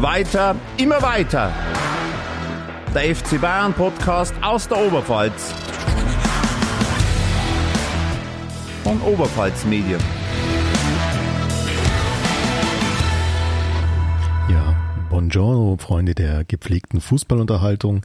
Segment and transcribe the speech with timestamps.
[0.00, 1.52] Weiter, immer weiter.
[2.94, 5.52] Der FC Bayern Podcast aus der Oberpfalz.
[8.84, 9.98] Von Oberpfalz Medien.
[14.48, 14.76] Ja,
[15.10, 18.02] buongiorno, Freunde der gepflegten Fußballunterhaltung.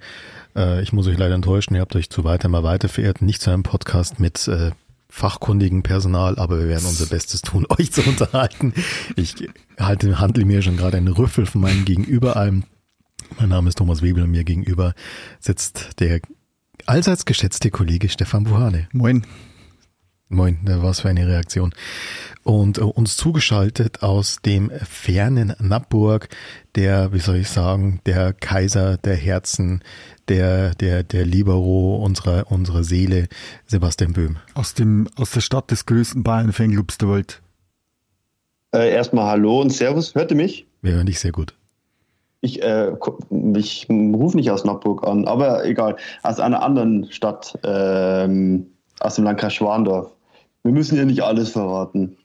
[0.56, 3.40] Äh, ich muss euch leider enttäuschen, ihr habt euch zu weiter mal weiter verehrt, nicht
[3.40, 4.72] zu einem Podcast mit äh,
[5.14, 8.74] fachkundigen Personal, aber wir werden unser Bestes tun, euch zu unterhalten.
[9.16, 9.36] Ich
[9.80, 12.66] halte, handle mir schon gerade einen Rüffel von meinem Gegenüber ein.
[13.38, 14.96] Mein Name ist Thomas Webel und mir gegenüber
[15.40, 16.20] sitzt der
[16.88, 18.90] allseits geschätzte Kollege Stefan Buhane.
[18.92, 19.24] Moin.
[20.34, 21.74] Moin, was für eine Reaktion.
[22.44, 26.28] Und äh, uns zugeschaltet aus dem fernen Nappburg,
[26.76, 29.84] der, wie soll ich sagen, der Kaiser der Herzen,
[30.28, 33.28] der, der, der Libero unserer, unserer Seele,
[33.68, 34.38] Sebastian Böhm.
[34.56, 37.42] Aus dem, aus der Stadt des größten Bayern-Fanclubs der Welt.
[38.74, 40.16] Äh, erstmal Hallo und Servus.
[40.16, 40.66] Hört ihr mich?
[40.82, 41.54] Wir hören dich sehr gut.
[42.42, 42.92] Ich, äh,
[43.56, 45.96] ich rufe nicht aus Nappburg an, aber egal.
[46.24, 48.66] Aus einer anderen Stadt, ähm,
[49.00, 50.12] aus dem Landkreis Schwandorf.
[50.64, 52.18] Wir müssen ja nicht alles verraten.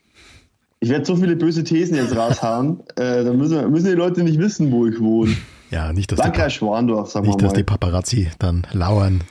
[0.80, 4.38] Ich werde so viele böse Thesen jetzt raushauen, äh, da müssen, müssen, die Leute nicht
[4.38, 5.36] wissen, wo ich wohne.
[5.70, 9.22] Ja, nicht, dass, Landkreis Schwandorf, sagen nicht, dass die Paparazzi dann lauern,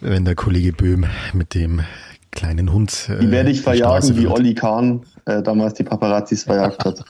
[0.00, 1.82] wenn der Kollege Böhm mit dem
[2.30, 3.08] kleinen Hund.
[3.10, 7.04] Äh, die werde ich verjagen, wie Olli Kahn äh, damals die Paparazzis verjagt hat.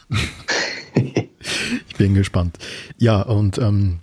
[0.95, 2.57] ich bin gespannt.
[2.97, 3.99] Ja, und ähm,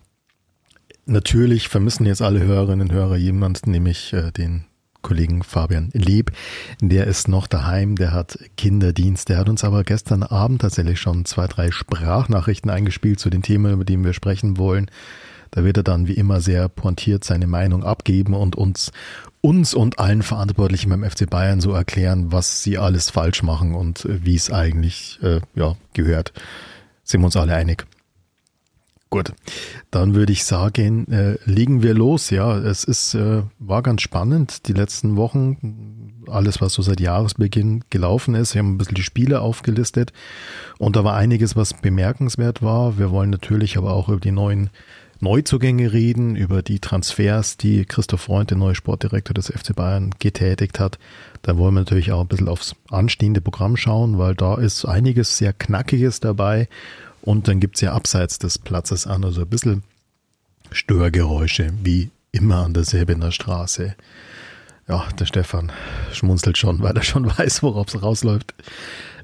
[1.05, 4.65] natürlich vermissen jetzt alle Hörerinnen und Hörer jemanden, nämlich äh, den
[5.03, 6.31] Kollegen Fabian Lieb.
[6.81, 9.29] Der ist noch daheim, der hat Kinderdienst.
[9.29, 13.71] Der hat uns aber gestern Abend tatsächlich schon zwei, drei Sprachnachrichten eingespielt zu den Themen,
[13.71, 14.89] über die wir sprechen wollen.
[15.51, 18.91] Da wird er dann wie immer sehr pointiert seine Meinung abgeben und uns,
[19.41, 24.07] uns und allen Verantwortlichen beim FC Bayern so erklären, was sie alles falsch machen und
[24.09, 26.33] wie es eigentlich äh, ja, gehört.
[27.03, 27.85] Sind wir uns alle einig.
[29.13, 29.31] Gut,
[29.91, 32.31] dann würde ich sagen, äh, legen wir los.
[32.31, 36.23] Ja, es ist äh, war ganz spannend die letzten Wochen.
[36.27, 38.55] Alles, was so seit Jahresbeginn gelaufen ist.
[38.55, 40.13] Wir haben ein bisschen die Spiele aufgelistet
[40.79, 42.97] und da war einiges, was bemerkenswert war.
[42.97, 44.71] Wir wollen natürlich aber auch über die neuen
[45.19, 50.79] Neuzugänge reden, über die Transfers, die Christoph Freund, der neue Sportdirektor des FC Bayern, getätigt
[50.79, 50.97] hat.
[51.43, 55.37] Da wollen wir natürlich auch ein bisschen aufs anstehende Programm schauen, weil da ist einiges
[55.37, 56.67] sehr Knackiges dabei
[57.23, 59.83] und dann gibt's ja abseits des Platzes an, also ein bisschen
[60.71, 63.95] Störgeräusche, wie immer an der Säbener Straße.
[64.87, 65.71] Ja, der Stefan
[66.11, 68.53] schmunzelt schon, weil er schon weiß, worauf es rausläuft.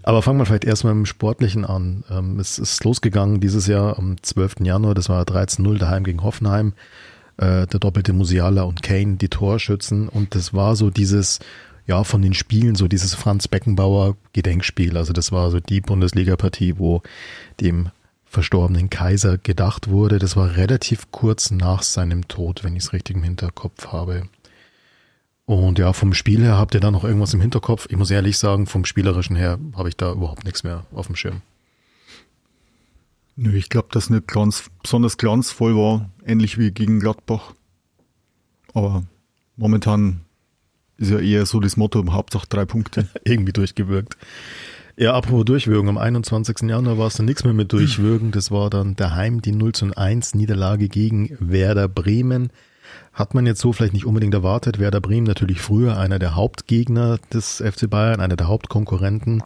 [0.04, 2.06] Aber fangen wir vielleicht erstmal dem Sportlichen an.
[2.10, 4.62] Ähm, es ist losgegangen dieses Jahr am 12.
[4.62, 6.74] Januar, das war 13-0 daheim gegen Hoffenheim.
[7.36, 10.08] Äh, der doppelte Musiala und Kane, die Torschützen.
[10.08, 11.40] Und das war so dieses,
[11.90, 14.96] ja, von den Spielen so dieses Franz Beckenbauer Gedenkspiel.
[14.96, 17.02] Also das war so die Bundesliga-Partie, wo
[17.60, 17.90] dem
[18.26, 20.20] verstorbenen Kaiser gedacht wurde.
[20.20, 24.30] Das war relativ kurz nach seinem Tod, wenn ich es richtig im Hinterkopf habe.
[25.46, 27.88] Und ja, vom Spiel her habt ihr da noch irgendwas im Hinterkopf?
[27.90, 31.16] Ich muss ehrlich sagen, vom Spielerischen her habe ich da überhaupt nichts mehr auf dem
[31.16, 31.42] Schirm.
[33.36, 37.56] Nö, ich glaube, dass nicht glanz, besonders glanzvoll war, ähnlich wie gegen Gladbach.
[38.76, 39.06] Aber
[39.58, 40.22] momentan
[41.00, 43.08] ist ja eher so das Motto, Hauptsache drei Punkte.
[43.24, 44.18] Irgendwie durchgewirkt.
[44.98, 46.70] Ja, apropos Durchwirken, am 21.
[46.70, 48.32] Januar war es dann nichts mehr mit Durchwirken.
[48.32, 52.50] Das war dann daheim die 0 zu 1 Niederlage gegen Werder Bremen.
[53.14, 54.78] Hat man jetzt so vielleicht nicht unbedingt erwartet.
[54.78, 59.42] Werder Bremen natürlich früher einer der Hauptgegner des FC Bayern, einer der Hauptkonkurrenten.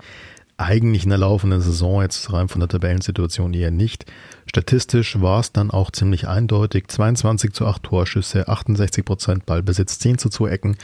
[0.58, 4.06] Eigentlich in der laufenden Saison jetzt rein von der Tabellensituation eher nicht.
[4.48, 6.88] Statistisch war es dann auch ziemlich eindeutig.
[6.88, 10.78] 22 zu 8 Torschüsse, 68 Prozent Ballbesitz, 10 zu 2 Ecken.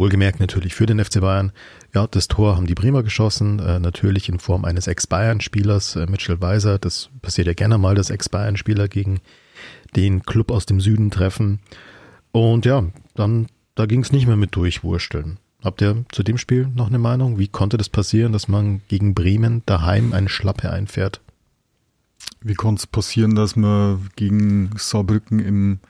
[0.00, 1.52] Wohlgemerkt natürlich für den FC Bayern.
[1.94, 6.40] Ja, das Tor haben die Bremer geschossen, äh, natürlich in Form eines Ex-Bayern-Spielers, äh, Mitchell
[6.40, 6.78] Weiser.
[6.78, 9.20] Das passiert ja gerne mal, dass Ex-Bayern-Spieler gegen
[9.94, 11.60] den Club aus dem Süden treffen.
[12.32, 12.82] Und ja,
[13.14, 15.36] dann, da ging es nicht mehr mit Durchwursteln.
[15.62, 17.38] Habt ihr zu dem Spiel noch eine Meinung?
[17.38, 21.20] Wie konnte das passieren, dass man gegen Bremen daheim eine Schlappe einfährt?
[22.40, 25.80] Wie konnte es passieren, dass man gegen Saarbrücken im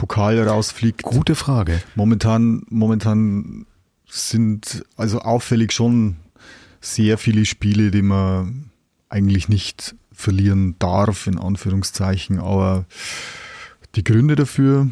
[0.00, 1.02] Pokal rausfliegt?
[1.02, 1.82] Gute Frage.
[1.94, 3.66] Momentan, momentan
[4.08, 6.16] sind also auffällig schon
[6.80, 8.70] sehr viele Spiele, die man
[9.10, 12.38] eigentlich nicht verlieren darf, in Anführungszeichen.
[12.40, 12.86] Aber
[13.94, 14.88] die Gründe dafür,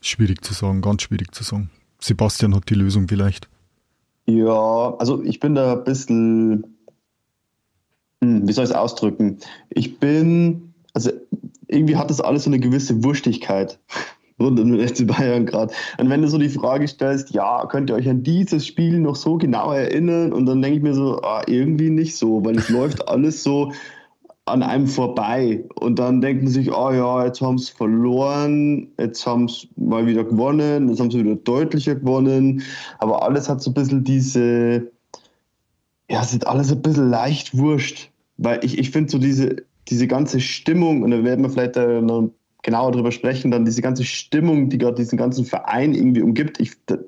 [0.00, 1.70] schwierig zu sagen, ganz schwierig zu sagen.
[1.98, 3.48] Sebastian hat die Lösung vielleicht.
[4.26, 6.76] Ja, also ich bin da ein bisschen,
[8.20, 9.38] hm, wie soll ich es ausdrücken?
[9.68, 11.10] Ich bin, also
[11.72, 13.78] irgendwie hat das alles so eine gewisse Wurstigkeit
[14.40, 15.72] rund um den FC Bayern gerade.
[15.98, 19.16] Und wenn du so die Frage stellst, ja, könnt ihr euch an dieses Spiel noch
[19.16, 20.32] so genau erinnern?
[20.32, 23.72] Und dann denke ich mir so, ah, irgendwie nicht so, weil es läuft alles so
[24.44, 25.64] an einem vorbei.
[25.76, 30.06] Und dann denkt man sich, oh ja, jetzt haben sie verloren, jetzt haben sie mal
[30.06, 32.62] wieder gewonnen, jetzt haben sie wieder deutlicher gewonnen.
[32.98, 34.90] Aber alles hat so ein bisschen diese,
[36.10, 38.10] ja, es ist alles ein bisschen leicht wurscht.
[38.38, 39.56] Weil ich, ich finde so diese,
[39.88, 42.30] diese ganze Stimmung, und da werden wir vielleicht noch
[42.62, 46.72] genauer drüber sprechen, dann diese ganze Stimmung, die gerade diesen ganzen Verein irgendwie umgibt, ich,
[46.86, 46.98] das,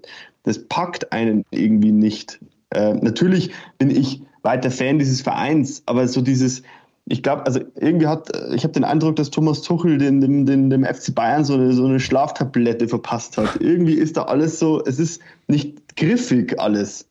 [0.42, 2.40] das packt einen irgendwie nicht.
[2.70, 6.62] Äh, natürlich bin ich weiter Fan dieses Vereins, aber so dieses,
[7.06, 10.70] ich glaube, also irgendwie hat, ich habe den Eindruck, dass Thomas Tuchel den, dem, dem,
[10.70, 13.60] dem FC Bayern so eine, so eine Schlaftablette verpasst hat.
[13.60, 17.06] Irgendwie ist da alles so, es ist nicht griffig alles.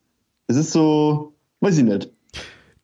[0.48, 2.10] Es ist so, weiß ich nicht.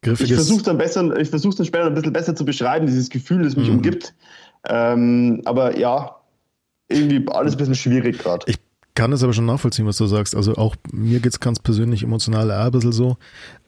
[0.02, 3.10] Griffig ich versuche dann besser, ich versuche dann später ein bisschen besser zu beschreiben, dieses
[3.10, 3.76] Gefühl, das mich mhm.
[3.76, 4.14] umgibt.
[4.68, 6.16] Ähm, aber ja,
[6.88, 8.44] irgendwie alles ein bisschen schwierig gerade.
[8.46, 8.58] Ich
[8.94, 10.34] kann es aber schon nachvollziehen, was du sagst.
[10.34, 13.16] Also auch mir geht es ganz persönlich emotional ein bisschen so.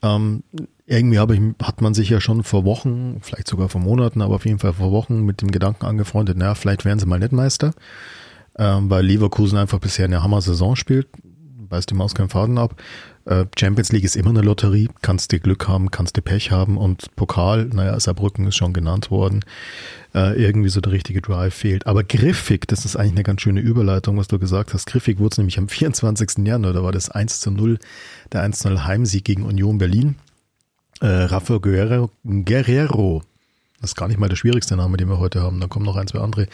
[0.03, 0.43] Ähm,
[0.87, 4.35] irgendwie habe ich, hat man sich ja schon vor Wochen, vielleicht sogar vor Monaten, aber
[4.35, 7.33] auf jeden Fall vor Wochen mit dem Gedanken angefreundet, naja, vielleicht werden sie mal nicht
[7.33, 7.73] Meister,
[8.59, 11.09] ähm, weil Leverkusen einfach bisher eine Hammer-Saison spielt,
[11.69, 12.75] beißt die Maus keinen Faden ab.
[13.25, 16.77] Äh, Champions League ist immer eine Lotterie, kannst du Glück haben, kannst du Pech haben
[16.77, 19.45] und Pokal, naja, Saarbrücken ist schon genannt worden,
[20.15, 21.87] äh, irgendwie so der richtige Drive fehlt.
[21.87, 24.87] Aber griffig, das ist eigentlich eine ganz schöne Überleitung, was du gesagt hast.
[24.87, 26.47] Griffig wurde es nämlich am 24.
[26.47, 27.79] Januar, da war das 1 zu 0,
[28.33, 30.17] der 1 zu 0 Heimsieg gegen Union Berlin.
[31.01, 33.23] Äh, Rafael Guerrero, Guerrero,
[33.81, 35.97] das ist gar nicht mal der schwierigste Name, den wir heute haben, da kommen noch
[35.97, 36.47] ein, zwei andere,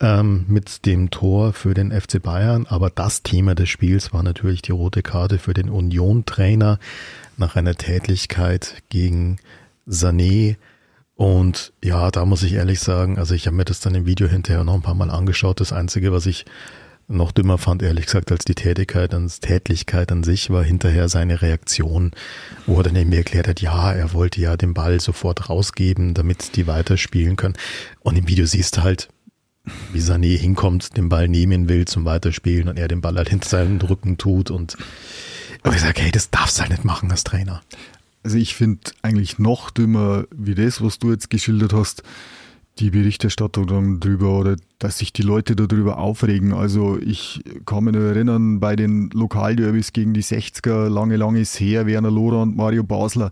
[0.00, 2.66] ähm, mit dem Tor für den FC Bayern.
[2.66, 6.78] Aber das Thema des Spiels war natürlich die rote Karte für den Union-Trainer
[7.36, 9.38] nach einer Tätigkeit gegen
[9.88, 10.56] Sané.
[11.16, 14.28] Und ja, da muss ich ehrlich sagen, also ich habe mir das dann im Video
[14.28, 15.60] hinterher noch ein paar Mal angeschaut.
[15.60, 16.44] Das Einzige, was ich
[17.08, 21.40] noch dümmer fand, ehrlich gesagt, als die Tätigkeit, als Tätigkeit an sich, war hinterher seine
[21.40, 22.10] Reaktion,
[22.66, 26.56] wo er dann eben erklärt hat, ja, er wollte ja den Ball sofort rausgeben, damit
[26.56, 27.54] die weiterspielen können.
[28.00, 29.08] Und im Video siehst du halt,
[29.92, 33.48] wie Sané hinkommt, den Ball nehmen will zum Weiterspielen und er den Ball halt hinter
[33.48, 34.76] seinen Rücken tut und
[35.62, 37.60] aber ich sage, hey, das darfst du halt nicht machen als Trainer.
[38.26, 42.02] Also ich finde eigentlich noch dümmer wie das, was du jetzt geschildert hast,
[42.78, 46.52] die Berichterstattung dann drüber oder dass sich die Leute darüber aufregen.
[46.52, 51.58] Also ich kann mich nur erinnern, bei den Lokalderbys gegen die 60er, lange, lange ist
[51.58, 53.30] her, Werner Lohrer und Mario Basler,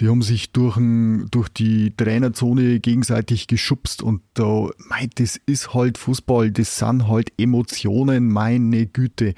[0.00, 5.72] die haben sich durch, ein, durch die Trainerzone gegenseitig geschubst und da, meint, das ist
[5.72, 9.34] halt Fußball, das sind halt Emotionen, meine Güte.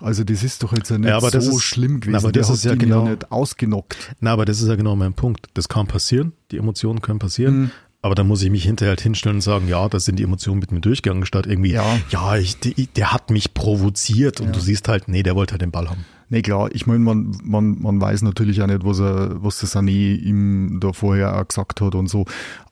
[0.00, 2.16] Also das ist doch jetzt ja nicht ja, so ist, schlimm gewesen.
[2.16, 4.16] aber das Der ist ja genau nicht ausgenockt.
[4.18, 5.46] Na, aber das ist ja genau mein Punkt.
[5.54, 7.60] Das kann passieren, die Emotionen können passieren.
[7.60, 7.70] Mhm.
[8.02, 10.60] Aber dann muss ich mich hinterher halt hinstellen und sagen, ja, da sind die Emotionen
[10.60, 12.58] mit mir durchgegangen, statt irgendwie, ja, ja ich,
[12.94, 14.52] der hat mich provoziert und ja.
[14.52, 16.04] du siehst halt, nee, der wollte halt den Ball haben.
[16.28, 19.68] Nee, klar, ich meine, man, man, man weiß natürlich auch nicht, was er, was der
[19.68, 22.24] Sané ihm da vorher auch gesagt hat und so.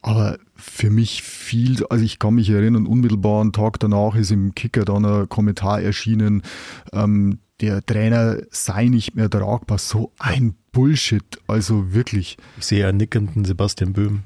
[0.03, 4.55] Aber für mich viel, also ich kann mich erinnern, unmittelbar einen Tag danach ist im
[4.55, 6.43] Kicker dann ein Kommentar erschienen,
[6.93, 9.79] ähm, der Trainer sei nicht mehr tragbar.
[9.79, 12.37] So ein Bullshit, also wirklich.
[12.59, 14.25] Ich sehe einen nickenden Sebastian Böhm.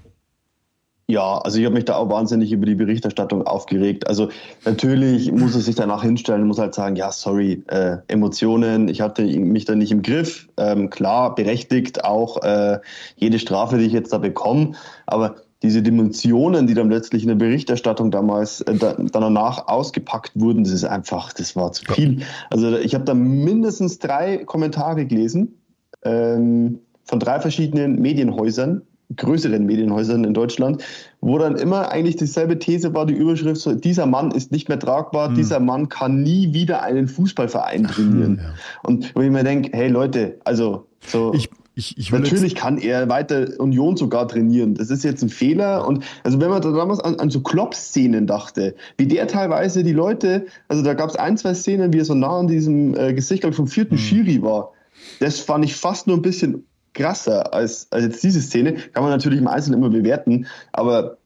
[1.11, 4.07] Ja, also ich habe mich da auch wahnsinnig über die Berichterstattung aufgeregt.
[4.07, 4.29] Also
[4.67, 9.01] natürlich muss er sich danach hinstellen und muss halt sagen, ja, sorry, äh, Emotionen, ich
[9.01, 10.51] hatte mich da nicht im Griff.
[10.59, 12.79] Ähm, klar, berechtigt auch äh,
[13.17, 14.73] jede Strafe, die ich jetzt da bekomme.
[15.07, 20.65] Aber diese Dimensionen, die dann letztlich in der Berichterstattung damals äh, da, danach ausgepackt wurden,
[20.65, 22.21] das ist einfach, das war zu viel.
[22.51, 25.55] Also ich habe da mindestens drei Kommentare gelesen
[26.03, 28.83] ähm, von drei verschiedenen Medienhäusern
[29.17, 30.83] größeren Medienhäusern in Deutschland,
[31.21, 34.79] wo dann immer eigentlich dieselbe These war, die Überschrift, so, dieser Mann ist nicht mehr
[34.79, 35.35] tragbar, mhm.
[35.35, 38.41] dieser Mann kann nie wieder einen Fußballverein trainieren.
[38.43, 38.55] Ja.
[38.83, 41.33] Und wo ich mir denke, hey Leute, also so.
[41.33, 44.75] Ich, ich, ich Natürlich kann er weiter Union sogar trainieren.
[44.75, 45.87] Das ist jetzt ein Fehler.
[45.87, 49.93] Und also wenn man da damals an, an so Klopp-Szenen dachte, wie der teilweise die
[49.93, 53.15] Leute, also da gab es ein, zwei Szenen, wie er so nah an diesem äh,
[53.15, 53.99] Gesicht vom vierten mhm.
[53.99, 54.73] Schiri war.
[55.21, 56.65] Das fand ich fast nur ein bisschen
[56.99, 58.75] krasser als, als jetzt diese Szene.
[58.75, 61.18] Kann man natürlich im Einzelnen immer bewerten, aber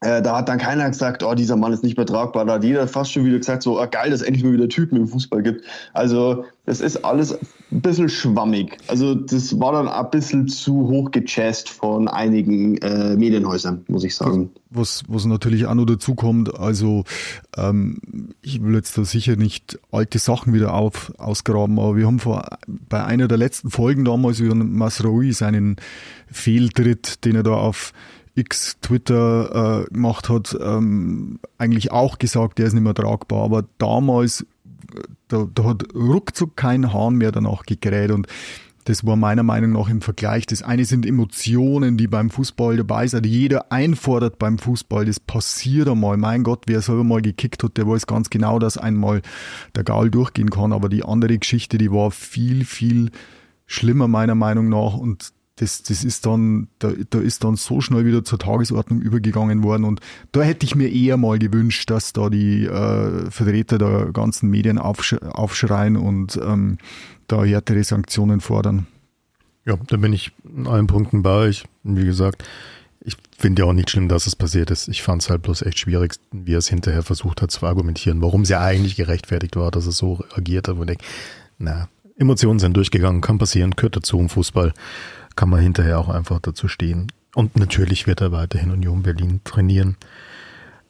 [0.00, 2.44] äh, da hat dann keiner gesagt, oh, dieser Mann ist nicht mehr tragbar.
[2.44, 4.68] Da hat jeder fast schon wieder gesagt, so, oh, geil, dass es endlich mal wieder
[4.68, 5.64] Typen im Fußball gibt.
[5.92, 8.76] Also, das ist alles ein bisschen schwammig.
[8.86, 14.14] Also, das war dann ein bisschen zu hoch gechast von einigen äh, Medienhäusern, muss ich
[14.14, 14.50] sagen.
[14.70, 17.02] Was, was natürlich auch noch dazu kommt, also,
[17.56, 17.98] ähm,
[18.40, 22.46] ich will jetzt da sicher nicht alte Sachen wieder auf, ausgraben, aber wir haben vor,
[22.68, 25.74] bei einer der letzten Folgen damals über Masraoui seinen
[26.30, 27.92] Fehltritt, den er da auf
[28.38, 33.44] X Twitter äh, gemacht hat, ähm, eigentlich auch gesagt, der ist nicht mehr tragbar.
[33.44, 34.46] Aber damals,
[35.28, 38.26] da, da hat ruckzuck kein Hahn mehr danach gekräht und
[38.88, 40.46] Das war meiner Meinung nach im Vergleich.
[40.46, 43.26] Das eine sind Emotionen, die beim Fußball dabei sind.
[43.26, 45.04] Jeder einfordert beim Fußball.
[45.04, 46.16] Das passiert einmal.
[46.16, 49.20] Mein Gott, wer selber mal gekickt hat, der weiß ganz genau, dass einmal
[49.74, 50.72] der Gaul durchgehen kann.
[50.72, 53.10] Aber die andere Geschichte, die war viel, viel
[53.66, 54.94] schlimmer meiner Meinung nach.
[54.94, 59.62] Und das, das ist dann, da, da ist dann so schnell wieder zur Tagesordnung übergegangen
[59.62, 59.84] worden.
[59.84, 60.00] Und
[60.32, 64.78] da hätte ich mir eher mal gewünscht, dass da die äh, Vertreter der ganzen Medien
[64.78, 66.78] aufsch aufschreien und ähm,
[67.26, 68.86] da härtere Sanktionen fordern.
[69.64, 71.64] Ja, da bin ich in allen Punkten bei euch.
[71.82, 72.44] Wie gesagt,
[73.00, 74.88] ich finde ja auch nicht schlimm, dass es passiert ist.
[74.88, 78.22] Ich fand es halt bloß echt schwierig, wie er es hinterher versucht hat zu argumentieren,
[78.22, 80.76] warum es ja eigentlich gerechtfertigt war, dass er so agiert hat.
[80.76, 81.04] Und ich denke,
[81.58, 84.72] na, Emotionen sind durchgegangen, kann passieren, gehört dazu im Fußball
[85.38, 87.12] kann man hinterher auch einfach dazu stehen.
[87.32, 89.96] Und natürlich wird er weiterhin Union Berlin trainieren.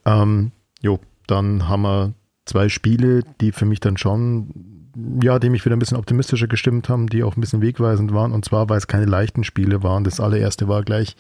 [0.07, 2.15] Ähm, jo, dann haben wir
[2.47, 4.89] zwei Spiele, die für mich dann schon,
[5.23, 8.33] ja, die mich wieder ein bisschen optimistischer gestimmt haben, die auch ein bisschen wegweisend waren.
[8.33, 10.05] Und zwar, weil es keine leichten Spiele waren.
[10.05, 11.15] Das allererste war gleich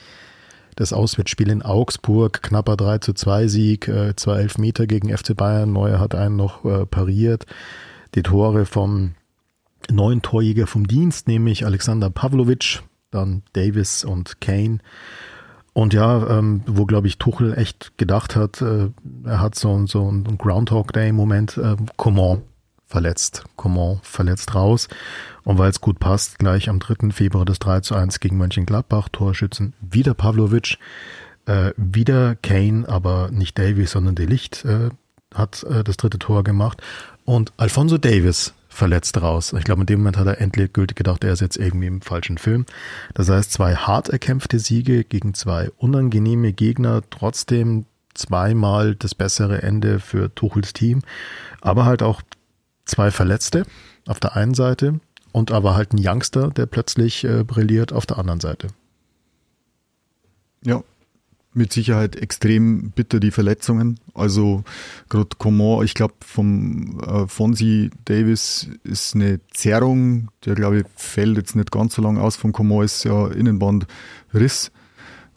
[0.75, 5.71] das Auswärtsspiel in Augsburg, knapper 3 zu 2 Sieg, äh, zwei Elfmeter gegen FC Bayern.
[5.71, 7.45] Neuer hat einen noch äh, pariert.
[8.15, 9.17] Die Tore vom
[9.91, 14.79] neuen Torjäger vom Dienst, nämlich Alexander Pavlovic, dann Davis und Kane.
[15.73, 18.91] Und ja, ähm, wo glaube ich Tuchel echt gedacht hat, äh,
[19.25, 22.43] er hat so, so einen Groundhog Day Moment, äh, Coman
[22.87, 24.89] verletzt, Coman verletzt raus.
[25.45, 27.13] Und weil es gut passt, gleich am 3.
[27.13, 30.79] Februar das 3 zu 1 gegen Mönchengladbach, Torschützen, wieder Pavlovic,
[31.47, 34.91] äh, wieder Kane, aber nicht Davis, sondern Delicht äh,
[35.35, 36.83] hat äh, das dritte Tor gemacht.
[37.25, 39.53] Und Alfonso Davis verletzt raus.
[39.53, 42.39] Ich glaube, in dem Moment hat er endgültig gedacht, er ist jetzt irgendwie im falschen
[42.39, 42.65] Film.
[43.13, 50.01] Das heißt, zwei hart erkämpfte Siege gegen zwei unangenehme Gegner, trotzdem zweimal das bessere Ende
[50.01, 51.03] für Tuchels Team,
[51.61, 52.23] aber halt auch
[52.85, 53.65] zwei Verletzte
[54.07, 55.01] auf der einen Seite
[55.33, 58.69] und aber halt ein Youngster, der plötzlich äh, brilliert auf der anderen Seite.
[60.65, 60.83] Ja,
[61.55, 63.99] mit Sicherheit extrem bitter, die Verletzungen.
[64.15, 64.65] Also
[65.09, 71.37] gerade Coman, ich glaube vom äh, Fonsi Davis ist eine Zerrung, der glaube ich fällt
[71.37, 72.37] jetzt nicht ganz so lang aus.
[72.37, 74.71] Vom Coman ist ja Innenbandriss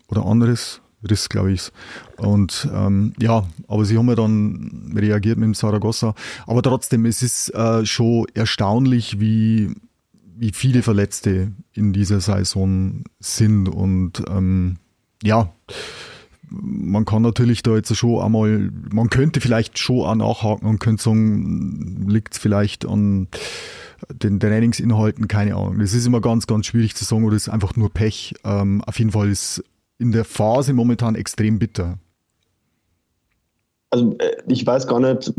[0.08, 0.82] oder anderes.
[1.10, 1.72] Riss, glaube ich.
[2.18, 6.14] Und ähm, ja, aber sie haben ja dann reagiert mit dem Saragossa.
[6.46, 9.74] Aber trotzdem, es ist äh, schon erstaunlich, wie,
[10.38, 13.68] wie viele Verletzte in dieser Saison sind.
[13.68, 14.78] Und ähm,
[15.24, 15.54] ja,
[16.50, 21.04] man kann natürlich da jetzt schon einmal, man könnte vielleicht schon auch nachhaken und könnte
[21.04, 23.28] sagen, liegt es vielleicht an
[24.10, 25.80] den Trainingsinhalten, keine Ahnung.
[25.80, 28.34] Das ist immer ganz, ganz schwierig zu sagen oder ist einfach nur Pech.
[28.44, 29.64] Ähm, auf jeden Fall ist
[29.98, 32.00] in der Phase momentan extrem bitter.
[33.92, 35.32] Also äh, ich weiß gar nicht,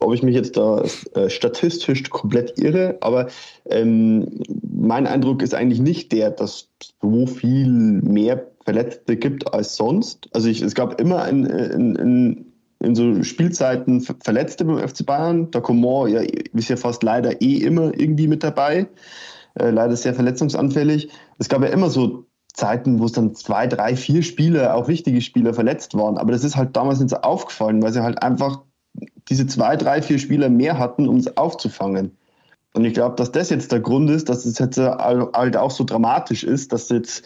[0.00, 0.82] ob ich mich jetzt da
[1.14, 3.28] äh, statistisch komplett irre, aber
[3.66, 6.68] ähm, mein Eindruck ist eigentlich nicht der, dass
[7.00, 10.28] so viel mehr Verletzte gibt als sonst.
[10.34, 15.50] Also ich, es gab immer in, in, in, in so Spielzeiten Verletzte beim FC Bayern.
[15.50, 18.86] Da Coman ja, ist ja fast leider eh immer irgendwie mit dabei.
[19.54, 21.08] Äh, leider sehr verletzungsanfällig.
[21.38, 25.22] Es gab ja immer so Zeiten, wo es dann zwei, drei, vier Spieler, auch wichtige
[25.22, 26.18] Spieler verletzt waren.
[26.18, 28.60] Aber das ist halt damals nicht so aufgefallen, weil sie halt einfach
[29.30, 32.18] diese zwei, drei, vier Spieler mehr hatten, um es aufzufangen.
[32.74, 35.84] Und ich glaube, dass das jetzt der Grund ist, dass es jetzt halt auch so
[35.84, 37.24] dramatisch ist, dass jetzt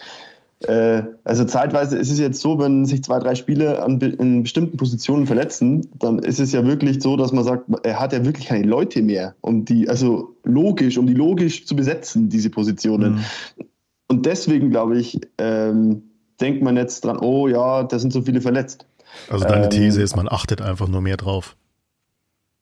[0.69, 4.77] äh, also zeitweise ist es jetzt so, wenn sich zwei, drei Spieler an, in bestimmten
[4.77, 8.47] Positionen verletzen, dann ist es ja wirklich so, dass man sagt, er hat ja wirklich
[8.47, 13.15] keine Leute mehr, um die, also logisch, um die logisch zu besetzen, diese Positionen.
[13.15, 13.65] Mhm.
[14.09, 16.03] Und deswegen glaube ich, ähm,
[16.41, 18.87] denkt man jetzt dran, oh ja, da sind so viele verletzt.
[19.29, 21.57] Also deine ähm, These ist, man achtet einfach nur mehr drauf.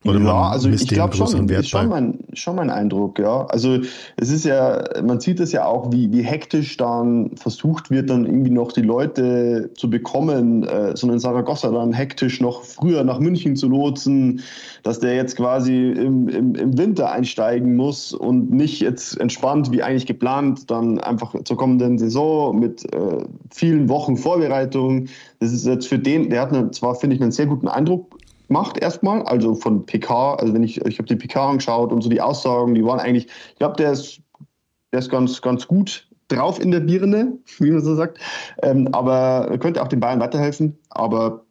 [0.02, 3.44] Oder ja, also ich glaube schon, ist schon mein, schon mein Eindruck, ja.
[3.48, 3.80] Also
[4.16, 8.24] es ist ja, man sieht es ja auch, wie, wie hektisch dann versucht wird, dann
[8.24, 13.18] irgendwie noch die Leute zu bekommen, äh, so einen Saragossa dann hektisch noch früher nach
[13.18, 14.40] München zu lotsen,
[14.84, 19.82] dass der jetzt quasi im, im, im Winter einsteigen muss und nicht jetzt entspannt, wie
[19.82, 25.08] eigentlich geplant, dann einfach zur kommenden Saison mit äh, vielen Wochen Vorbereitung.
[25.40, 28.16] Das ist jetzt für den, der hat eine, zwar, finde ich, einen sehr guten Eindruck
[28.50, 32.10] macht erstmal, also von PK, also wenn ich, ich habe die PK angeschaut und so
[32.10, 34.20] die Aussagen, die waren eigentlich, ich glaube, der ist,
[34.92, 38.18] der ist ganz, ganz gut drauf in der Birne, wie man so sagt,
[38.62, 41.44] ähm, aber könnte auch den Bayern weiterhelfen, aber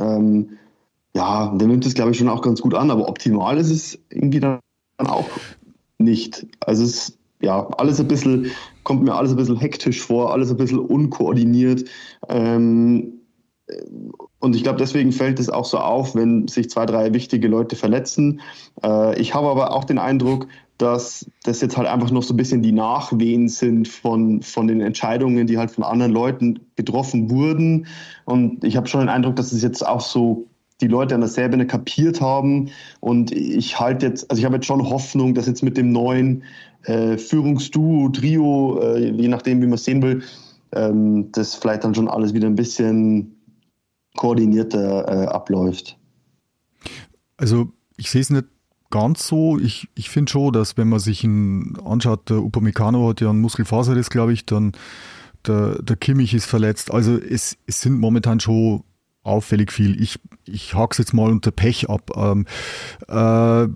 [0.00, 0.58] ähm,
[1.14, 3.98] ja, der nimmt es, glaube ich, schon auch ganz gut an, aber optimal ist es
[4.10, 4.60] irgendwie dann
[4.98, 5.28] auch
[5.96, 6.46] nicht.
[6.60, 8.50] Also es ist ja alles ein bisschen,
[8.84, 11.88] kommt mir alles ein bisschen hektisch vor, alles ein bisschen unkoordiniert.
[12.28, 13.17] Ähm,
[14.40, 17.76] und ich glaube, deswegen fällt es auch so auf, wenn sich zwei, drei wichtige Leute
[17.76, 18.40] verletzen.
[18.82, 20.46] Äh, ich habe aber auch den Eindruck,
[20.78, 24.80] dass das jetzt halt einfach noch so ein bisschen die Nachwehen sind von, von den
[24.80, 27.86] Entscheidungen, die halt von anderen Leuten getroffen wurden.
[28.24, 30.46] Und ich habe schon den Eindruck, dass es jetzt auch so
[30.80, 32.70] die Leute an der Ebene kapiert haben.
[33.00, 36.44] Und ich halte jetzt, also ich habe jetzt schon Hoffnung, dass jetzt mit dem neuen
[36.84, 40.22] äh, Führungsduo, Trio, äh, je nachdem, wie man es sehen will,
[40.72, 43.37] ähm, das vielleicht dann schon alles wieder ein bisschen
[44.18, 45.96] koordinierter äh, abläuft.
[47.36, 48.46] Also ich sehe es nicht
[48.90, 49.58] ganz so.
[49.58, 53.40] Ich, ich finde schon, dass wenn man sich ihn anschaut, der Upamecano hat ja einen
[53.40, 54.72] Muskelfaserriss, glaube ich, dann
[55.46, 56.92] der, der Kimmich ist verletzt.
[56.92, 58.82] Also es, es sind momentan schon
[59.22, 60.00] auffällig viel.
[60.02, 62.10] Ich, ich hak's jetzt mal unter Pech ab.
[62.16, 62.46] Ähm,
[63.06, 63.68] äh,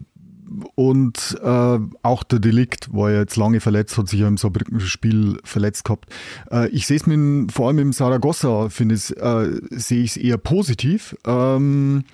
[0.74, 4.80] und äh, auch der Delikt war ja jetzt lange verletzt, hat sich ja im Saarbrücken
[4.80, 6.12] Spiel verletzt gehabt.
[6.50, 10.38] Äh, ich sehe es vor allem im Saragossa, finde ich, äh, sehe ich es eher
[10.38, 12.04] positiv, ähm,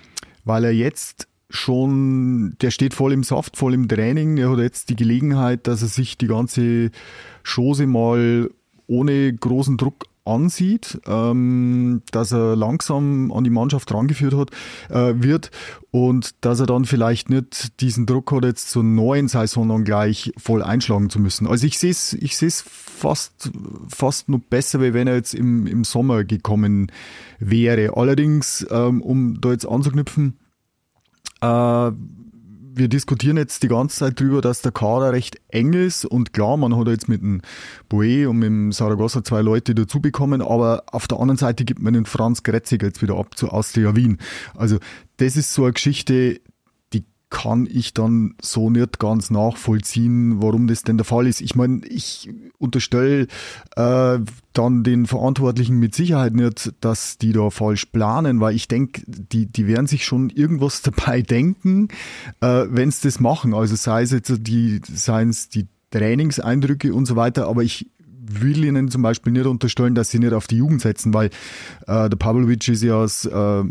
[0.45, 4.37] weil er jetzt schon, der steht voll im Saft, voll im Training.
[4.37, 6.91] Er hat jetzt die Gelegenheit, dass er sich die ganze
[7.43, 8.51] Chose mal
[8.87, 14.51] ohne großen Druck ansieht, ähm, dass er langsam an die Mannschaft rangeführt hat,
[14.91, 15.51] äh, wird
[15.91, 20.33] und dass er dann vielleicht nicht diesen Druck hat, jetzt zur neuen Saison dann gleich
[20.37, 21.47] voll einschlagen zu müssen.
[21.47, 23.51] Also ich sehe es ich fast,
[23.89, 26.93] fast noch besser, wie wenn er jetzt im, im Sommer gekommen
[27.39, 27.97] wäre.
[27.97, 30.39] Allerdings, ähm, um da jetzt anzuknüpfen,
[31.41, 31.91] äh,
[32.79, 36.57] wir diskutieren jetzt die ganze Zeit drüber, dass der Kader recht eng ist und klar,
[36.57, 37.43] man hat jetzt mit dem
[37.89, 41.81] Boe und mit dem Saragossa zwei Leute dazu bekommen, aber auf der anderen Seite gibt
[41.81, 44.19] man den Franz Gretzig jetzt wieder ab zu Austria Wien.
[44.57, 44.79] Also
[45.19, 46.41] das ist so eine Geschichte,
[47.31, 51.41] kann ich dann so nicht ganz nachvollziehen, warum das denn der Fall ist.
[51.41, 53.27] Ich meine, ich unterstelle
[53.77, 54.19] äh,
[54.53, 59.47] dann den Verantwortlichen mit Sicherheit nicht, dass die da falsch planen, weil ich denke, die,
[59.47, 61.89] die werden sich schon irgendwas dabei denken,
[62.41, 63.53] äh, wenn sie das machen.
[63.53, 67.91] Also sei es jetzt die, seien es die Trainingseindrücke und so weiter, aber ich
[68.31, 71.31] will ihnen zum Beispiel nicht unterstellen, dass sie nicht auf die Jugend setzen, weil
[71.87, 73.65] äh, der Pavlovic ist ja das äh,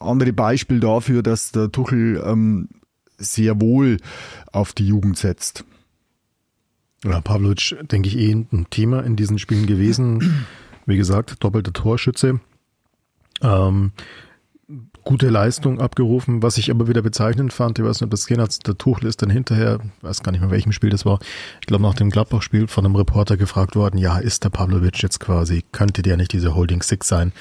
[0.00, 2.68] andere Beispiel dafür, dass der Tuchel ähm,
[3.18, 3.98] sehr wohl
[4.52, 5.64] auf die Jugend setzt.
[7.04, 10.46] Ja, Pavlovic, denke ich, eh ein Thema in diesen Spielen gewesen.
[10.86, 12.40] Wie gesagt, doppelter Torschütze.
[13.42, 13.92] Ähm,
[15.04, 18.42] gute Leistung abgerufen, was ich aber wieder bezeichnend fand, ich weiß nicht, ob das gesehen
[18.42, 21.20] hat, der Tuchel ist dann hinterher, weiß gar nicht mehr welchem Spiel das war,
[21.60, 25.20] ich glaube nach dem Gladbach-Spiel von einem Reporter gefragt worden, ja, ist der Pavlovic jetzt
[25.20, 27.32] quasi, könnte der nicht diese Holding Six sein?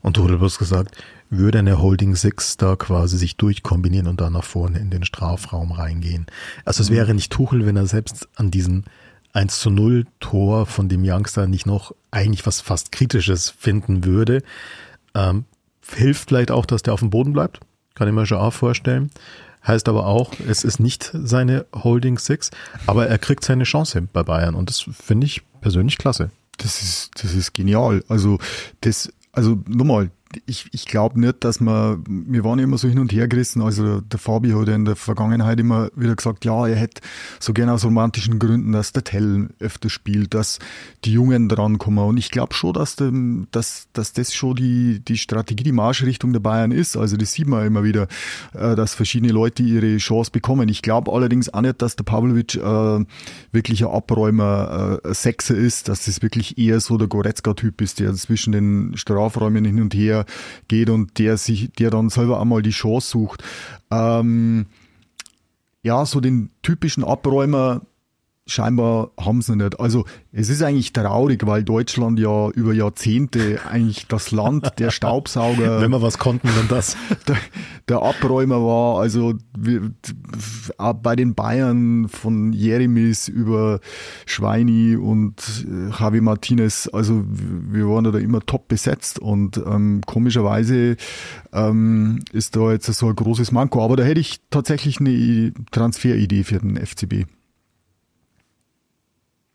[0.00, 0.96] Und Tuchel hat gesagt,
[1.30, 5.72] würde eine Holding Six da quasi sich durchkombinieren und dann nach vorne in den Strafraum
[5.72, 6.26] reingehen.
[6.64, 6.94] Also es mhm.
[6.94, 8.84] wäre nicht Tuchel, wenn er selbst an diesem
[9.32, 14.42] 1 zu 0 Tor von dem Youngster nicht noch eigentlich was fast Kritisches finden würde.
[15.14, 15.44] Ähm,
[15.86, 17.60] hilft vielleicht auch, dass der auf dem Boden bleibt.
[17.94, 19.10] Kann ich mir schon auch vorstellen.
[19.66, 22.50] Heißt aber auch, es ist nicht seine Holding Six,
[22.86, 26.30] aber er kriegt seine Chance bei Bayern und das finde ich persönlich klasse.
[26.56, 28.02] Das ist, das ist genial.
[28.08, 28.38] Also,
[28.80, 30.10] das, also nochmal,
[30.46, 34.00] ich, ich glaube nicht, dass man, wir waren immer so hin und her gerissen, also
[34.00, 37.00] der Fabi hat ja in der Vergangenheit immer wieder gesagt, ja, er hätte
[37.40, 40.58] so gerne aus romantischen Gründen, dass der Tell öfter spielt, dass
[41.04, 42.04] die Jungen drankommen.
[42.04, 46.32] Und ich glaube schon, dass, dem, dass, dass das schon die, die Strategie, die Marschrichtung
[46.32, 48.08] der Bayern ist, also das sieht man immer wieder,
[48.54, 50.68] äh, dass verschiedene Leute ihre Chance bekommen.
[50.68, 53.04] Ich glaube allerdings auch nicht, dass der Pavlovic äh,
[53.52, 58.14] wirklich ein Abräumer, äh, Sechser ist, dass das wirklich eher so der Goretzka-Typ ist, der
[58.14, 60.17] zwischen den Strafräumen hin und her
[60.68, 63.42] geht und der sich, der dann selber einmal die Chance sucht.
[63.90, 64.66] Ähm,
[65.82, 67.82] ja, so den typischen Abräumer
[68.48, 69.78] scheinbar haben sie nicht.
[69.78, 75.80] Also es ist eigentlich traurig, weil Deutschland ja über Jahrzehnte eigentlich das Land der Staubsauger.
[75.80, 76.96] Wenn wir was konnten, dann das.
[77.28, 77.36] Der,
[77.88, 79.00] der Abräumer war.
[79.00, 79.90] Also wir,
[81.02, 83.80] bei den Bayern von Jeremis über
[84.24, 85.34] Schweini und
[85.66, 90.96] äh, Javi Martinez, also wir waren da immer top besetzt und ähm, komischerweise
[91.52, 93.82] ähm, ist da jetzt so ein großes Manko.
[93.82, 97.26] Aber da hätte ich tatsächlich eine Transferidee für den FCB.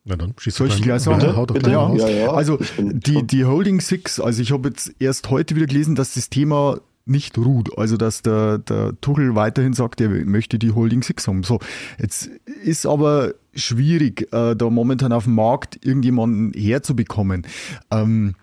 [0.06, 1.20] Na dann schießt Soll ich gleich sagen?
[1.20, 1.72] Bitte, Hau doch bitte.
[1.72, 1.94] Ja.
[1.96, 2.32] Ja, ja.
[2.32, 6.30] Also die, die Holding Six, also ich habe jetzt erst heute wieder gelesen, dass das
[6.30, 7.78] Thema nicht ruht.
[7.78, 11.44] Also dass der, der Tuchel weiterhin sagt, er möchte die Holding Six haben.
[11.44, 11.60] So,
[12.00, 12.28] jetzt
[12.63, 17.46] ist aber schwierig, äh, da momentan auf dem Markt irgendjemanden herzubekommen.
[17.92, 18.36] Ähm,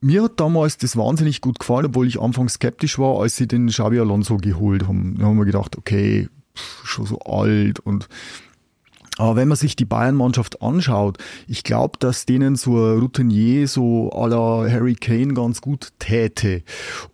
[0.00, 3.68] mir hat damals das wahnsinnig gut gefallen, obwohl ich anfangs skeptisch war, als sie den
[3.68, 5.16] Xabi Alonso geholt haben.
[5.18, 8.08] Da haben wir gedacht, okay, pff, schon so alt und
[9.18, 14.10] Aber wenn man sich die Bayern-Mannschaft anschaut, ich glaube, dass denen so ein Routinier so
[14.12, 16.62] à la Harry Kane ganz gut täte.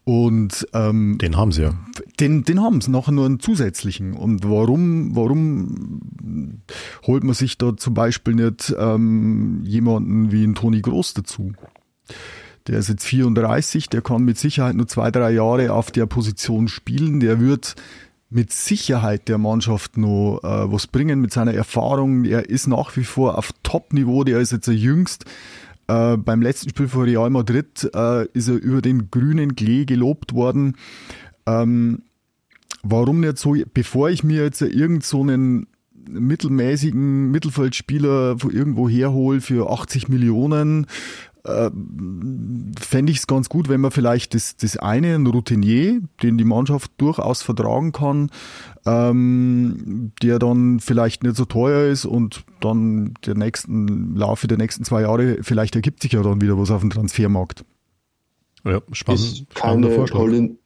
[0.04, 1.74] Und ähm, Den haben sie ja.
[2.18, 4.14] den, den haben sie nachher nur einen zusätzlichen.
[4.14, 6.10] Und warum, warum
[7.06, 11.52] holt man sich da zum Beispiel nicht ähm, jemanden wie ein Toni Groß dazu?
[12.66, 16.68] Der ist jetzt 34, der kann mit Sicherheit nur zwei, drei Jahre auf der Position
[16.68, 17.20] spielen.
[17.20, 17.74] Der wird
[18.34, 22.24] mit Sicherheit der Mannschaft noch äh, was bringen mit seiner Erfahrung.
[22.24, 25.24] Er ist nach wie vor auf Top-Niveau, der ist jetzt der jüngst.
[25.88, 30.34] Äh, beim letzten Spiel vor Real Madrid äh, ist er über den grünen Klee gelobt
[30.34, 30.76] worden.
[31.46, 32.02] Ähm,
[32.82, 35.66] warum nicht so, bevor ich mir jetzt irgend so einen
[36.08, 40.86] mittelmäßigen Mittelfeldspieler von irgendwo herhole für 80 Millionen,
[41.44, 41.70] äh,
[42.78, 46.44] fände ich es ganz gut, wenn man vielleicht das, das eine, ein Routinier, den die
[46.44, 48.30] Mannschaft durchaus vertragen kann,
[48.86, 54.84] ähm, der dann vielleicht nicht so teuer ist und dann der nächsten Laufe der nächsten
[54.84, 57.64] zwei Jahre, vielleicht ergibt sich ja dann wieder was auf dem Transfermarkt.
[58.64, 60.20] Ja, spannend, ist keine Vorschlag.
[60.20, 60.58] Holding,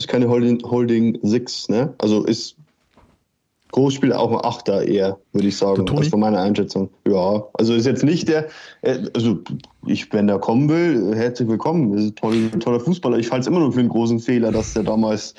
[0.00, 1.94] ist keine Holding, Holding 6, ne?
[1.98, 2.56] Also ist
[3.76, 5.84] Großspieler auch ein Achter eher, würde ich sagen.
[5.84, 6.88] Das von meiner Einschätzung.
[7.06, 8.46] Ja, also ist jetzt nicht der,
[8.80, 9.40] äh, also
[9.84, 11.92] ich, wenn der kommen will, herzlich willkommen.
[11.92, 13.18] Das ist ein toll, toller Fußballer.
[13.18, 15.34] Ich halte es immer noch für einen großen Fehler, dass der damals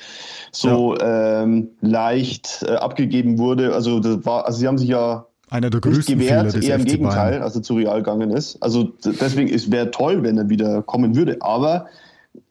[0.52, 3.74] so ähm, leicht äh, abgegeben wurde.
[3.74, 6.64] Also das war, also sie haben sich ja Einer der nicht größten Fehler gewährt, des
[6.64, 7.42] eher im FC Gegenteil, Bayern.
[7.42, 8.62] als er zu Real gegangen ist.
[8.62, 11.38] Also deswegen es wäre toll, wenn er wieder kommen würde.
[11.40, 11.86] Aber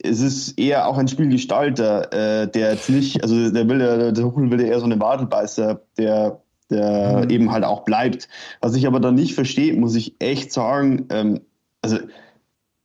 [0.02, 4.24] es ist eher auch ein Spielgestalter, äh, der jetzt nicht, also der will ja, der
[4.24, 7.30] Huchel will eher so eine Wadelbeißer, der, der Mhm.
[7.30, 8.28] eben halt auch bleibt.
[8.60, 11.40] Was ich aber dann nicht verstehe, muss ich echt sagen, ähm,
[11.82, 11.98] also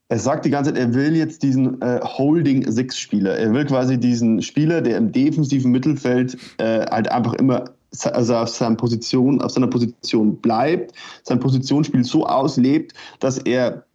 [0.10, 3.36] er sagt die ganze Zeit, er will jetzt diesen äh, Holding-Six-Spieler.
[3.38, 7.66] Er will quasi diesen Spieler, der im defensiven Mittelfeld äh, halt einfach immer
[8.12, 13.86] also auf, seiner Position, auf seiner Position bleibt, sein Positionsspiel so auslebt, dass er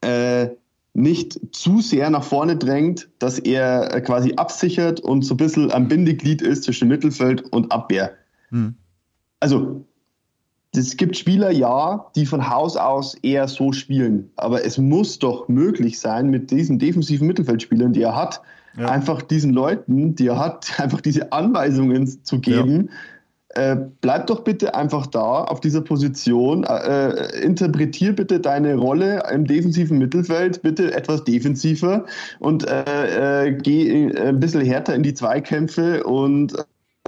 [0.00, 0.48] äh,
[0.96, 5.70] nicht zu sehr nach vorne drängt, dass er äh, quasi absichert und so ein bisschen
[5.70, 8.12] am Bindeglied ist zwischen Mittelfeld und Abwehr.
[8.48, 8.74] Hm.
[9.40, 9.84] Also,
[10.74, 14.30] es gibt Spieler, ja, die von Haus aus eher so spielen.
[14.36, 18.40] Aber es muss doch möglich sein, mit diesen defensiven Mittelfeldspielern, die er hat,
[18.78, 18.88] Ja.
[18.88, 22.88] einfach diesen Leuten, die er hat, einfach diese Anweisungen zu geben.
[23.56, 26.64] Äh, bleib doch bitte einfach da auf dieser Position.
[26.64, 32.04] Äh, äh, interpretier bitte deine Rolle im defensiven Mittelfeld bitte etwas defensiver
[32.38, 36.54] und äh, äh, geh äh, ein bisschen härter in die Zweikämpfe und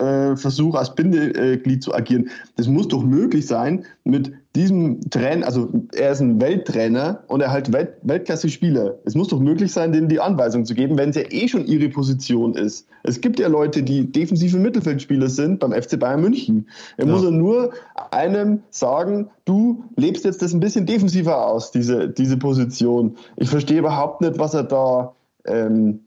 [0.00, 2.28] äh, versuch als Bindeglied zu agieren.
[2.56, 7.50] Das muss doch möglich sein mit diesem Trainer, also er ist ein Welttrainer und er
[7.50, 8.98] halt Welt, Weltklasse-Spieler.
[9.04, 11.66] Es muss doch möglich sein, denen die Anweisung zu geben, wenn es ja eh schon
[11.66, 12.86] ihre Position ist.
[13.04, 16.66] Es gibt ja Leute, die defensive Mittelfeldspieler sind beim FC Bayern München.
[16.96, 17.12] Er Ja.
[17.12, 17.72] muss ja nur
[18.10, 23.16] einem sagen, du lebst jetzt das ein bisschen defensiver aus, diese, diese Position.
[23.36, 26.00] Ich verstehe überhaupt nicht, was er da ähm,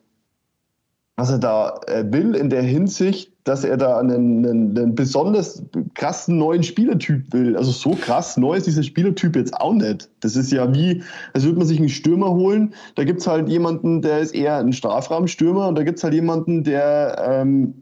[1.15, 5.63] was er da äh, will in der Hinsicht, dass er da einen, einen, einen besonders
[5.95, 7.57] krassen neuen Spielertyp will.
[7.57, 10.09] Also so krass neu ist dieser Spielertyp jetzt auch nicht.
[10.19, 11.01] Das ist ja wie,
[11.33, 12.73] als würde man sich einen Stürmer holen.
[12.95, 17.23] Da gibt's halt jemanden, der ist eher ein Strafraumstürmer und da gibt's halt jemanden, der
[17.27, 17.73] ähm,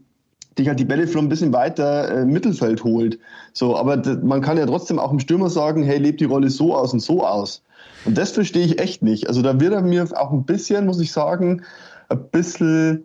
[0.58, 3.20] dich halt die Bälle von ein bisschen weiter äh, im Mittelfeld holt.
[3.54, 6.76] So, aber man kann ja trotzdem auch dem Stürmer sagen, hey, lebt die Rolle so
[6.76, 7.64] aus und so aus.
[8.06, 9.28] Und das verstehe ich echt nicht.
[9.28, 11.64] Also da wird er mir auch ein bisschen, muss ich sagen,
[12.08, 13.04] ein bisschen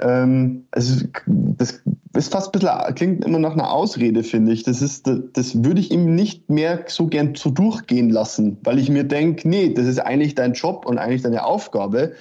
[0.00, 1.82] ähm, also das
[2.14, 4.62] ist fast ein bisschen, klingt immer nach einer Ausrede, finde ich.
[4.62, 8.88] Das ist, das würde ich ihm nicht mehr so gern so durchgehen lassen, weil ich
[8.88, 12.12] mir denke, nee, das ist eigentlich dein Job und eigentlich deine Aufgabe.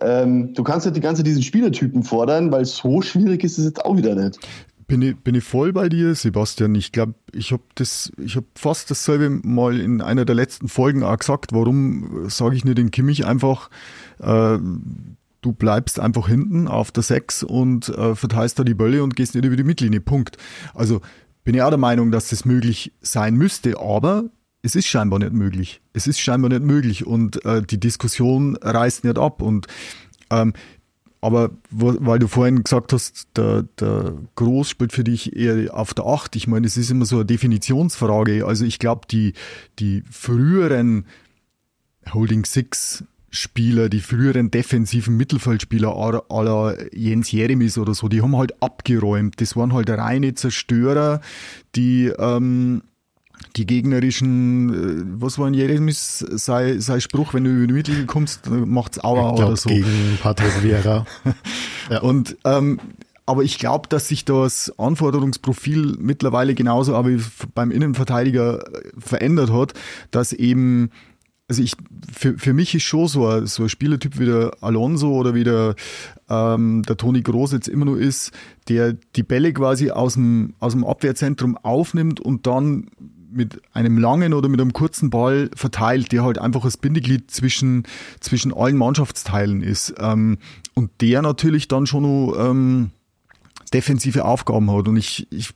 [0.00, 3.84] Ähm, du kannst ja die ganze diesen Spielertypen fordern, weil so schwierig ist es jetzt
[3.84, 4.38] auch wieder nicht.
[4.86, 6.74] Bin ich, bin ich voll bei dir, Sebastian.
[6.74, 11.16] Ich glaube, ich habe das, ich fast dasselbe mal in einer der letzten Folgen auch
[11.16, 11.52] gesagt.
[11.52, 13.70] Warum sage ich nicht den Kimmich einfach,
[14.18, 14.58] äh,
[15.40, 19.34] du bleibst einfach hinten auf der 6 und äh, verteilst da die Bälle und gehst
[19.34, 20.00] nicht über die Mittellinie.
[20.00, 20.36] Punkt.
[20.74, 21.00] Also
[21.44, 24.24] bin ich auch der Meinung, dass das möglich sein müsste, aber
[24.62, 25.80] es ist scheinbar nicht möglich.
[25.92, 29.40] Es ist scheinbar nicht möglich und äh, die Diskussion reißt nicht ab.
[29.40, 29.66] Und
[30.30, 30.52] ähm,
[31.22, 35.92] aber wo, weil du vorhin gesagt hast, der, der Groß spielt für dich eher auf
[35.92, 36.36] der 8.
[36.36, 38.46] Ich meine, es ist immer so eine Definitionsfrage.
[38.46, 39.34] Also ich glaube, die,
[39.78, 41.06] die früheren
[42.12, 48.60] Holding Six Spieler, die früheren defensiven Mittelfeldspieler la Jens Jeremis oder so, die haben halt
[48.62, 49.40] abgeräumt.
[49.40, 51.20] Das waren halt reine Zerstörer,
[51.76, 52.82] die ähm,
[53.56, 58.06] die gegnerischen, äh, was war ein Jeremis, sei, sei Spruch, wenn du über die Mittel
[58.06, 59.68] kommst, äh, macht's Aua Ich oder so.
[59.68, 61.06] gegen Patrick Vieira.
[61.90, 62.02] Ja.
[62.02, 62.78] Und ähm,
[63.26, 67.10] aber ich glaube, dass sich das Anforderungsprofil mittlerweile genauso aber
[67.54, 69.74] beim Innenverteidiger äh, verändert hat,
[70.12, 70.90] dass eben
[71.50, 71.72] also ich,
[72.12, 75.42] für, für mich ist schon so ein, so ein Spielertyp wie der Alonso oder wie
[75.42, 75.74] der,
[76.28, 78.30] ähm, der Toni Groß jetzt immer nur ist,
[78.68, 82.86] der die Bälle quasi aus dem, aus dem Abwehrzentrum aufnimmt und dann
[83.32, 87.82] mit einem langen oder mit einem kurzen Ball verteilt, der halt einfach das Bindeglied zwischen,
[88.20, 89.94] zwischen allen Mannschaftsteilen ist.
[89.98, 90.38] Ähm,
[90.74, 92.90] und der natürlich dann schon noch ähm,
[93.74, 94.86] defensive Aufgaben hat.
[94.86, 95.50] Und ich, ich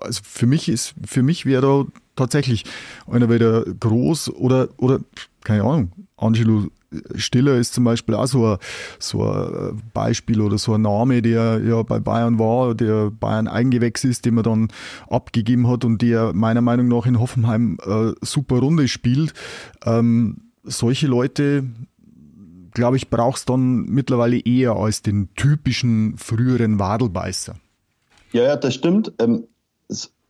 [0.00, 2.64] also für mich ist, für mich wäre da tatsächlich
[3.06, 5.00] einer wieder groß oder, oder,
[5.44, 6.68] keine Ahnung, Angelo
[7.14, 8.58] Stiller ist zum Beispiel auch so ein,
[8.98, 14.04] so ein Beispiel oder so ein Name, der ja bei Bayern war, der Bayern Eigengewächs
[14.04, 14.68] ist, den man dann
[15.08, 19.32] abgegeben hat und der meiner Meinung nach in Hoffenheim äh, super Runde spielt.
[19.84, 21.64] Ähm, solche Leute,
[22.72, 27.56] glaube ich, brauchst dann mittlerweile eher als den typischen früheren Wadelbeißer.
[28.32, 29.12] Ja, ja, das stimmt.
[29.18, 29.44] Ähm,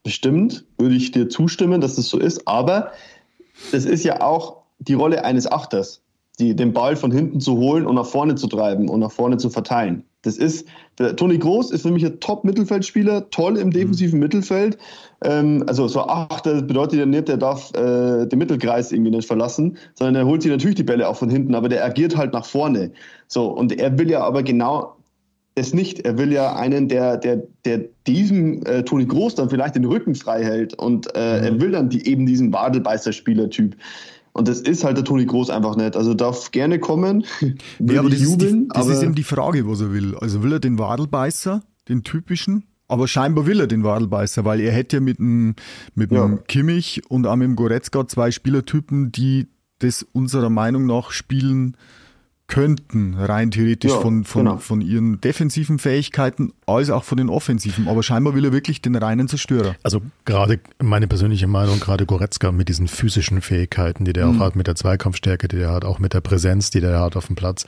[0.03, 2.93] bestimmt würde ich dir zustimmen, dass das so ist, aber
[3.73, 6.03] es ist ja auch die Rolle eines Achters,
[6.39, 9.37] die, den Ball von hinten zu holen und nach vorne zu treiben und nach vorne
[9.37, 10.05] zu verteilen.
[10.23, 10.67] Das ist,
[10.99, 14.25] der, Toni Groß ist für mich ein Top-Mittelfeldspieler, toll im defensiven mhm.
[14.25, 14.79] Mittelfeld.
[15.25, 19.77] Ähm, also so Achter bedeutet ja nicht, der darf äh, den Mittelkreis irgendwie nicht verlassen,
[19.95, 22.45] sondern er holt sich natürlich die Bälle auch von hinten, aber der agiert halt nach
[22.45, 22.93] vorne.
[23.27, 24.97] So, und er will ja aber genau
[25.55, 26.01] es nicht.
[26.01, 30.15] Er will ja einen, der, der, der diesem äh, Toni Groß dann vielleicht den Rücken
[30.15, 31.45] frei hält und äh, mhm.
[31.45, 33.77] er will dann die, eben diesen Wadelbeißer-Spielertyp.
[34.33, 35.95] Und das ist halt der Toni Groß einfach nicht.
[35.95, 37.25] Also darf gerne kommen.
[37.81, 40.17] ja, aber das, jubeln, ist, die, das ist eben die Frage, was er will.
[40.17, 42.65] Also will er den Wadelbeißer, den typischen?
[42.89, 45.55] Aber scheinbar will er den Wadelbeißer, weil er hätte ja mit dem,
[45.95, 46.37] mit dem ja.
[46.49, 51.77] Kimmich und auch mit dem Goretzka zwei Spielertypen, die das unserer Meinung nach spielen
[52.53, 54.59] könnten, rein theoretisch ja, von, von, genau.
[54.59, 57.89] von ihren defensiven Fähigkeiten als auch von den offensiven.
[57.89, 59.75] Aber scheinbar will er wirklich den reinen Zerstörer.
[59.83, 64.43] Also gerade meine persönliche Meinung, gerade Goretzka mit diesen physischen Fähigkeiten, die der mhm.
[64.43, 67.17] auch hat, mit der Zweikampfstärke, die der hat, auch mit der Präsenz, die der hat
[67.17, 67.65] auf dem Platz.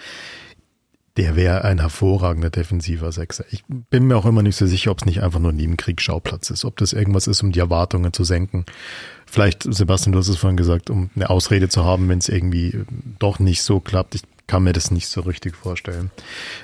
[1.16, 3.46] Der wäre ein hervorragender defensiver Sechser.
[3.52, 6.50] Ich bin mir auch immer nicht so sicher, ob es nicht einfach nur ein Nebenkriegsschauplatz
[6.50, 8.66] ist, ob das irgendwas ist, um die Erwartungen zu senken.
[9.24, 12.84] Vielleicht, Sebastian, du hast es vorhin gesagt, um eine Ausrede zu haben, wenn es irgendwie
[13.18, 14.16] doch nicht so klappt.
[14.16, 16.10] Ich kann mir das nicht so richtig vorstellen.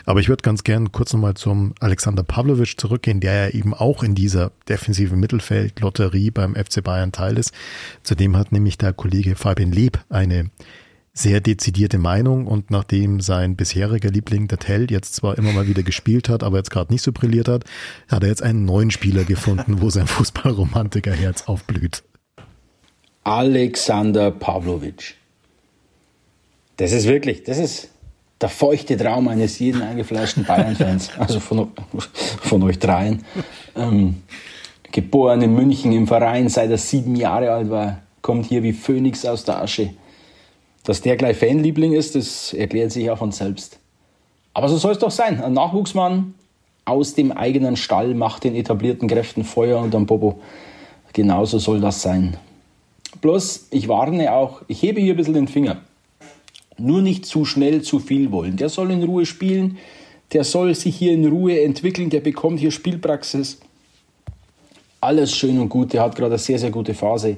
[0.04, 4.02] Aber ich würde ganz gern kurz nochmal zum Alexander Pavlovic zurückgehen, der ja eben auch
[4.02, 7.52] in dieser defensiven Mittelfeld-Lotterie beim FC Bayern Teil ist.
[8.02, 10.50] Zudem hat nämlich der Kollege Fabian Leb eine
[11.12, 15.82] sehr dezidierte Meinung und nachdem sein bisheriger Liebling der Tell jetzt zwar immer mal wieder
[15.82, 17.64] gespielt hat, aber jetzt gerade nicht so brilliert hat,
[18.08, 22.02] hat er jetzt einen neuen Spieler gefunden, wo sein Fußballromantikerherz aufblüht.
[23.24, 25.19] Alexander Pavlovic.
[26.80, 27.90] Das ist wirklich, das ist
[28.40, 31.72] der feuchte Traum eines jeden eingefleischten Bayern-Fans, also von,
[32.40, 33.22] von euch dreien.
[33.76, 34.22] Ähm,
[34.90, 39.26] geboren in München im Verein, seit er sieben Jahre alt war, kommt hier wie Phönix
[39.26, 39.90] aus der Asche.
[40.82, 43.78] Dass der gleich Fanliebling ist, das erklärt sich auch von selbst.
[44.54, 45.44] Aber so soll es doch sein.
[45.44, 46.32] Ein Nachwuchsmann
[46.86, 50.40] aus dem eigenen Stall macht den etablierten Kräften Feuer und am Bobo.
[51.12, 52.38] Genauso soll das sein.
[53.20, 55.82] Bloß, ich warne auch, ich hebe hier ein bisschen den Finger.
[56.78, 58.56] Nur nicht zu schnell zu viel wollen.
[58.56, 59.78] Der soll in Ruhe spielen,
[60.32, 63.58] der soll sich hier in Ruhe entwickeln, der bekommt hier Spielpraxis.
[65.00, 67.36] Alles schön und gut, der hat gerade eine sehr, sehr gute Phase.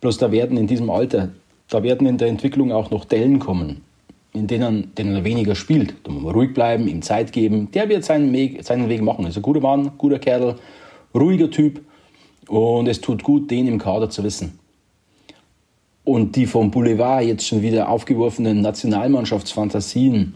[0.00, 1.30] Bloß da werden in diesem Alter,
[1.68, 3.80] da werden in der Entwicklung auch noch Dellen kommen,
[4.32, 5.94] in denen, denen er weniger spielt.
[6.04, 7.70] Da muss man ruhig bleiben, ihm Zeit geben.
[7.72, 9.24] Der wird seinen Weg, seinen Weg machen.
[9.24, 10.56] Also guter Mann, guter Kerl,
[11.14, 11.80] ruhiger Typ.
[12.48, 14.58] Und es tut gut, den im Kader zu wissen.
[16.04, 20.34] Und die vom Boulevard jetzt schon wieder aufgeworfenen Nationalmannschaftsfantasien,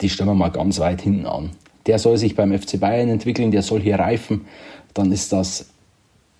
[0.00, 1.50] die stellen wir mal ganz weit hinten an.
[1.86, 4.46] Der soll sich beim FC Bayern entwickeln, der soll hier reifen.
[4.92, 5.70] Dann ist das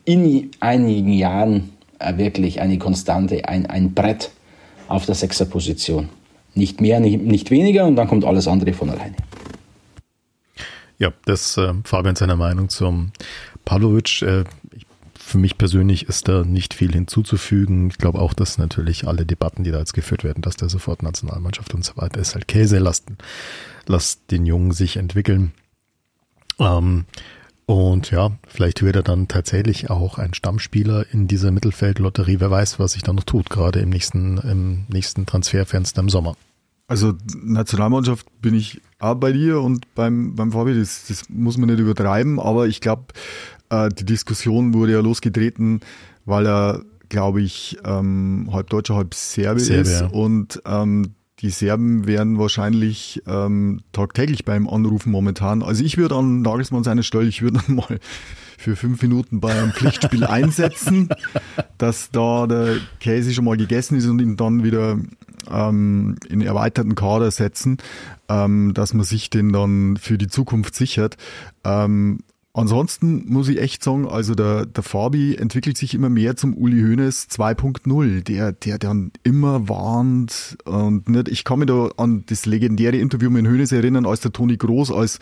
[0.05, 1.71] in einigen Jahren
[2.17, 4.31] wirklich eine Konstante, ein, ein Brett
[4.89, 6.09] auf der Sechserposition.
[6.55, 9.17] Nicht mehr, nicht, nicht weniger und dann kommt alles andere von alleine.
[10.99, 13.11] Ja, das äh, Fabian seiner Meinung zum
[13.65, 14.23] Pavlovic.
[14.23, 14.45] Äh,
[15.35, 17.90] für mich persönlich ist da nicht viel hinzuzufügen.
[17.90, 21.03] Ich glaube auch, dass natürlich alle Debatten, die da jetzt geführt werden, dass der sofort
[21.03, 22.79] Nationalmannschaft und so weiter ist halt Käse.
[22.79, 23.07] Lasst,
[23.87, 25.51] lasst den Jungen sich entwickeln.
[26.61, 27.07] Ähm,
[27.66, 32.38] und ja, vielleicht wird er dann tatsächlich auch ein Stammspieler in dieser Mittelfeldlotterie.
[32.38, 36.37] Wer weiß, was sich da noch tut, gerade im nächsten, im nächsten Transferfenster im Sommer.
[36.87, 41.70] Also Nationalmannschaft bin ich auch bei dir und beim, beim Fabi, das, das muss man
[41.70, 43.07] nicht übertreiben, aber ich glaube,
[43.75, 45.81] äh, die Diskussion wurde ja losgetreten,
[46.25, 50.01] weil er, glaube ich, ähm, halb Deutscher, halb Serbe, Serbe ist.
[50.01, 50.07] Ja.
[50.09, 55.63] Und ähm, die Serben werden wahrscheinlich ähm, tagtäglich beim Anrufen momentan.
[55.63, 57.99] Also ich würde an Nagelsmann seiner Stelle, ich würde mal
[58.57, 61.11] für fünf Minuten bei einem Pflichtspiel einsetzen,
[61.77, 64.99] dass da der Käse schon mal gegessen ist und ihn dann wieder
[65.51, 67.79] ähm, in erweiterten Kader setzen,
[68.29, 71.17] ähm, dass man sich den dann für die Zukunft sichert.
[71.65, 72.21] Ähm,
[72.57, 76.83] Ansonsten muss ich echt sagen, also der, der Fabi entwickelt sich immer mehr zum Uli
[76.83, 81.29] Hoeneß 2.0, der, der dann immer warnt und nicht.
[81.29, 84.93] Ich kann mich da an das legendäre Interview mit Hoeneß erinnern, als der Toni Groß
[84.93, 85.19] als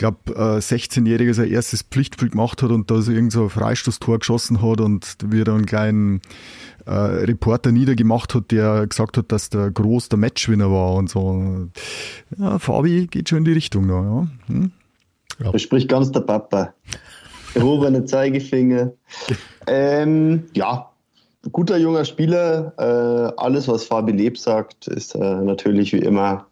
[0.00, 4.18] glaube, äh, 16-Jähriger sein erstes Pflichtspiel gemacht hat und da so irgend so ein Freistoßtor
[4.18, 6.20] geschossen hat und wir da einen kleinen
[6.86, 11.68] äh, Reporter niedergemacht hat, der gesagt hat, dass der Groß der Matchwinner war und so.
[12.38, 14.26] Ja, Fabi geht schon in die Richtung da, ja.
[14.46, 14.72] Hm?
[15.42, 15.52] Ja.
[15.52, 16.74] Da spricht ganz der Papa.
[17.54, 18.92] Erhobene Zeigefinger.
[19.66, 20.90] Ähm, ja,
[21.50, 22.74] guter junger Spieler.
[22.78, 26.46] Äh, alles, was Fabi Leb sagt, ist äh, natürlich wie immer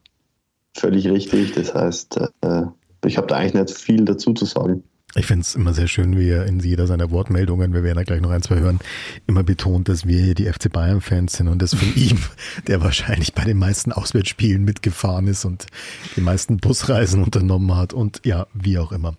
[0.77, 1.53] völlig richtig.
[1.53, 2.63] Das heißt, äh,
[3.05, 4.83] ich habe da eigentlich nicht viel dazu zu sagen.
[5.15, 8.05] Ich finde es immer sehr schön, wie er in jeder seiner Wortmeldungen, wir werden da
[8.05, 8.79] gleich noch ein, zwei hören,
[9.27, 12.19] immer betont, dass wir hier die FC Bayern-Fans sind und das von ihm,
[12.67, 15.67] der wahrscheinlich bei den meisten Auswärtsspielen mitgefahren ist und
[16.17, 19.17] die meisten Busreisen unternommen hat und ja, wie auch immer.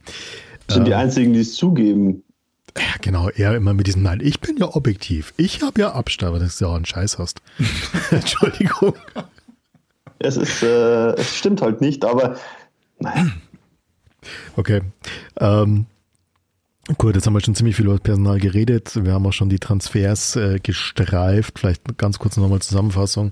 [0.67, 2.23] Das sind ähm, die einzigen, die es zugeben.
[2.77, 6.33] Ja, genau, er immer mit diesem Nein, ich bin ja objektiv, ich habe ja Abstand,
[6.33, 7.41] weil du ja auch einen Scheiß hast.
[8.11, 8.93] Entschuldigung.
[10.19, 12.37] Es ist, äh, es stimmt halt nicht, aber
[12.99, 13.31] naja.
[14.55, 14.81] Okay.
[15.39, 15.85] Ähm,
[16.97, 18.97] Gut, jetzt haben wir schon ziemlich viel über Personal geredet.
[19.03, 21.59] Wir haben auch schon die Transfers äh, gestreift.
[21.59, 23.31] Vielleicht ganz kurz nochmal Zusammenfassung,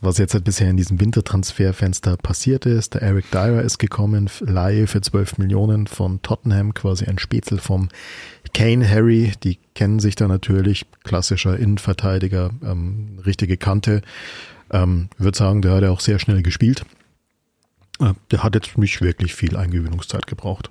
[0.00, 2.94] was jetzt halt bisher in diesem Wintertransferfenster passiert ist.
[2.94, 7.88] Der Eric Dyer ist gekommen, Laie für 12 Millionen von Tottenham, quasi ein Spätzle vom
[8.52, 9.30] Kane Harry.
[9.44, 10.84] Die kennen sich da natürlich.
[11.04, 14.02] Klassischer Innenverteidiger, ähm, richtige Kante.
[14.72, 16.84] Ähm, würde sagen, der hat ja auch sehr schnell gespielt.
[18.00, 20.70] Äh, der hat jetzt nicht wirklich viel Eingewöhnungszeit gebraucht.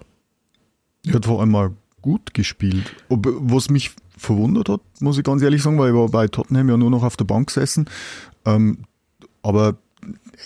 [1.06, 2.96] Er hat vor allem mal gut gespielt.
[3.10, 6.70] Ob, was mich verwundert hat, muss ich ganz ehrlich sagen, weil ich war bei Tottenham
[6.70, 7.90] ja nur noch auf der Bank gesessen.
[8.46, 8.80] Ähm,
[9.42, 9.78] aber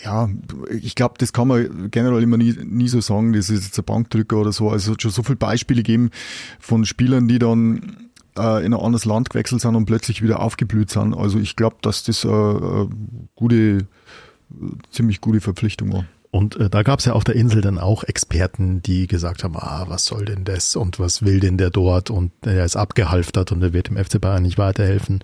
[0.03, 0.29] ja,
[0.69, 3.85] ich glaube, das kann man generell immer nie, nie so sagen, das ist jetzt ein
[3.85, 4.69] Bankdrücker oder so.
[4.69, 6.11] Also es hat schon so viele Beispiele gegeben
[6.59, 10.89] von Spielern, die dann äh, in ein anderes Land gewechselt sind und plötzlich wieder aufgeblüht
[10.89, 11.13] sind.
[11.13, 12.89] Also ich glaube, dass das äh, eine
[13.35, 13.87] gute,
[14.91, 16.05] ziemlich gute Verpflichtung war.
[16.31, 19.57] Und äh, da gab es ja auf der Insel dann auch Experten, die gesagt haben,
[19.57, 23.51] ah, was soll denn das und was will denn der dort und er ist abgehalftert
[23.51, 25.19] und er wird dem FC Bayern nicht weiterhelfen.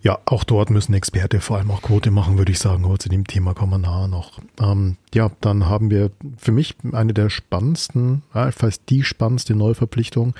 [0.00, 2.84] Ja, auch dort müssen Experte vor allem auch Quote machen, würde ich sagen.
[2.84, 4.40] Aber zu dem Thema kommen wir nachher noch.
[4.60, 10.34] Ähm, ja, dann haben wir für mich eine der spannendsten, ja, fast die spannendste Neuverpflichtung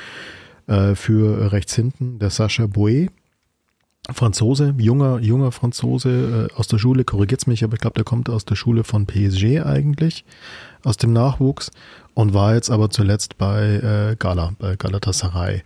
[0.68, 3.10] äh, für rechts hinten, der Sascha Bouet
[4.10, 8.30] Franzose, junger, junger Franzose äh, aus der Schule, korrigiert's mich, aber ich glaube, der kommt
[8.30, 10.24] aus der Schule von PSG eigentlich,
[10.82, 11.70] aus dem Nachwuchs
[12.14, 15.62] und war jetzt aber zuletzt bei äh, Gala, bei Galatasaray.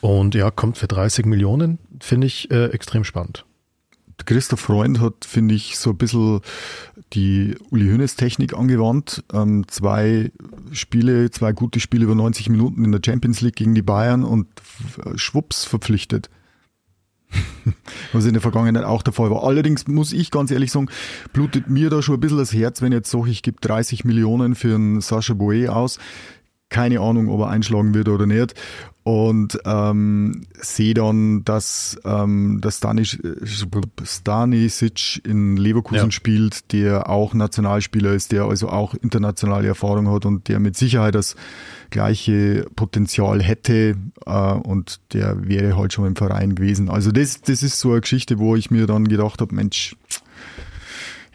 [0.00, 3.44] Und ja, kommt für 30 Millionen, finde ich äh, extrem spannend.
[4.26, 6.40] Christoph Freund hat, finde ich, so ein bisschen
[7.12, 9.24] die Uli Hoeneß Technik angewandt.
[9.32, 10.30] Ähm, zwei
[10.72, 14.46] Spiele, zwei gute Spiele über 90 Minuten in der Champions League gegen die Bayern und
[15.14, 16.28] schwupps verpflichtet.
[18.12, 19.44] Was in der Vergangenheit auch der Fall war.
[19.44, 20.88] Allerdings muss ich ganz ehrlich sagen,
[21.32, 24.54] blutet mir da schon ein bisschen das Herz, wenn jetzt sage, ich gebe 30 Millionen
[24.54, 25.98] für einen Sascha Boe aus.
[26.70, 28.54] Keine Ahnung, ob er einschlagen wird oder nicht
[29.08, 33.18] und ähm, sehe dann, dass ähm, der Stanis,
[34.04, 36.10] Stanisic in Leverkusen ja.
[36.10, 41.14] spielt, der auch Nationalspieler ist, der also auch internationale Erfahrung hat und der mit Sicherheit
[41.14, 41.36] das
[41.88, 46.90] gleiche Potenzial hätte äh, und der wäre halt schon im Verein gewesen.
[46.90, 49.96] Also das, das ist so eine Geschichte, wo ich mir dann gedacht habe, Mensch,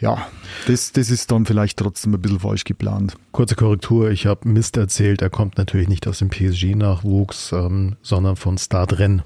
[0.03, 0.27] ja,
[0.67, 3.15] das, das ist dann vielleicht trotzdem ein bisschen falsch geplant.
[3.31, 8.35] Kurze Korrektur, ich habe Mist erzählt, er kommt natürlich nicht aus dem PSG-Nachwuchs, ähm, sondern
[8.35, 9.21] von Start Renn.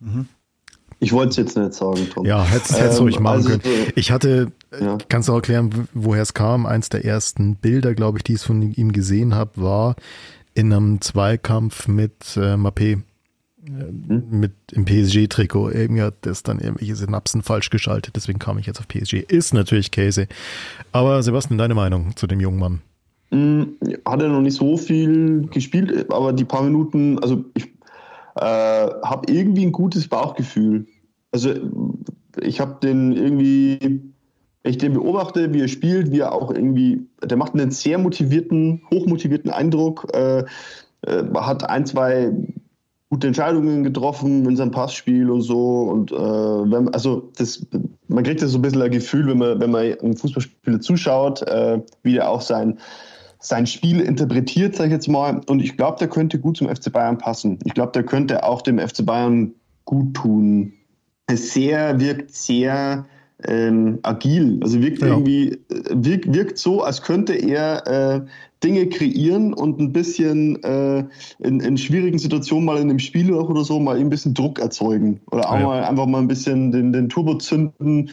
[0.00, 0.26] Mhm.
[0.98, 2.26] Ich wollte es jetzt nicht sagen, Tom.
[2.26, 3.92] Ja, hättest du ähm, ruhig machen also, können.
[3.96, 4.98] Ich hatte, ja.
[5.08, 6.66] kannst du auch erklären, woher es kam?
[6.66, 9.96] Eins der ersten Bilder, glaube ich, die ich von ihm gesehen habe, war
[10.52, 13.00] in einem Zweikampf mit äh, Mappé
[13.64, 14.24] hm?
[14.30, 15.70] mit im PSG-Trikot.
[15.70, 19.14] Irgendwie hat das dann irgendwelche Synapsen falsch geschaltet, deswegen kam ich jetzt auf PSG.
[19.28, 20.26] Ist natürlich Käse.
[20.90, 22.82] Aber Sebastian, deine Meinung zu dem jungen Mann?
[23.30, 27.64] Hm, hat er noch nicht so viel gespielt, aber die paar Minuten, also ich
[28.36, 30.86] äh, habe irgendwie ein gutes Bauchgefühl.
[31.30, 31.54] Also
[32.40, 37.06] ich habe den irgendwie, wenn ich den beobachte, wie er spielt, wie er auch irgendwie,
[37.22, 40.44] der macht einen sehr motivierten, hochmotivierten Eindruck, äh,
[41.06, 42.32] äh, hat ein, zwei
[43.12, 45.82] gute Entscheidungen getroffen in seinem Passspiel und so.
[45.82, 47.66] Und äh, wenn, also das
[48.08, 51.42] man kriegt das so ein bisschen ein Gefühl, wenn man, wenn man einem Fußballspieler zuschaut,
[51.42, 52.78] äh, wie er auch sein,
[53.38, 55.42] sein Spiel interpretiert, sage ich jetzt mal.
[55.46, 57.58] Und ich glaube, der könnte gut zum FC Bayern passen.
[57.66, 59.52] Ich glaube, der könnte auch dem FC Bayern
[59.84, 60.72] gut tun.
[61.30, 63.04] Sehr, wirkt sehr
[63.46, 64.58] ähm, agil.
[64.62, 65.08] Also wirkt ja.
[65.08, 65.58] irgendwie, äh,
[65.92, 68.20] wirkt, wirkt so, als könnte er äh,
[68.62, 71.04] Dinge kreieren und ein bisschen äh,
[71.40, 75.20] in, in schwierigen Situationen mal in dem Spiel oder so mal ein bisschen Druck erzeugen.
[75.30, 75.66] Oder auch ja.
[75.66, 78.10] mal einfach mal ein bisschen den, den Turbo zünden.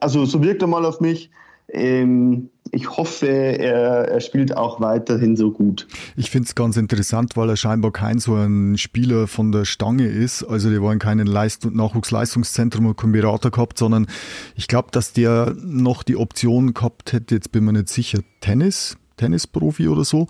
[0.00, 1.30] Also so wirkt er mal auf mich.
[1.72, 5.86] Ähm, ich hoffe, er, er, spielt auch weiterhin so gut.
[6.16, 10.06] Ich finde es ganz interessant, weil er scheinbar kein so ein Spieler von der Stange
[10.06, 10.44] ist.
[10.44, 14.06] Also die wollen keinen Leist Nachwuchsleistungszentrum und Berater gehabt, sondern
[14.54, 18.96] ich glaube, dass der noch die Option gehabt hätte, jetzt bin mir nicht sicher, Tennis.
[19.16, 20.28] Tennisprofi oder so,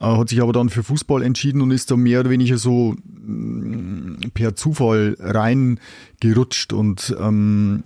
[0.00, 4.16] hat sich aber dann für Fußball entschieden und ist da mehr oder weniger so mm,
[4.34, 7.84] per Zufall reingerutscht und ähm,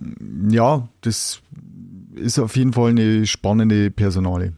[0.49, 1.41] ja, das
[2.17, 4.53] ist auf jeden Fall eine spannende Personale.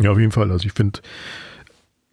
[0.00, 0.50] Ja, auf jeden Fall.
[0.50, 1.00] Also ich finde,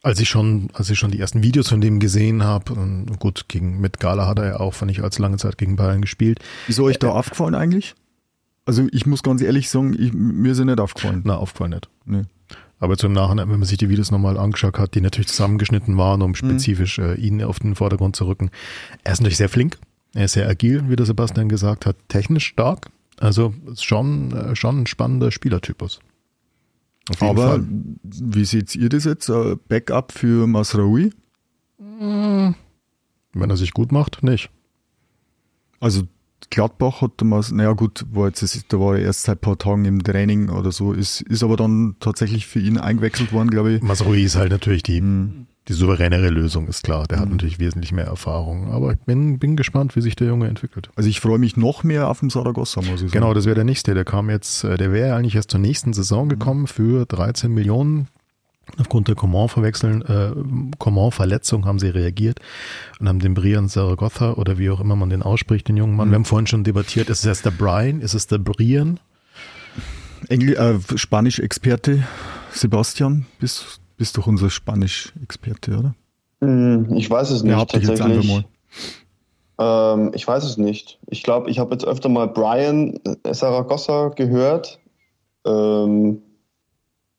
[0.02, 2.74] als ich schon, als ich schon die ersten Videos von dem gesehen habe,
[3.20, 6.02] gut, gegen, mit Gala hat er ja auch, fand ich, als lange Zeit gegen Bayern
[6.02, 6.40] gespielt.
[6.68, 7.96] Wieso euch da äh, aufgefallen eigentlich?
[8.66, 11.22] Also ich muss ganz ehrlich sagen, ich, mir sind nicht aufgefallen.
[11.24, 11.90] Na, aufgefallen nicht.
[12.06, 12.24] Nee.
[12.80, 16.22] Aber zum Nachhinein, wenn man sich die Videos nochmal angeschaut hat, die natürlich zusammengeschnitten waren,
[16.22, 16.36] um mhm.
[16.36, 17.06] spezifisch mhm.
[17.06, 18.52] äh, ihn auf den Vordergrund zu rücken.
[19.04, 19.78] Er ist natürlich sehr flink,
[20.14, 22.90] er ist sehr agil, wie der Sebastian gesagt hat, technisch stark,
[23.20, 26.00] also schon, äh, schon ein spannender Spielertypus.
[27.20, 27.68] Aber Fall.
[28.04, 29.32] wie seht ihr das jetzt?
[29.68, 31.12] Backup für Masraoui?
[31.78, 32.56] Hm.
[33.34, 34.50] Wenn er sich gut macht, nicht.
[35.80, 36.04] Also
[36.50, 39.86] Gladbach hat damals, naja gut, war jetzt, da war er erst seit ein paar Tagen
[39.86, 43.82] im Training oder so, ist, ist aber dann tatsächlich für ihn eingewechselt worden, glaube ich.
[43.82, 47.06] Masraoui ist halt natürlich die, mhm die souveränere Lösung ist klar.
[47.08, 47.22] Der mhm.
[47.22, 48.72] hat natürlich wesentlich mehr Erfahrung.
[48.72, 50.90] Aber ich bin, bin gespannt, wie sich der Junge entwickelt.
[50.96, 53.12] Also ich freue mich noch mehr auf den Saragossa, muss ich sagen.
[53.12, 53.94] Genau, das wäre der nächste.
[53.94, 58.08] Der kam jetzt, äh, der wäre eigentlich erst zur nächsten Saison gekommen für 13 Millionen.
[58.80, 60.32] Aufgrund der Coman-Verwechseln, äh,
[60.80, 62.40] Coman-Verletzung haben sie reagiert
[63.00, 66.08] und haben den Brian Zaragoza oder wie auch immer man den ausspricht, den jungen Mann.
[66.08, 66.12] Mhm.
[66.12, 69.00] Wir haben vorhin schon debattiert, ist es der Brian, ist es der Brian?
[70.30, 72.04] Engl äh, Spanisch-Experte
[72.52, 75.96] Sebastian, bist bist doch unser Spanisch-Experte, oder?
[76.42, 77.52] Hm, ich weiß es nicht.
[77.52, 78.30] Ja, tatsächlich.
[78.30, 78.46] Jetzt
[79.58, 81.00] ähm, ich weiß es nicht.
[81.08, 84.80] Ich glaube, ich habe jetzt öfter mal Brian Saragossa gehört.
[85.46, 86.22] Ähm,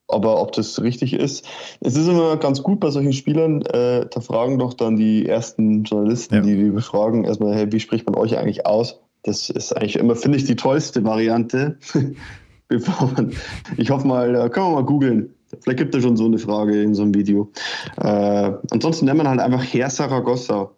[0.09, 1.49] aber ob das richtig ist,
[1.81, 5.83] es ist immer ganz gut bei solchen Spielern, äh, da fragen doch dann die ersten
[5.83, 6.41] Journalisten, ja.
[6.43, 9.01] die die befragen, erstmal, hey, wie spricht man euch eigentlich aus?
[9.25, 11.79] Das ist eigentlich immer, finde ich, die tollste Variante.
[12.69, 13.33] Bevor man,
[13.77, 15.35] ich hoffe mal, da können wir mal googeln.
[15.61, 17.51] Vielleicht gibt es schon so eine Frage in so einem Video.
[17.97, 20.71] Äh, ansonsten nennt man halt einfach Herr Saragossa.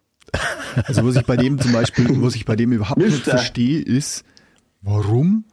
[0.85, 3.15] Also was ich bei dem zum Beispiel, was ich bei dem überhaupt Mister.
[3.15, 4.25] nicht verstehe, ist,
[4.83, 5.45] warum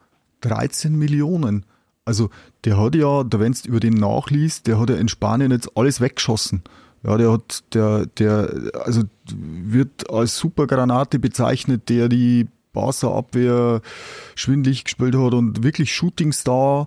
[0.42, 1.64] 13 Millionen?
[2.04, 2.30] Also
[2.64, 5.70] der hat ja, da wenn du über den nachliest, der hat ja in Spanien jetzt
[5.76, 6.62] alles weggeschossen.
[7.02, 8.52] Ja, der hat, der, der,
[8.84, 9.02] also
[9.32, 13.80] wird als Supergranate bezeichnet, der die Barca-Abwehr
[14.34, 16.86] schwindlig gespielt hat und wirklich Shootingstar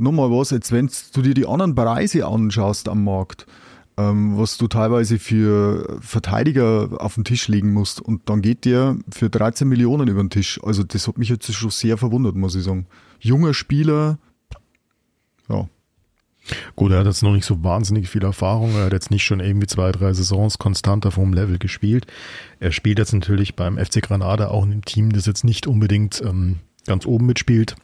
[0.00, 3.46] nochmal was, jetzt wenn du dir die anderen Preise anschaust am Markt,
[3.96, 8.96] ähm, was du teilweise für Verteidiger auf den Tisch legen musst und dann geht der
[9.10, 10.60] für 13 Millionen über den Tisch.
[10.62, 12.86] Also das hat mich jetzt schon sehr verwundert, muss ich sagen.
[13.20, 14.18] Junger Spieler,
[15.48, 15.68] ja.
[16.76, 18.76] Gut, er hat jetzt noch nicht so wahnsinnig viel Erfahrung.
[18.76, 22.06] Er hat jetzt nicht schon irgendwie zwei, drei Saisons konstant auf hohem Level gespielt.
[22.60, 26.22] Er spielt jetzt natürlich beim FC Granada auch in einem Team, das jetzt nicht unbedingt
[26.24, 27.74] ähm, ganz oben mitspielt.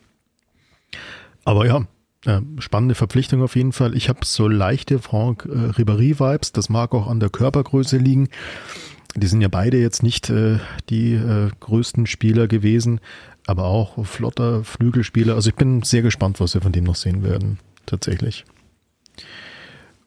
[1.44, 1.86] Aber ja,
[2.24, 3.96] äh, spannende Verpflichtung auf jeden Fall.
[3.96, 6.52] Ich habe so leichte Franck äh, Ribéry-Vibes.
[6.52, 8.28] Das mag auch an der Körpergröße liegen.
[9.16, 10.58] Die sind ja beide jetzt nicht äh,
[10.88, 13.00] die äh, größten Spieler gewesen,
[13.46, 15.34] aber auch flotter Flügelspieler.
[15.34, 18.44] Also ich bin sehr gespannt, was wir von dem noch sehen werden, tatsächlich.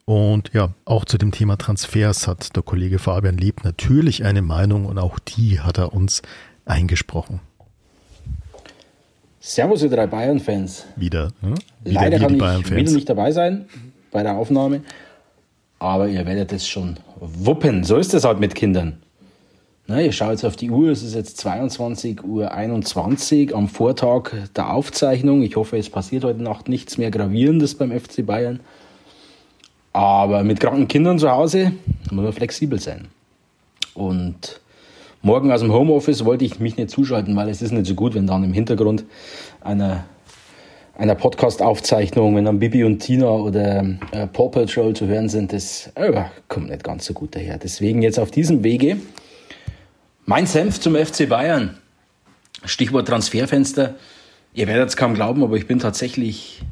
[0.06, 4.86] Und ja, auch zu dem Thema Transfers hat der Kollege Fabian Lieb natürlich eine Meinung
[4.86, 6.22] und auch die hat er uns
[6.66, 7.42] eingesprochen.
[9.40, 10.86] Servus, ihr drei Bayern-Fans.
[10.96, 11.32] Wieder.
[11.42, 11.56] Hm?
[11.86, 13.66] Wieder Leider kann ich wieder nicht dabei sein
[14.12, 14.82] bei der Aufnahme.
[15.80, 17.84] Aber ihr werdet es schon wuppen.
[17.84, 18.98] So ist es halt mit Kindern.
[19.88, 24.32] Na, ihr schaut jetzt auf die Uhr, es ist jetzt 22 Uhr 21 am Vortag
[24.56, 25.44] der Aufzeichnung.
[25.44, 28.62] Ich hoffe, es passiert heute Nacht nichts mehr Gravierendes beim FC Bayern.
[29.94, 31.72] Aber mit kranken Kindern zu Hause
[32.10, 33.10] muss man flexibel sein.
[33.94, 34.60] Und
[35.26, 38.14] Morgen aus dem Homeoffice wollte ich mich nicht zuschalten, weil es ist nicht so gut,
[38.14, 39.06] wenn dann im Hintergrund
[39.60, 40.04] einer,
[40.98, 45.92] einer Podcast-Aufzeichnung, wenn dann Bibi und Tina oder äh, Paw Patrol zu hören sind, das
[45.96, 47.58] äh, kommt nicht ganz so gut daher.
[47.58, 48.98] Deswegen jetzt auf diesem Wege
[50.26, 51.78] mein Senf zum FC Bayern.
[52.64, 53.96] Stichwort Transferfenster.
[54.54, 56.64] Ihr werdet es kaum glauben, aber ich bin tatsächlich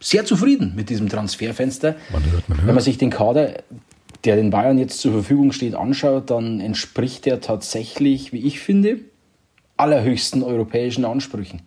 [0.00, 1.96] sehr zufrieden mit diesem Transferfenster.
[2.12, 2.66] Man hört, man hört.
[2.68, 3.62] Wenn man sich den Kader,
[4.24, 9.00] der den Bayern jetzt zur Verfügung steht, anschaut, dann entspricht der tatsächlich, wie ich finde,
[9.76, 11.62] allerhöchsten europäischen Ansprüchen.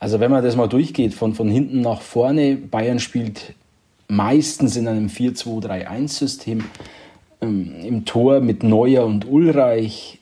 [0.00, 3.54] Also wenn man das mal durchgeht, von, von hinten nach vorne, Bayern spielt
[4.08, 6.64] meistens in einem 4-2-3-1-System,
[7.42, 10.18] ähm, im Tor mit Neuer und Ulreich,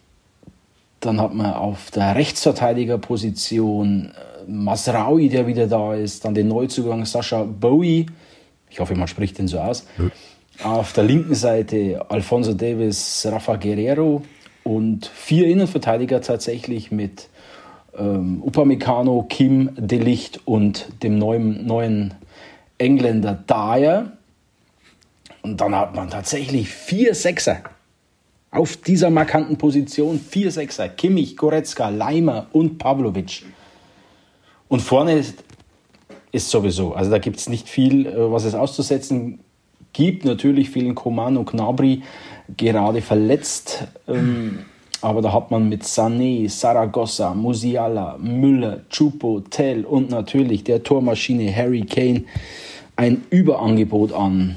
[1.00, 7.04] dann hat man auf der Rechtsverteidigerposition äh, Masraui, der wieder da ist, dann den Neuzugang
[7.06, 8.06] Sascha Bowie,
[8.70, 9.86] ich hoffe, man spricht den so aus.
[9.96, 10.10] Nö.
[10.62, 14.22] Auf der linken Seite Alfonso Davis, Rafa Guerrero
[14.64, 17.28] und vier Innenverteidiger tatsächlich mit
[17.98, 22.14] ähm, Upamecano, Kim, Delicht und dem neuen, neuen
[22.78, 24.12] Engländer Dyer.
[25.42, 27.62] Und dann hat man tatsächlich vier Sechser.
[28.50, 30.88] Auf dieser markanten Position vier Sechser.
[30.88, 33.44] Kimmich, Goretzka, Leimer und Pavlovic.
[34.68, 35.42] Und vorne ist,
[36.32, 39.40] ist sowieso, also da gibt es nicht viel, äh, was es auszusetzen
[39.92, 40.24] gibt.
[40.24, 42.02] Natürlich fehlen Coman und Gnabry
[42.56, 43.84] gerade verletzt.
[44.06, 44.60] Ähm,
[45.00, 51.54] aber da hat man mit Sané, Saragossa, Musiala, Müller, Chupo, Tell und natürlich der Tormaschine
[51.54, 52.24] Harry Kane
[52.96, 54.56] ein Überangebot an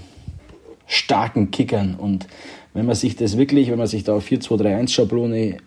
[0.87, 1.95] starken Kickern.
[1.95, 2.27] Und
[2.73, 5.57] wenn man sich das wirklich, wenn man sich da 4-2-3-1-Schablone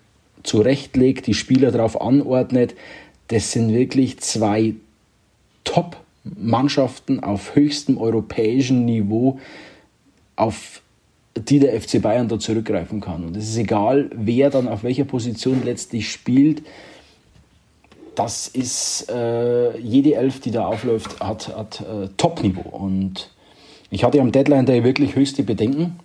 [0.43, 2.75] zurechtlegt, die Spieler darauf anordnet,
[3.29, 4.75] das sind wirklich zwei
[5.65, 9.39] Top-Mannschaften auf höchstem europäischen Niveau,
[10.37, 10.83] auf
[11.37, 13.25] die der FC Bayern da zurückgreifen kann.
[13.25, 16.63] Und es ist egal, wer dann auf welcher Position letztlich spielt.
[18.15, 22.69] Das ist äh, jede Elf, die da aufläuft, hat, hat äh, Top-Niveau.
[22.69, 23.31] Und
[23.91, 25.99] ich hatte am Deadline Day wirklich höchste Bedenken.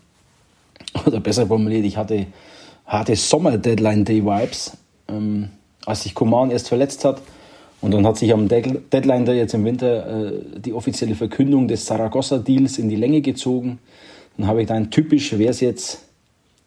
[1.06, 2.26] Oder besser formuliert, ich hatte,
[2.86, 4.78] hatte Sommer-Deadline Day-Vibes,
[5.08, 5.50] ähm,
[5.86, 7.22] als sich Coman erst verletzt hat.
[7.82, 11.86] Und dann hat sich am Deadline Day jetzt im Winter äh, die offizielle Verkündung des
[11.86, 13.78] Saragossa-Deals in die Länge gezogen.
[14.40, 16.06] Dann habe ich dann typisch, wäre es jetzt,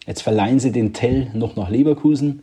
[0.07, 2.43] jetzt verleihen sie den Tell noch nach Leverkusen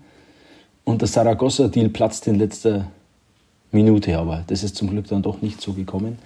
[0.86, 2.88] und der Saragossa-Deal platzt in letzter
[3.72, 6.18] Minute, aber das ist zum Glück dann doch nicht so gekommen.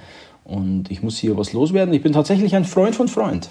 [0.46, 1.94] Und ich muss hier was loswerden.
[1.94, 3.50] Ich bin tatsächlich ein Freund von Freund.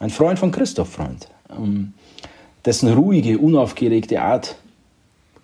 [0.00, 1.28] Ein Freund von Christoph Freund.
[1.56, 1.92] Ähm,
[2.64, 4.56] dessen ruhige, unaufgeregte Art,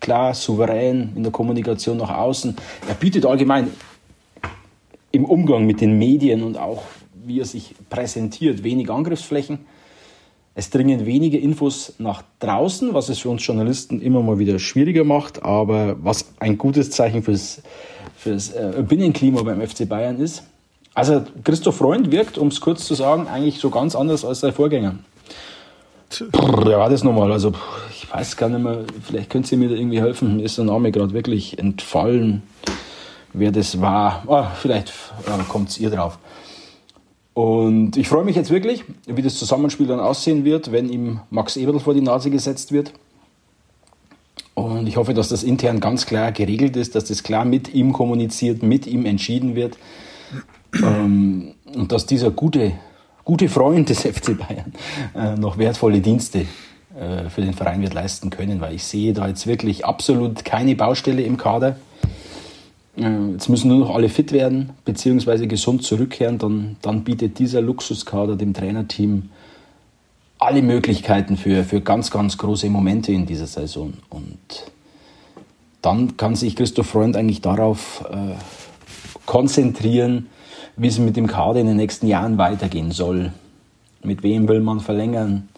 [0.01, 2.57] klar, souverän in der Kommunikation nach außen.
[2.89, 3.71] Er bietet allgemein
[5.13, 6.83] im Umgang mit den Medien und auch
[7.27, 9.61] wie er sich präsentiert, wenig Angriffsflächen.
[10.57, 15.03] Es dringen wenige Infos nach draußen, was es für uns Journalisten immer mal wieder schwieriger
[15.03, 17.63] macht, aber was ein gutes Zeichen fürs,
[18.17, 20.45] fürs äh, Binnenklima beim FC Bayern ist.
[20.95, 24.53] Also Christoph Freund wirkt, um es kurz zu sagen, eigentlich so ganz anders als sein
[24.53, 24.95] Vorgänger.
[26.31, 27.33] Brr, ja, das nochmal.
[27.33, 27.53] Also
[27.91, 30.39] ich weiß gar nicht mehr, vielleicht könnt ihr mir da irgendwie helfen.
[30.39, 32.43] Ist der Name gerade wirklich entfallen,
[33.33, 34.23] wer das war.
[34.29, 34.93] Oh, vielleicht
[35.27, 36.19] äh, kommt ihr drauf.
[37.35, 41.57] Und ich freue mich jetzt wirklich, wie das Zusammenspiel dann aussehen wird, wenn ihm Max
[41.57, 42.93] Eberl vor die Nase gesetzt wird.
[44.55, 47.93] Und ich hoffe, dass das intern ganz klar geregelt ist, dass das klar mit ihm
[47.93, 49.77] kommuniziert, mit ihm entschieden wird.
[50.81, 52.73] Ähm, und dass dieser gute,
[53.25, 54.73] gute Freund des FC Bayern
[55.17, 56.47] äh, noch wertvolle Dienste
[56.97, 60.77] äh, für den Verein wird leisten können, weil ich sehe da jetzt wirklich absolut keine
[60.77, 61.77] Baustelle im Kader.
[62.97, 66.39] Äh, jetzt müssen nur noch alle fit werden, beziehungsweise gesund zurückkehren.
[66.39, 69.31] Dann, dann bietet dieser Luxuskader dem Trainerteam
[70.39, 73.95] alle Möglichkeiten für, für ganz, ganz große Momente in dieser Saison.
[74.11, 74.39] Und
[75.81, 78.35] dann kann sich Christoph Freund eigentlich darauf äh,
[79.27, 80.27] konzentrieren,
[80.77, 83.33] wie es mit dem Kader in den nächsten Jahren weitergehen soll.
[84.03, 85.49] Mit wem will man verlängern?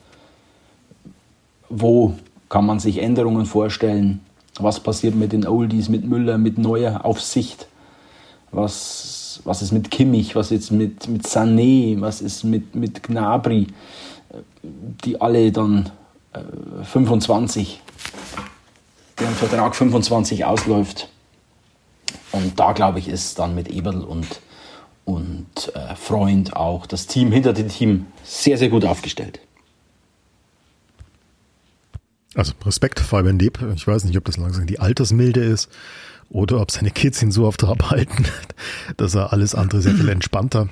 [1.69, 2.15] Wo
[2.49, 4.21] kann man sich Änderungen vorstellen?
[4.59, 7.69] Was passiert mit den Oldies, mit Müller, mit Neuer auf Sicht?
[8.53, 10.35] Was, was ist mit Kimmich?
[10.35, 12.01] Was ist mit, mit Sané?
[12.01, 13.67] Was ist mit, mit Gnabry?
[14.63, 15.91] Die alle dann
[16.33, 17.81] äh, 25,
[19.19, 21.09] deren Vertrag 25 ausläuft.
[22.33, 24.41] Und da glaube ich, ist dann mit Eberl und,
[25.05, 29.41] und äh, Freund auch das Team hinter dem Team sehr, sehr gut aufgestellt.
[32.37, 33.59] Also Respekt, Fabian Leb.
[33.75, 35.71] Ich weiß nicht, ob das langsam die Altersmilde ist
[36.29, 38.27] oder ob seine Kids ihn so auf Trab halten,
[38.97, 40.69] dass er alles andere sehr viel entspannter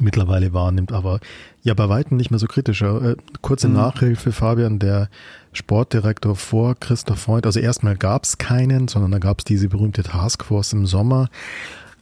[0.00, 1.20] mittlerweile wahrnimmt, aber
[1.62, 3.02] ja, bei weitem nicht mehr so kritischer.
[3.02, 3.74] Äh, kurze mhm.
[3.74, 5.08] Nachhilfe, Fabian, der
[5.52, 7.46] Sportdirektor vor Christoph Freund.
[7.46, 11.28] Also erstmal gab es keinen, sondern da gab es diese berühmte Taskforce im Sommer.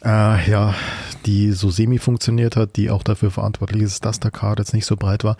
[0.04, 0.74] Äh, ja,
[1.24, 4.86] die so semi funktioniert hat, die auch dafür verantwortlich ist, dass der Kader jetzt nicht
[4.86, 5.36] so breit war.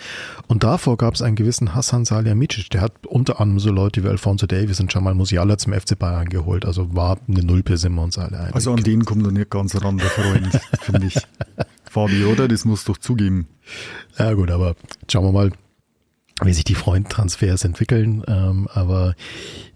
[0.48, 4.08] Und davor gab es einen gewissen Hassan Salihamidzic, der hat unter anderem so Leute wie
[4.08, 6.64] Alfonso Davis und Jamal Musiala zum FC Bayern geholt.
[6.64, 8.54] Also war eine Nulpe, sind wir uns alle einig.
[8.54, 11.16] Also an den kommt er nicht ganz ran, der Freund, finde ich.
[11.84, 12.48] Fabi, oder?
[12.48, 13.46] Das muss doch zugeben.
[14.18, 14.74] Ja gut, aber
[15.10, 15.52] schauen wir mal,
[16.42, 18.22] wie sich die Freundtransfers entwickeln.
[18.26, 19.14] Ähm, aber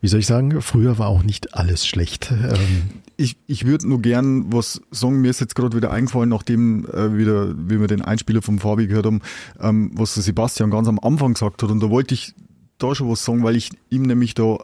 [0.00, 2.30] wie soll ich sagen, früher war auch nicht alles schlecht.
[2.30, 6.86] Ähm, ich, ich würde nur gern was sagen, mir ist jetzt gerade wieder eingefallen, nachdem
[6.86, 9.20] äh, wieder, wie wir den Einspieler vom Fabi gehört haben,
[9.58, 11.70] ähm, was der Sebastian ganz am Anfang gesagt hat.
[11.70, 12.34] Und da wollte ich
[12.78, 14.58] da schon was sagen, weil ich ihm nämlich da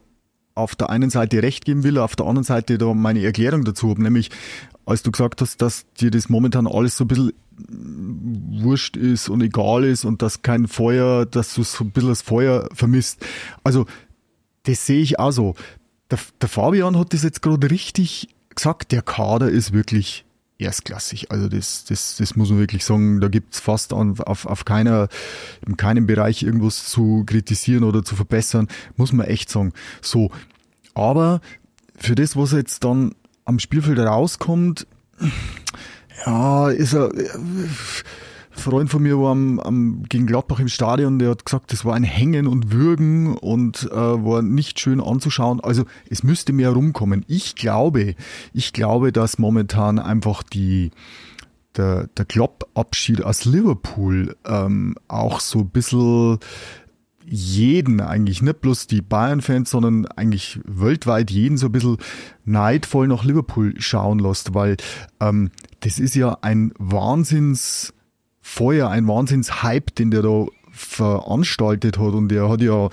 [0.56, 3.90] auf der einen Seite recht geben will, auf der anderen Seite da meine Erklärung dazu
[3.90, 4.30] habe, nämlich
[4.84, 9.40] als du gesagt hast, dass dir das momentan alles so ein bisschen wurscht ist und
[9.42, 13.24] egal ist und dass kein Feuer, dass du so ein bisschen das Feuer vermisst.
[13.64, 13.86] Also,
[14.64, 15.54] das sehe ich auch so.
[16.10, 20.25] Der, der Fabian hat das jetzt gerade richtig gesagt, der Kader ist wirklich
[20.58, 21.30] erstklassig.
[21.30, 25.08] Also das, das, das muss man wirklich sagen, da gibt's fast an, auf, auf keiner,
[25.66, 29.72] in keinem Bereich irgendwas zu kritisieren oder zu verbessern, muss man echt sagen.
[30.00, 30.30] So,
[30.94, 31.40] aber
[31.98, 34.86] für das, was jetzt dann am Spielfeld rauskommt,
[36.24, 37.10] ja, ist er
[38.56, 41.94] Freund von mir war am, am, gegen Gladbach im Stadion, der hat gesagt, das war
[41.94, 45.60] ein Hängen und Würgen und äh, war nicht schön anzuschauen.
[45.60, 47.24] Also es müsste mehr rumkommen.
[47.28, 48.14] Ich glaube,
[48.52, 50.90] ich glaube, dass momentan einfach die
[51.76, 56.38] der, der Klopp-Abschied aus Liverpool ähm, auch so ein bisschen
[57.28, 61.98] jeden eigentlich, nicht bloß die Bayern-Fans, sondern eigentlich weltweit jeden so ein bisschen
[62.44, 64.76] neidvoll nach Liverpool schauen lässt, weil
[65.20, 65.50] ähm,
[65.80, 67.92] das ist ja ein Wahnsinns
[68.46, 72.14] vorher ein Wahnsinns-Hype, den der da veranstaltet hat.
[72.14, 72.88] Und der hat ja äh,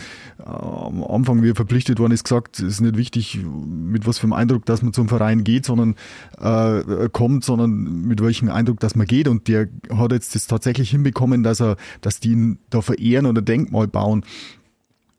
[0.45, 4.23] am Anfang, wie er verpflichtet worden ist, gesagt, es ist nicht wichtig, mit was für
[4.23, 5.95] einem Eindruck, dass man zum Verein geht, sondern
[6.39, 9.27] äh, kommt, sondern mit welchem Eindruck, dass man geht.
[9.27, 13.41] Und der hat jetzt das tatsächlich hinbekommen, dass er, dass die ihn da verehren oder
[13.41, 14.25] Denkmal bauen.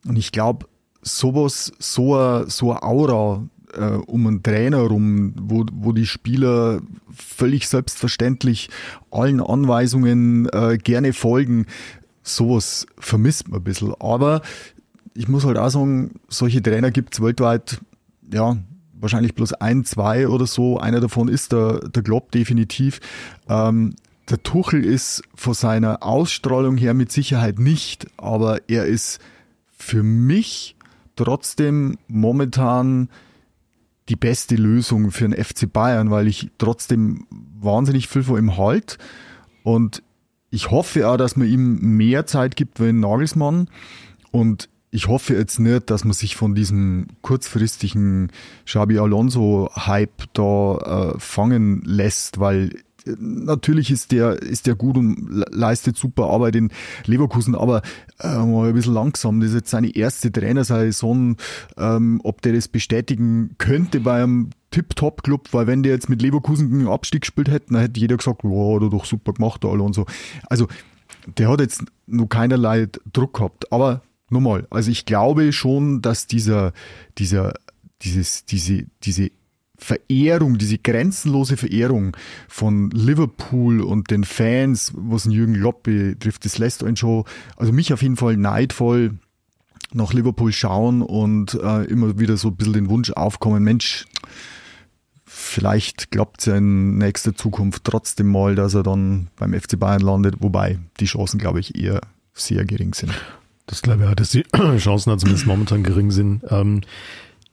[0.06, 0.66] Und ich glaube,
[1.00, 3.44] sowas, so eine, so eine Aura
[3.76, 6.80] äh, um einen Trainer rum, wo, wo die Spieler
[7.14, 8.70] völlig selbstverständlich
[9.10, 11.66] allen Anweisungen äh, gerne folgen.
[12.22, 13.94] Sowas vermisst man ein bisschen.
[14.00, 14.42] Aber
[15.14, 17.80] ich muss halt auch sagen, solche Trainer gibt's weltweit,
[18.32, 18.56] ja,
[18.92, 20.78] wahrscheinlich bloß ein, zwei oder so.
[20.78, 23.00] Einer davon ist der, der Klopp definitiv.
[23.48, 23.94] Ähm,
[24.30, 29.20] der Tuchel ist von seiner Ausstrahlung her mit Sicherheit nicht, aber er ist
[29.76, 30.76] für mich
[31.14, 33.10] trotzdem momentan
[34.08, 37.26] die beste Lösung für den FC Bayern, weil ich trotzdem
[37.60, 38.98] wahnsinnig viel vor ihm halt
[39.62, 40.02] und
[40.54, 43.68] ich hoffe auch, dass man ihm mehr Zeit gibt wie Nagelsmann.
[44.30, 48.30] Und ich hoffe jetzt nicht, dass man sich von diesem kurzfristigen
[48.64, 52.70] Xabi Alonso Hype da äh, fangen lässt, weil
[53.06, 56.70] natürlich ist der, ist der gut und leistet super Arbeit in
[57.06, 57.82] Leverkusen, aber
[58.20, 59.40] äh, mal ein bisschen langsam.
[59.40, 61.36] Das ist jetzt seine erste Trainersaison.
[61.76, 66.72] Ähm, ob der das bestätigen könnte bei einem Tip-Top-Club, weil wenn der jetzt mit Leverkusen
[66.72, 69.82] einen Abstieg gespielt hätte, dann hätte jeder gesagt, wow, hat er doch super gemacht, alle
[69.82, 70.06] und so.
[70.48, 70.66] Also,
[71.38, 73.72] der hat jetzt nur keinerlei Druck gehabt.
[73.72, 76.72] Aber nochmal, also ich glaube schon, dass dieser,
[77.18, 77.54] dieser,
[78.02, 79.30] dieses, diese, diese
[79.76, 82.16] Verehrung, diese grenzenlose Verehrung
[82.48, 87.24] von Liverpool und den Fans, was Jürgen Klopp betrifft, das lässt einen schon,
[87.56, 89.18] also mich auf jeden Fall neidvoll
[89.92, 94.06] nach Liverpool schauen und äh, immer wieder so ein bisschen den Wunsch aufkommen, Mensch,
[95.24, 100.02] vielleicht klappt es ja in nächster Zukunft trotzdem mal, dass er dann beim FC Bayern
[100.02, 102.00] landet, wobei die Chancen, glaube ich, eher
[102.32, 103.12] sehr gering sind.
[103.66, 104.42] Das glaube ich auch, dass die
[104.78, 106.42] Chancen zumindest momentan gering sind.
[106.50, 106.82] Ähm,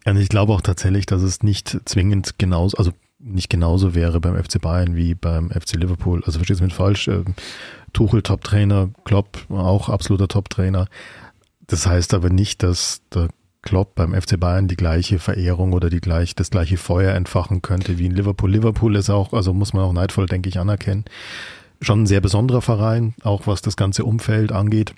[0.06, 4.42] und ich glaube auch tatsächlich, dass es nicht zwingend genauso, also nicht genauso wäre beim
[4.42, 6.24] FC Bayern wie beim FC Liverpool.
[6.26, 7.08] Also verstehst du mich falsch?
[7.08, 7.36] Ähm,
[7.94, 10.88] Tuchel Top-Trainer, Klopp auch absoluter Top-Trainer.
[11.68, 13.30] Das heißt aber nicht, dass der
[13.62, 18.00] Klopp beim FC Bayern die gleiche Verehrung oder die gleich, das gleiche Feuer entfachen könnte
[18.00, 18.52] wie in Liverpool.
[18.52, 21.06] Liverpool ist auch, also muss man auch neidvoll, denke ich, anerkennen.
[21.80, 24.94] Schon ein sehr besonderer Verein, auch was das ganze Umfeld angeht.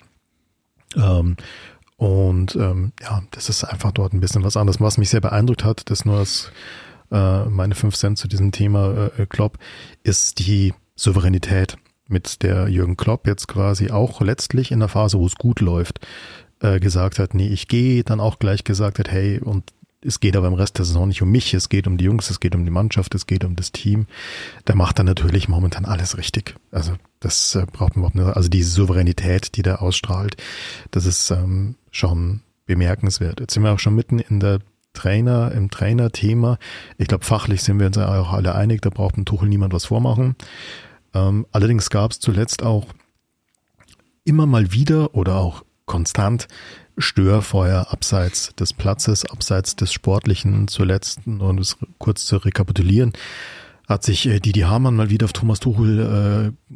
[0.96, 1.36] Ähm,
[1.96, 4.80] und ähm, ja, das ist einfach dort ein bisschen was anderes.
[4.80, 6.50] Was mich sehr beeindruckt hat, das nur als
[7.10, 9.58] äh, meine fünf Cent zu diesem Thema äh, Klopp,
[10.02, 11.76] ist die Souveränität,
[12.08, 16.00] mit der Jürgen Klopp jetzt quasi auch letztlich in der Phase, wo es gut läuft,
[16.60, 19.64] äh, gesagt hat, nee, ich gehe, dann auch gleich gesagt hat, hey, und
[20.02, 22.28] es geht aber im Rest der Saison nicht um mich, es geht um die Jungs,
[22.28, 24.06] es geht um die Mannschaft, es geht um das Team.
[24.66, 26.56] Der macht dann natürlich momentan alles richtig.
[26.70, 28.36] Also das äh, braucht man überhaupt nicht.
[28.36, 30.36] Also diese Souveränität, die der ausstrahlt,
[30.90, 33.40] das ist ähm, schon bemerkenswert.
[33.40, 34.60] Jetzt sind wir auch schon mitten in der
[34.92, 36.58] Trainer, im Trainerthema.
[36.98, 39.86] Ich glaube, fachlich sind wir uns auch alle einig, da braucht ein Tuchel niemand was
[39.86, 40.36] vormachen.
[41.12, 42.86] Ähm, allerdings gab es zuletzt auch
[44.24, 46.48] immer mal wieder oder auch konstant
[46.96, 53.12] Störfeuer abseits des Platzes, abseits des Sportlichen zuletzt, und es kurz zu rekapitulieren,
[53.88, 56.74] hat sich äh, Didi Hamann mal wieder auf Thomas Tuchel äh,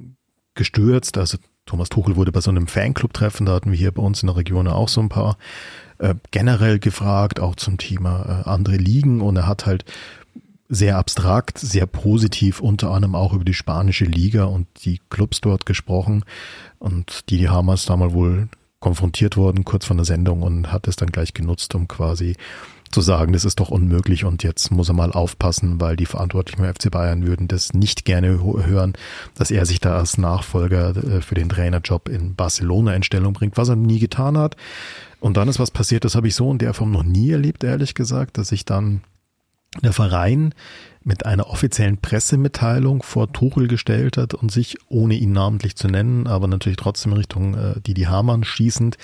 [0.58, 1.16] gestürzt.
[1.16, 4.26] Also Thomas Tuchel wurde bei so einem Fanclub-Treffen, da hatten wir hier bei uns in
[4.26, 5.38] der Region auch so ein paar
[5.98, 9.84] äh, generell gefragt, auch zum Thema äh, andere Ligen und er hat halt
[10.68, 15.64] sehr abstrakt, sehr positiv unter anderem auch über die spanische Liga und die Clubs dort
[15.64, 16.24] gesprochen
[16.78, 18.48] und Didi Hamann ist da mal wohl
[18.80, 22.36] konfrontiert worden kurz vor der Sendung und hat es dann gleich genutzt, um quasi
[22.90, 26.62] zu sagen, das ist doch unmöglich und jetzt muss er mal aufpassen, weil die Verantwortlichen
[26.62, 28.94] beim FC Bayern würden das nicht gerne hören,
[29.34, 33.56] dass er sich da als Nachfolger äh, für den Trainerjob in Barcelona in Stellung bringt,
[33.56, 34.56] was er nie getan hat.
[35.20, 37.64] Und dann ist was passiert, das habe ich so in der Form noch nie erlebt,
[37.64, 39.02] ehrlich gesagt, dass ich dann
[39.82, 40.54] der Verein
[41.04, 46.26] mit einer offiziellen Pressemitteilung vor Tuchel gestellt hat und sich, ohne ihn namentlich zu nennen,
[46.26, 48.98] aber natürlich trotzdem Richtung äh, Didi Hamann schießend,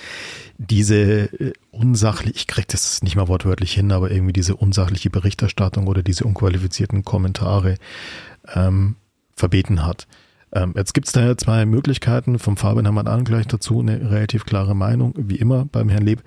[0.57, 5.87] diese äh, unsachlich, ich kriege das nicht mal wortwörtlich hin, aber irgendwie diese unsachliche Berichterstattung
[5.87, 7.77] oder diese unqualifizierten Kommentare
[8.53, 8.95] ähm,
[9.35, 10.07] verbeten hat.
[10.55, 12.39] Ähm, jetzt gibt es da zwei Möglichkeiten.
[12.39, 16.05] Vom Fabian haben wir an gleich dazu eine relativ klare Meinung, wie immer beim Herrn
[16.05, 16.23] Leb.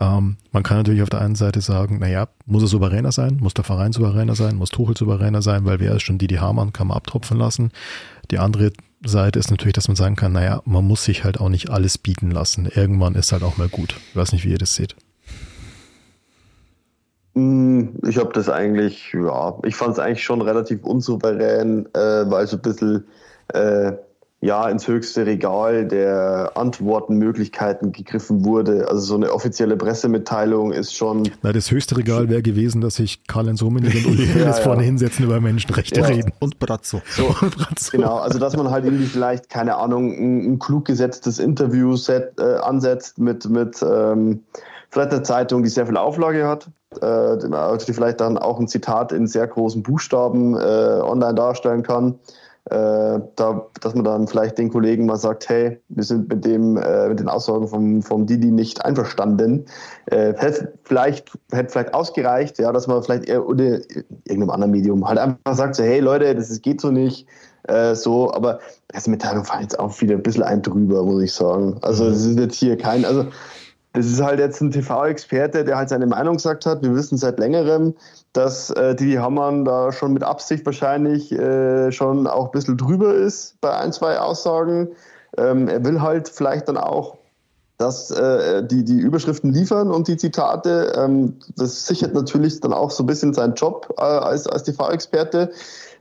[0.00, 3.52] Ähm, man kann natürlich auf der einen Seite sagen, naja, muss er souveräner sein, muss
[3.52, 6.86] der Verein souveräner sein, muss Tuchel souveräner sein, weil wer ist schon Didi Hamann, kann
[6.86, 7.70] man abtropfen lassen.
[8.30, 8.72] Die andere
[9.04, 11.98] Seite ist natürlich, dass man sagen kann, naja, man muss sich halt auch nicht alles
[11.98, 12.66] bieten lassen.
[12.74, 13.94] Irgendwann ist halt auch mal gut.
[14.10, 14.96] Ich weiß nicht, wie ihr das seht.
[17.34, 22.46] Hm, ich habe das eigentlich, ja, ich fand es eigentlich schon relativ unsouverän, äh, weil
[22.46, 23.04] so ein bisschen
[23.48, 23.92] äh,
[24.40, 28.88] ja ins höchste Regal der Antwortenmöglichkeiten gegriffen wurde.
[28.88, 31.28] Also so eine offizielle Pressemitteilung ist schon.
[31.42, 34.52] Na, das höchste Regal wäre gewesen, dass sich Karl-Heinz Rummenigge und Uli ja, ja.
[34.52, 36.06] vorne hinsetzen über Menschenrechte ja.
[36.06, 36.32] reden.
[36.38, 37.00] Und Brazzo.
[37.08, 37.90] So, Brazzo.
[37.92, 42.38] Genau, also dass man halt irgendwie vielleicht, keine Ahnung, ein, ein klug gesetztes Interview set,
[42.38, 44.44] äh, ansetzt mit, mit ähm,
[44.90, 46.68] vielleicht einer Zeitung, die sehr viel Auflage hat,
[47.00, 47.38] äh,
[47.86, 52.18] die vielleicht dann auch ein Zitat in sehr großen Buchstaben äh, online darstellen kann
[52.70, 56.76] äh, da, dass man dann vielleicht den Kollegen mal sagt, hey, wir sind mit dem,
[56.76, 59.66] äh, mit den Aussagen vom, vom Didi nicht einverstanden.
[60.06, 63.78] Äh, hätte vielleicht, hätte vielleicht ausgereicht, ja, dass man vielleicht eher oder
[64.24, 67.28] irgendeinem anderen Medium halt einfach sagt, so, hey Leute, das ist, geht so nicht.
[67.68, 68.58] Äh, so, aber
[68.88, 71.78] Pressemitteilung fallen jetzt auch wieder ein bisschen ein drüber, muss ich sagen.
[71.82, 73.26] Also es ist jetzt hier kein, also
[73.96, 76.82] das ist halt jetzt ein TV-Experte, der halt seine Meinung gesagt hat.
[76.82, 77.94] Wir wissen seit längerem,
[78.34, 83.14] dass äh, Didi Hamann da schon mit Absicht wahrscheinlich äh, schon auch ein bisschen drüber
[83.14, 84.88] ist bei ein, zwei Aussagen.
[85.38, 87.15] Ähm, er will halt vielleicht dann auch
[87.78, 90.92] dass äh, die, die Überschriften liefern und die Zitate.
[90.96, 95.50] Ähm, das sichert natürlich dann auch so ein bisschen seinen Job äh, als, als TV-Experte.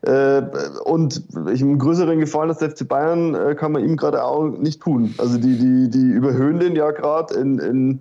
[0.02, 0.44] Äh,
[0.84, 4.82] und einen größeren Gefallen als der FC Bayern äh, kann man ihm gerade auch nicht
[4.82, 5.16] tun.
[5.18, 8.00] Also die, die, die überhöhen den ja gerade in, in,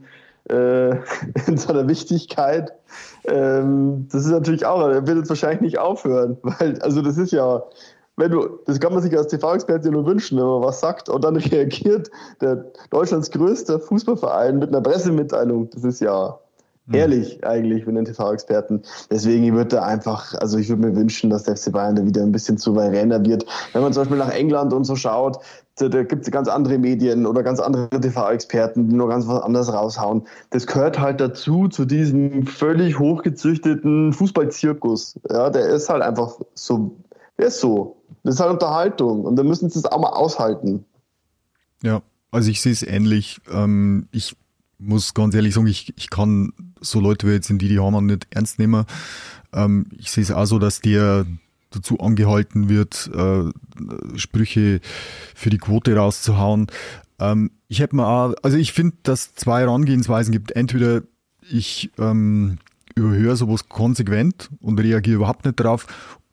[0.51, 0.91] äh,
[1.47, 2.73] in seiner Wichtigkeit.
[3.25, 7.33] Ähm, das ist natürlich auch, er will jetzt wahrscheinlich nicht aufhören, weil, also das ist
[7.33, 7.63] ja,
[8.17, 11.25] wenn du, das kann man sich als TV-Experte nur wünschen, wenn man was sagt und
[11.25, 12.11] dann reagiert
[12.41, 15.71] der Deutschlands größte Fußballverein mit einer Pressemitteilung.
[15.71, 16.39] Das ist ja
[16.87, 16.95] hm.
[16.95, 18.83] Ehrlich eigentlich mit den TV-Experten.
[19.11, 22.23] Deswegen würde er einfach, also ich würde mir wünschen, dass der FC Bayern da wieder
[22.23, 23.47] ein bisschen souveräner wird.
[23.73, 25.39] Wenn man zum Beispiel nach England und so schaut,
[25.79, 29.43] da, da gibt es ganz andere Medien oder ganz andere TV-Experten, die nur ganz was
[29.43, 30.27] anderes raushauen.
[30.51, 35.19] Das gehört halt dazu, zu diesem völlig hochgezüchteten Fußballzirkus.
[35.31, 36.97] Ja, der ist halt einfach so,
[37.39, 37.97] der ist so.
[38.23, 40.85] Das ist halt Unterhaltung und da müssen sie es auch mal aushalten.
[41.83, 43.41] Ja, also ich sehe es ähnlich.
[43.51, 44.37] Ähm, ich
[44.79, 48.27] muss ganz ehrlich sagen, ich, ich kann so Leute wie jetzt in Didi Hamann nicht
[48.31, 48.87] ernst nehmen.
[49.53, 51.27] Ähm, ich sehe es auch so, dass der
[51.71, 53.51] dazu angehalten wird, äh,
[54.19, 54.81] Sprüche
[55.35, 56.69] für die Quote rauszuhauen.
[57.19, 60.53] Ähm, ich hätte mir also ich finde, dass zwei Herangehensweisen gibt.
[60.53, 61.03] Entweder
[61.41, 62.59] ich ähm,
[62.95, 65.87] überhöre sowas konsequent und reagiere überhaupt nicht drauf,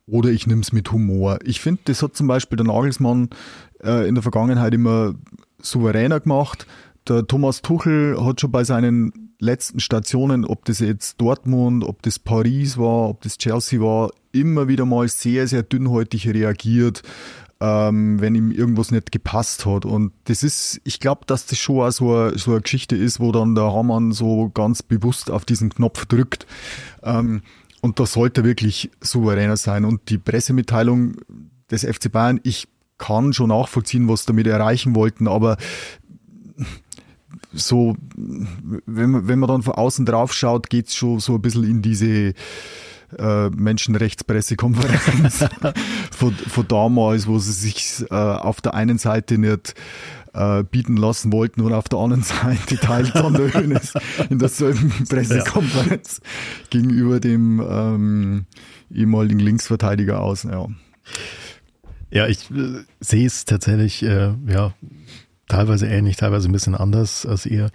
[0.08, 1.40] oder ich nehme es mit Humor.
[1.44, 3.30] Ich finde, das hat zum Beispiel der Nagelsmann
[3.84, 5.16] äh, in der Vergangenheit immer
[5.62, 6.66] souveräner gemacht
[7.08, 12.20] der Thomas Tuchel hat schon bei seinen letzten Stationen, ob das jetzt Dortmund, ob das
[12.20, 17.02] Paris war, ob das Chelsea war, immer wieder mal sehr, sehr dünnhäutig reagiert,
[17.60, 19.86] ähm, wenn ihm irgendwas nicht gepasst hat.
[19.86, 23.20] Und das ist, ich glaube, dass das schon auch so eine, so eine Geschichte ist,
[23.20, 26.46] wo dann der Hamann so ganz bewusst auf diesen Knopf drückt.
[27.02, 27.42] Ähm,
[27.82, 29.86] und da sollte wirklich souveräner sein.
[29.86, 31.16] Und die Pressemitteilung
[31.70, 32.68] des FC Bayern, ich
[32.98, 35.58] kann schon nachvollziehen, was damit erreichen wollten, aber
[37.54, 41.64] so, wenn man, wenn man dann von außen drauf schaut, geht's schon so ein bisschen
[41.64, 42.34] in diese
[43.18, 45.40] äh, Menschenrechtspressekonferenz
[46.12, 49.74] von, von damals, wo sie sich äh, auf der einen Seite nicht
[50.34, 53.94] äh, bieten lassen wollten und auf der anderen Seite teilt dann der Hönes
[54.30, 56.68] in derselben Pressekonferenz ja.
[56.70, 58.46] gegenüber dem ähm,
[58.94, 60.44] ehemaligen Linksverteidiger aus.
[60.44, 60.68] Ja,
[62.10, 64.74] ja ich äh, sehe es tatsächlich äh, ja
[65.52, 67.70] teilweise ähnlich, teilweise ein bisschen anders als ihr.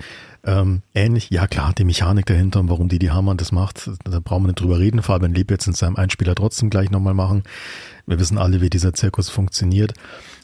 [0.45, 4.45] Ähm, ähnlich, ja klar, die Mechanik dahinter und warum Didi Hamann das macht, da brauchen
[4.45, 5.03] wir nicht drüber reden.
[5.03, 7.43] Fabian Leb jetzt in seinem Einspieler trotzdem gleich nochmal machen.
[8.07, 9.93] Wir wissen alle, wie dieser Zirkus funktioniert.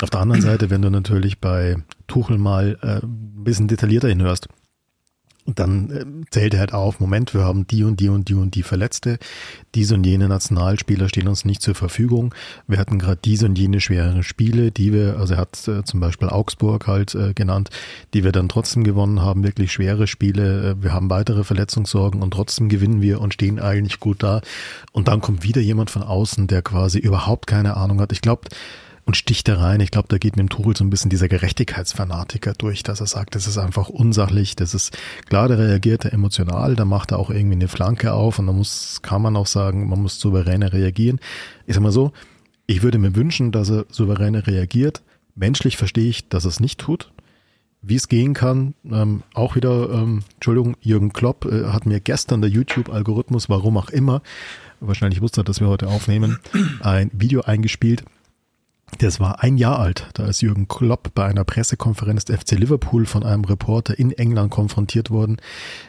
[0.03, 1.77] Auf der anderen Seite, wenn du natürlich bei
[2.07, 4.49] Tuchel mal äh, ein bisschen detaillierter hinhörst,
[5.45, 8.35] und dann äh, zählt er halt auf, Moment, wir haben die und die und die
[8.35, 9.19] und die Verletzte.
[9.75, 12.33] Diese und jene Nationalspieler stehen uns nicht zur Verfügung.
[12.69, 15.99] Wir hatten gerade diese und jene schwere Spiele, die wir, also er hat äh, zum
[15.99, 17.71] Beispiel Augsburg halt äh, genannt,
[18.15, 20.77] die wir dann trotzdem gewonnen haben, wirklich schwere Spiele.
[20.81, 24.43] Wir haben weitere Verletzungssorgen und trotzdem gewinnen wir und stehen eigentlich gut da.
[24.93, 28.13] Und dann kommt wieder jemand von außen, der quasi überhaupt keine Ahnung hat.
[28.13, 28.43] Ich glaube,
[29.05, 29.81] und sticht da rein.
[29.81, 33.07] Ich glaube, da geht mit dem Tuchel so ein bisschen dieser Gerechtigkeitsfanatiker durch, dass er
[33.07, 34.97] sagt, das ist einfach unsachlich, das ist,
[35.29, 38.53] klar, der reagiert er emotional, da macht er auch irgendwie eine Flanke auf und da
[38.53, 41.19] muss, kann man auch sagen, man muss souveräner reagieren.
[41.67, 42.13] Ich sag mal so,
[42.67, 45.03] ich würde mir wünschen, dass er souveräner reagiert.
[45.35, 47.11] Menschlich verstehe ich, dass er es nicht tut.
[47.85, 52.41] Wie es gehen kann, ähm, auch wieder, ähm, Entschuldigung, Jürgen Klopp äh, hat mir gestern
[52.41, 54.23] der YouTube-Algorithmus, warum auch immer,
[54.79, 56.39] wahrscheinlich wusste er, dass wir heute aufnehmen,
[56.81, 58.05] ein Video eingespielt,
[58.99, 60.09] das war ein Jahr alt.
[60.15, 64.51] Da ist Jürgen Klopp bei einer Pressekonferenz des FC Liverpool von einem Reporter in England
[64.51, 65.39] konfrontiert worden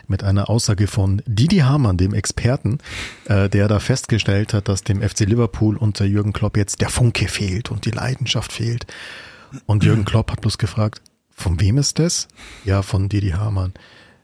[0.07, 2.79] mit einer Aussage von Didi Hamann, dem Experten,
[3.25, 7.27] äh, der da festgestellt hat, dass dem FC Liverpool unter Jürgen Klopp jetzt der Funke
[7.27, 8.87] fehlt und die Leidenschaft fehlt.
[9.65, 11.01] Und Jürgen Klopp hat bloß gefragt,
[11.35, 12.27] von wem ist das?
[12.63, 13.73] Ja, von Didi Hamann.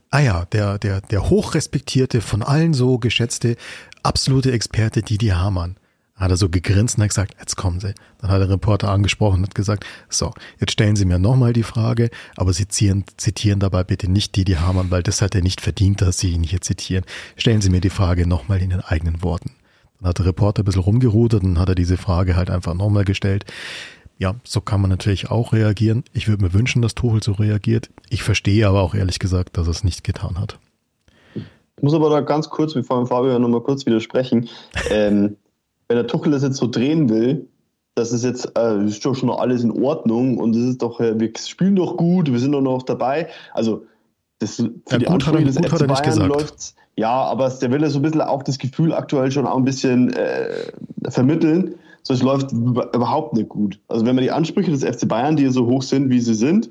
[0.10, 3.58] Ah ja, der, der, der hochrespektierte, von allen so geschätzte,
[4.04, 5.76] absolute Experte Didi Hamann
[6.20, 7.94] hat er so gegrinst und hat gesagt, jetzt kommen Sie.
[8.20, 11.64] Dann hat der Reporter angesprochen und hat gesagt, so, jetzt stellen Sie mir nochmal die
[11.64, 15.62] Frage, aber Sie zitieren, zitieren dabei bitte nicht Didi Hamann, weil das hat er nicht
[15.62, 17.06] verdient, dass Sie ihn hier zitieren.
[17.38, 19.52] Stellen Sie mir die Frage nochmal in den eigenen Worten.
[20.00, 23.06] Dann hat der Reporter ein bisschen rumgerudert und hat er diese Frage halt einfach nochmal
[23.06, 23.46] gestellt.
[24.18, 26.04] Ja, so kann man natürlich auch reagieren.
[26.12, 27.90] Ich würde mir wünschen, dass Tuchel so reagiert.
[28.10, 30.60] Ich verstehe aber auch ehrlich gesagt, dass er es nicht getan hat.
[31.36, 34.50] Ich muss aber da ganz kurz, bevor wir Fabio nochmal kurz widersprechen,
[34.90, 35.38] ähm,
[35.90, 37.48] wenn der Tuchel das jetzt so drehen will,
[37.96, 41.20] das ist jetzt äh, ist doch schon alles in Ordnung und es ist doch, äh,
[41.20, 43.28] wir spielen doch gut, wir sind doch noch dabei.
[43.54, 43.84] Also
[44.40, 47.82] das für ja, die gut Ansprüche des gut FC Bayern läuft ja, aber der will
[47.82, 50.50] ja so ein bisschen auch das Gefühl aktuell schon auch ein bisschen äh,
[51.08, 51.76] vermitteln.
[52.04, 53.80] So, es läuft überhaupt nicht gut.
[53.88, 56.70] Also wenn man die Ansprüche des FC Bayern, die so hoch sind, wie sie sind,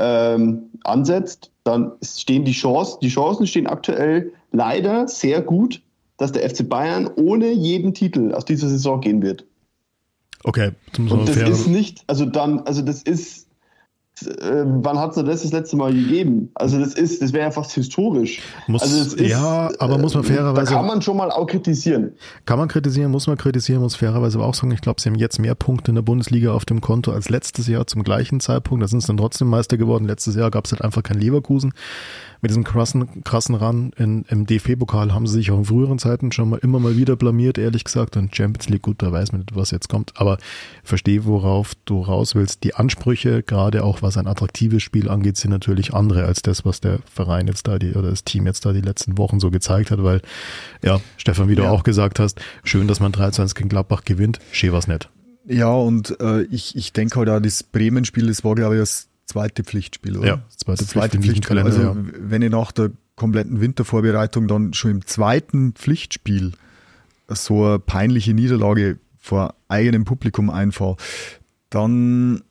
[0.00, 5.80] ähm, ansetzt, dann stehen die Chancen, die Chancen stehen aktuell leider sehr gut
[6.22, 9.44] dass der FC Bayern ohne jeden Titel aus dieser Saison gehen wird.
[10.44, 13.48] Okay, zum Und das ist nicht, also dann, also das ist
[14.26, 16.50] äh, wann hat es das das letzte Mal gegeben?
[16.54, 18.40] Also das ist, das wäre ja fast historisch.
[18.66, 20.70] Muss, also ist, ja, aber muss man fairerweise.
[20.70, 22.12] Da kann man schon mal auch kritisieren.
[22.44, 25.16] Kann man kritisieren, muss man kritisieren, muss fairerweise aber auch sagen, ich glaube, sie haben
[25.16, 28.82] jetzt mehr Punkte in der Bundesliga auf dem Konto als letztes Jahr zum gleichen Zeitpunkt.
[28.82, 30.04] Da sind sie dann trotzdem Meister geworden.
[30.04, 31.72] Letztes Jahr gab es halt einfach kein Leverkusen.
[32.42, 36.32] Mit diesem krassen, krassen Run in, im DFB-Pokal haben sie sich auch in früheren Zeiten
[36.32, 38.16] schon mal immer mal wieder blamiert, ehrlich gesagt.
[38.16, 40.12] Und Champions League, gut, da weiß man nicht, was jetzt kommt.
[40.16, 40.38] Aber
[40.82, 42.64] verstehe, worauf du raus willst.
[42.64, 46.80] Die Ansprüche, gerade auch was ein attraktives Spiel angeht, sind natürlich andere als das, was
[46.80, 49.90] der Verein jetzt da, die, oder das Team jetzt da die letzten Wochen so gezeigt
[49.90, 50.22] hat, weil,
[50.82, 51.70] ja, Stefan, wie du ja.
[51.70, 55.08] auch gesagt hast, schön, dass man 3-1 gegen Gladbach gewinnt, schön was nicht.
[55.46, 59.08] Ja, und äh, ich, ich denke halt auch, das Bremen-Spiel, das war, glaube ich, das
[59.26, 60.26] zweite Pflichtspiel, oder?
[60.26, 61.58] Ja, das zweite, das zweite Pflichtspiel.
[61.58, 61.96] Also, ja.
[61.96, 66.52] wenn ich nach der kompletten Wintervorbereitung dann schon im zweiten Pflichtspiel
[67.28, 70.96] so eine peinliche Niederlage vor eigenem Publikum einfahre,
[71.70, 72.42] dann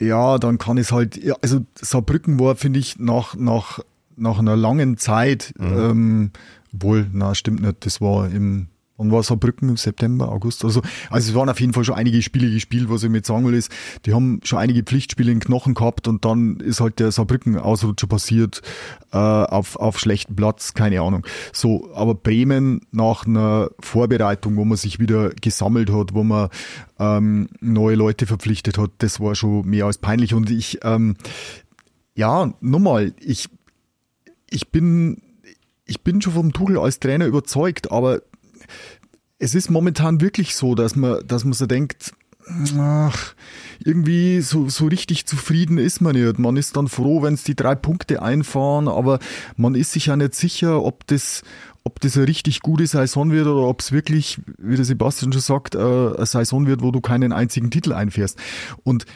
[0.00, 3.80] ja, dann kann es halt, ja, also Saarbrücken war, finde ich, nach, nach,
[4.16, 5.78] nach einer langen Zeit, mhm.
[5.78, 6.30] ähm,
[6.72, 8.68] wohl, na, stimmt nicht, das war im
[8.98, 10.64] und war Saarbrücken im September, August.
[10.64, 13.46] Also, also es waren auf jeden Fall schon einige Spiele gespielt, was ich mit sagen
[13.46, 13.70] will, ist,
[14.04, 18.60] die haben schon einige Pflichtspiele in Knochen gehabt und dann ist halt der Saarbrücken-Ausrutscher passiert
[19.12, 21.24] äh, auf, auf schlechten Platz, keine Ahnung.
[21.52, 26.48] So, aber Bremen nach einer Vorbereitung, wo man sich wieder gesammelt hat, wo man
[26.98, 30.34] ähm, neue Leute verpflichtet hat, das war schon mehr als peinlich.
[30.34, 31.14] Und ich, ähm,
[32.16, 33.48] ja, nochmal, ich,
[34.50, 35.22] ich bin
[35.88, 38.20] ich bin schon vom Tuchel als Trainer überzeugt, aber
[39.38, 42.12] es ist momentan wirklich so, dass man, dass man so denkt,
[42.78, 43.34] ach,
[43.84, 46.38] irgendwie so, so richtig zufrieden ist man nicht.
[46.38, 49.18] Man ist dann froh, wenn es die drei Punkte einfahren, aber
[49.56, 51.42] man ist sich ja nicht sicher, ob das,
[51.84, 55.42] ob das eine richtig gute Saison wird oder ob es wirklich, wie der Sebastian schon
[55.42, 58.38] sagt, äh, eine Saison wird, wo du keinen einzigen Titel einfährst.
[58.82, 59.06] Und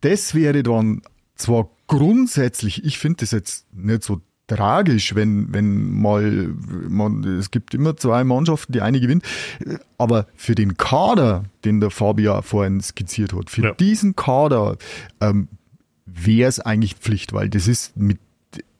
[0.00, 1.02] das wäre dann
[1.36, 4.20] zwar grundsätzlich, ich finde das jetzt nicht so
[4.56, 6.54] tragisch, wenn, wenn mal,
[6.88, 9.24] man, es gibt immer zwei Mannschaften, die eine gewinnt.
[9.96, 13.72] Aber für den Kader, den der Fabia vorhin skizziert hat, für ja.
[13.74, 14.76] diesen Kader
[15.20, 15.48] ähm,
[16.06, 18.18] wäre es eigentlich Pflicht, weil das ist mit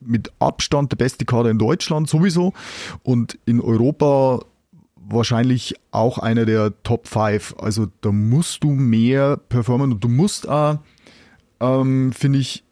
[0.03, 2.55] mit Abstand der beste Kader in Deutschland sowieso
[3.03, 4.41] und in Europa
[4.97, 7.57] wahrscheinlich auch einer der Top 5.
[7.59, 10.79] Also da musst du mehr performen und du musst auch,
[11.61, 12.65] ähm, finde ich,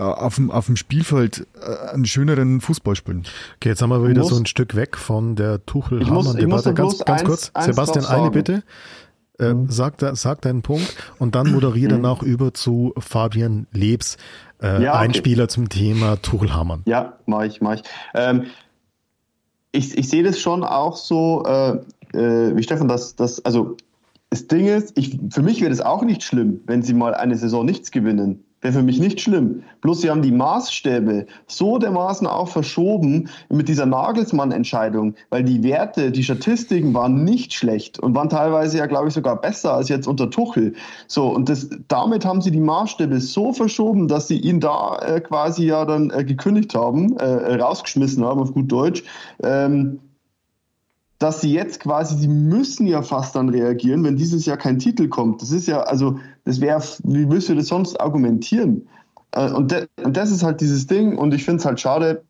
[0.00, 3.24] auf dem, auf dem Spielfeld äh, einen schöneren Fußball spielen.
[3.56, 6.74] Okay, jetzt haben wir wieder muss, so ein Stück weg von der Tuchel-Hamann-Debatte.
[6.74, 8.62] Ganz, ganz eins, kurz, eins Sebastian, eine bitte.
[9.38, 9.68] Äh, mhm.
[9.68, 12.02] sag, sag deinen Punkt und dann moderiere mhm.
[12.02, 14.16] danach über zu Fabian Lebs,
[14.62, 15.04] äh, ja, okay.
[15.04, 16.82] Einspieler zum Thema Tuchel-Hamann.
[16.86, 17.82] Ja, mach ich, mach ich.
[18.14, 18.44] Ähm,
[19.72, 21.78] ich, ich sehe das schon auch so, äh,
[22.16, 23.76] äh, wie Stefan, dass das, also
[24.30, 27.36] das Ding ist, ich, für mich wäre das auch nicht schlimm, wenn sie mal eine
[27.36, 28.44] Saison nichts gewinnen.
[28.64, 29.62] Wäre für mich nicht schlimm.
[29.82, 36.10] Bloß sie haben die Maßstäbe so dermaßen auch verschoben mit dieser Nagelsmann-Entscheidung, weil die Werte,
[36.10, 40.08] die Statistiken waren nicht schlecht und waren teilweise ja, glaube ich, sogar besser als jetzt
[40.08, 40.72] unter Tuchel.
[41.08, 45.20] So, und das, damit haben sie die Maßstäbe so verschoben, dass sie ihn da äh,
[45.20, 49.04] quasi ja dann äh, gekündigt haben, äh, rausgeschmissen haben, auf gut Deutsch.
[49.42, 50.00] Ähm,
[51.18, 55.08] dass sie jetzt quasi, sie müssen ja fast dann reagieren, wenn dieses Jahr kein Titel
[55.08, 55.42] kommt.
[55.42, 58.86] Das ist ja, also, das wäre, wie willst du das sonst argumentieren?
[59.32, 62.22] Äh, und, de, und das ist halt dieses Ding und ich finde es halt schade,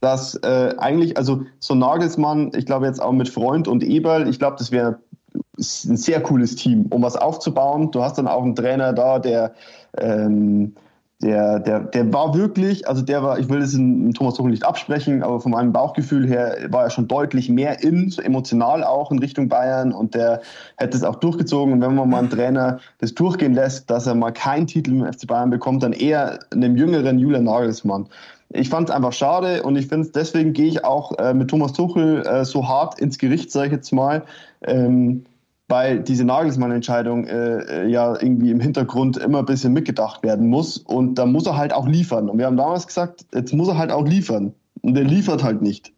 [0.00, 4.38] dass äh, eigentlich, also so Nagelsmann, ich glaube jetzt auch mit Freund und Eberl, ich
[4.38, 4.98] glaube, das wäre
[5.34, 7.90] ein sehr cooles Team, um was aufzubauen.
[7.90, 9.54] Du hast dann auch einen Trainer da, der
[9.98, 10.74] ähm,
[11.22, 14.50] der, der, der war wirklich, also der war, ich will das in, in Thomas Tuchel
[14.50, 18.84] nicht absprechen, aber von meinem Bauchgefühl her war er schon deutlich mehr in, so emotional
[18.84, 20.42] auch in Richtung Bayern und der
[20.76, 21.72] hätte es auch durchgezogen.
[21.72, 25.10] Und wenn man mal einen Trainer das durchgehen lässt, dass er mal keinen Titel im
[25.10, 28.06] FC Bayern bekommt, dann eher einem jüngeren Julian Nagelsmann.
[28.50, 31.72] Ich fand es einfach schade und ich finde deswegen gehe ich auch äh, mit Thomas
[31.72, 34.22] Tuchel äh, so hart ins Gericht, sage ich jetzt mal.
[34.62, 35.24] Ähm,
[35.68, 40.78] weil diese Nagelsmann-Entscheidung äh, äh, ja irgendwie im Hintergrund immer ein bisschen mitgedacht werden muss.
[40.78, 42.28] Und da muss er halt auch liefern.
[42.28, 44.54] Und wir haben damals gesagt, jetzt muss er halt auch liefern.
[44.82, 45.92] Und er liefert halt nicht.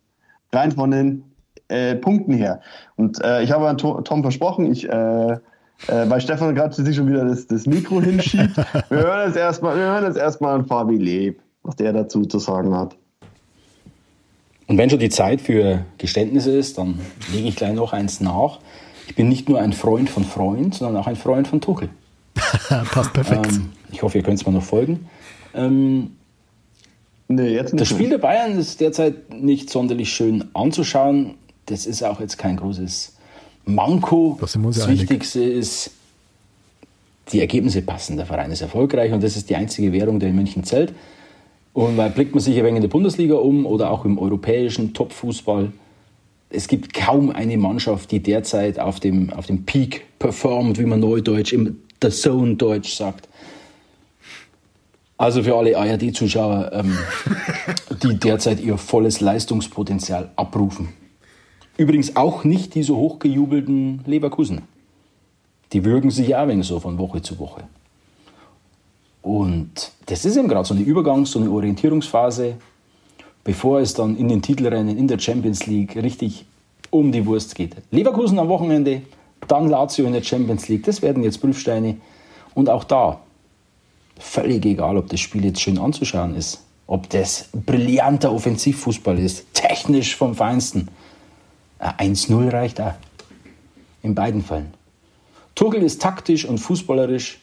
[0.52, 1.24] Rein von den
[1.68, 2.60] äh, Punkten her.
[2.96, 5.38] Und äh, ich habe an Tom versprochen, ich, äh, äh,
[5.86, 8.56] weil Stefan gerade sich schon wieder das, das Mikro hinschiebt.
[8.88, 12.38] wir hören jetzt erstmal, wir hören jetzt erstmal an Fabi Leb, was der dazu zu
[12.38, 12.96] sagen hat.
[14.66, 17.00] Und wenn schon die Zeit für Geständnisse ist, dann
[17.32, 18.60] lege ich gleich noch eins nach
[19.08, 21.88] ich bin nicht nur ein Freund von Freund, sondern auch ein Freund von Tuchel.
[22.92, 23.50] Passt perfekt.
[23.50, 25.08] Ähm, ich hoffe, ihr könnt es mir noch folgen.
[25.54, 26.10] Ähm,
[27.26, 31.36] nee, jetzt nicht das Spiel der Bayern ist derzeit nicht sonderlich schön anzuschauen.
[31.64, 33.16] Das ist auch jetzt kein großes
[33.64, 34.36] Manko.
[34.42, 35.90] Das, das Wichtigste ist,
[37.32, 38.18] die Ergebnisse passen.
[38.18, 40.92] Der Verein ist erfolgreich und das ist die einzige Währung, die in München zählt.
[41.72, 44.92] Und weil blickt man sich ein wenig in der Bundesliga um oder auch im europäischen
[44.92, 45.72] Topfußball,
[46.50, 51.00] es gibt kaum eine Mannschaft, die derzeit auf dem, auf dem Peak performt, wie man
[51.00, 53.28] neudeutsch im The Zone Deutsch sagt.
[55.16, 56.96] Also für alle ARD-Zuschauer, ähm,
[58.02, 60.90] die derzeit ihr volles Leistungspotenzial abrufen.
[61.76, 64.62] Übrigens auch nicht die so hochgejubelten Leverkusen.
[65.72, 67.64] Die würgen sich auch wenig so von Woche zu Woche.
[69.22, 72.54] Und das ist eben gerade so eine Übergangs-, so eine Orientierungsphase
[73.48, 76.44] bevor es dann in den Titelrennen in der Champions League richtig
[76.90, 77.76] um die Wurst geht.
[77.90, 79.00] Leverkusen am Wochenende,
[79.46, 80.82] dann Lazio in der Champions League.
[80.82, 81.96] Das werden jetzt Prüfsteine.
[82.54, 83.20] Und auch da,
[84.18, 90.14] völlig egal, ob das Spiel jetzt schön anzuschauen ist, ob das brillanter Offensivfußball ist, technisch
[90.14, 90.88] vom Feinsten.
[91.80, 92.96] 1-0 reicht auch.
[94.02, 94.74] In beiden Fällen.
[95.54, 97.40] Tuchel ist taktisch und fußballerisch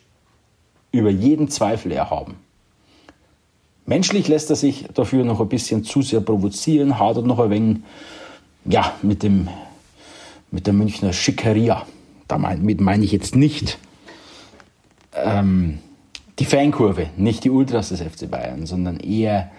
[0.92, 2.36] über jeden Zweifel erhaben.
[3.86, 7.78] Menschlich lässt er sich dafür noch ein bisschen zu sehr provozieren, hadert noch ein wenig
[8.66, 9.48] ja, mit, dem,
[10.52, 11.86] mit der Münchner Schickeria.
[12.28, 13.78] Damit meine ich jetzt nicht
[15.14, 15.80] ähm,
[16.40, 19.52] die Fankurve, nicht die Ultras des FC Bayern, sondern eher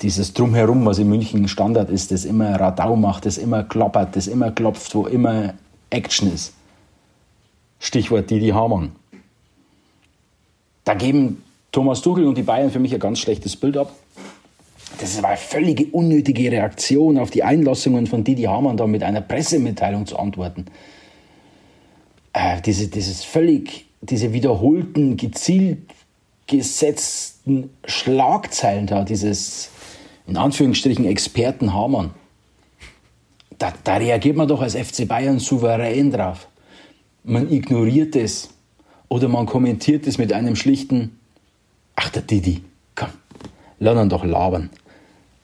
[0.00, 4.26] dieses Drumherum, was in München Standard ist, das immer Radau macht, das immer klappert, das
[4.26, 5.54] immer klopft, wo immer
[5.90, 6.54] Action ist.
[7.80, 8.92] Stichwort Didi Hamann.
[10.84, 11.42] Da geben
[11.72, 13.92] Thomas Tuchel und die Bayern für mich ein ganz schlechtes Bild ab.
[15.00, 19.20] Das war eine völlige unnötige Reaktion auf die Einlassungen von Didi Hamann, da mit einer
[19.20, 20.66] Pressemitteilung zu antworten.
[22.32, 25.78] äh, diese, dieses völlig, diese wiederholten, gezielt
[26.46, 29.70] gesetzten Schlagzeilen da, dieses
[30.26, 32.10] in Anführungsstrichen Experten Hamann.
[33.58, 36.48] Da, da reagiert man doch als FC Bayern souverän drauf.
[37.24, 38.50] Man ignoriert es
[39.08, 41.18] oder man kommentiert es mit einem schlichten
[42.00, 42.62] Ach, der Didi,
[42.94, 43.08] komm,
[43.80, 44.70] lass ihn doch labern.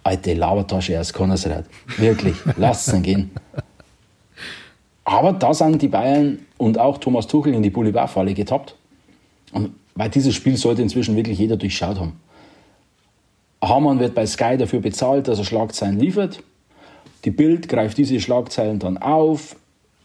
[0.05, 1.65] Alte Labertasche aus Konnersrad.
[1.97, 3.33] Wirklich, lasst es gehen.
[5.05, 8.77] Aber da sind die Bayern und auch Thomas Tuchel in die Boulevardfalle getappt.
[9.51, 12.21] Und weil dieses Spiel sollte inzwischen wirklich jeder durchschaut haben.
[13.61, 16.41] Hamann wird bei Sky dafür bezahlt, dass er Schlagzeilen liefert.
[17.25, 19.57] Die Bild greift diese Schlagzeilen dann auf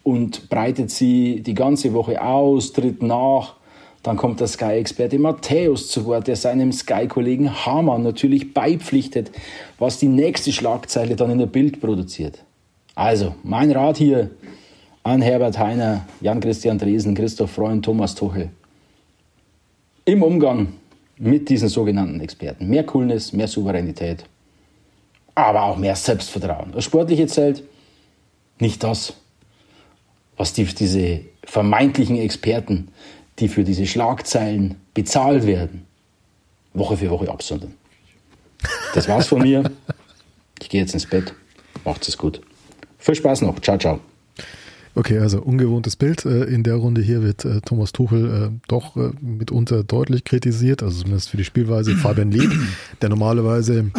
[0.01, 3.58] und breitet sie die ganze Woche aus, tritt nach.
[4.03, 9.31] Dann kommt der Sky-Experte Matthäus zu Wort, der seinem Sky-Kollegen Hamann natürlich beipflichtet,
[9.77, 12.43] was die nächste Schlagzeile dann in der Bild produziert.
[12.95, 14.31] Also, mein Rat hier
[15.03, 18.49] an Herbert Heiner, Jan-Christian Dresen, Christoph Freund, Thomas Tuchel.
[20.05, 20.73] Im Umgang
[21.17, 22.67] mit diesen sogenannten Experten.
[22.67, 24.23] Mehr Coolness, mehr Souveränität,
[25.35, 26.71] aber auch mehr Selbstvertrauen.
[26.71, 27.63] Das Sportliche zählt
[28.59, 29.13] nicht das,
[30.37, 32.89] was die, diese vermeintlichen Experten,
[33.39, 35.85] die für diese Schlagzeilen bezahlt werden,
[36.73, 37.73] Woche für Woche absondern.
[38.93, 39.69] Das war's von mir.
[40.61, 41.33] Ich gehe jetzt ins Bett.
[41.85, 42.41] Macht's es gut.
[42.97, 43.59] Viel Spaß noch.
[43.61, 43.99] Ciao, ciao.
[44.95, 46.25] Okay, also ungewohntes Bild.
[46.25, 51.01] Äh, in der Runde hier wird äh, Thomas Tuchel äh, doch mitunter deutlich kritisiert, also
[51.01, 51.95] zumindest für die Spielweise.
[51.95, 52.51] Fabian Leb,
[53.01, 53.91] der normalerweise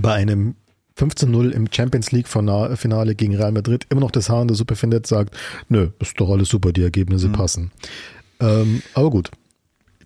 [0.00, 0.56] bei einem
[0.98, 4.76] 15-0 im Champions League Finale gegen Real Madrid immer noch das Haar in der Suppe
[4.76, 5.34] findet, sagt,
[5.68, 7.32] nö, ist doch alles super, die Ergebnisse mhm.
[7.32, 7.70] passen.
[8.40, 9.30] Ähm, aber gut.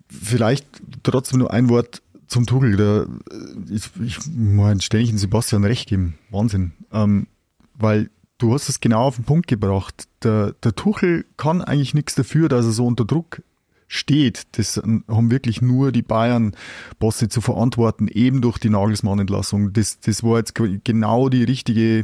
[0.07, 0.67] Vielleicht
[1.03, 2.75] trotzdem nur ein Wort zum Tuchel.
[2.77, 3.07] Der,
[3.69, 6.17] ich, ich muss ständig in Sebastian recht geben.
[6.29, 6.73] Wahnsinn.
[6.91, 7.27] Ähm,
[7.73, 10.07] weil du hast es genau auf den Punkt gebracht.
[10.23, 13.41] Der, der Tuchel kann eigentlich nichts dafür, dass er so unter Druck
[13.87, 14.43] steht.
[14.53, 19.73] Das haben wirklich nur die Bayern-Bosse zu verantworten, eben durch die Nagelsmann-Entlassung.
[19.73, 21.99] Das, das war jetzt genau die richtige,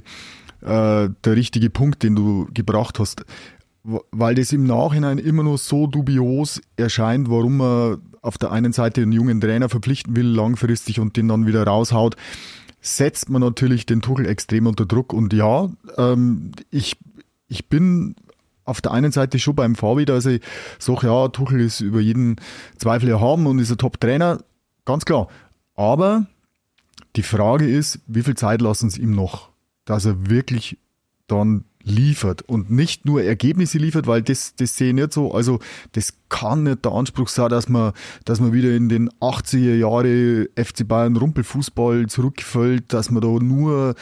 [0.61, 3.25] äh, der richtige Punkt, den du gebracht hast.
[3.83, 9.01] Weil das im Nachhinein immer nur so dubios erscheint, warum man auf der einen Seite
[9.01, 12.15] einen jungen Trainer verpflichten will, langfristig und den dann wieder raushaut
[12.81, 15.13] setzt man natürlich den Tuchel extrem unter Druck.
[15.13, 16.97] Und ja, ähm, ich,
[17.47, 18.15] ich bin
[18.65, 20.41] auf der einen Seite schon beim Fabi, dass ich
[20.79, 22.37] sage, ja, Tuchel ist über jeden
[22.77, 24.39] Zweifel erhaben und ist ein Top-Trainer,
[24.85, 25.27] ganz klar.
[25.75, 26.25] Aber
[27.15, 29.49] die Frage ist, wie viel Zeit lassen sie ihm noch,
[29.85, 30.77] dass er wirklich
[31.27, 35.33] dann liefert und nicht nur Ergebnisse liefert, weil das, das sehe ich nicht so.
[35.33, 35.59] Also
[35.93, 37.91] das kann nicht der Anspruch sein, dass man,
[38.25, 43.95] dass man wieder in den 80er Jahre FC Bayern Rumpelfußball zurückfällt, dass man da nur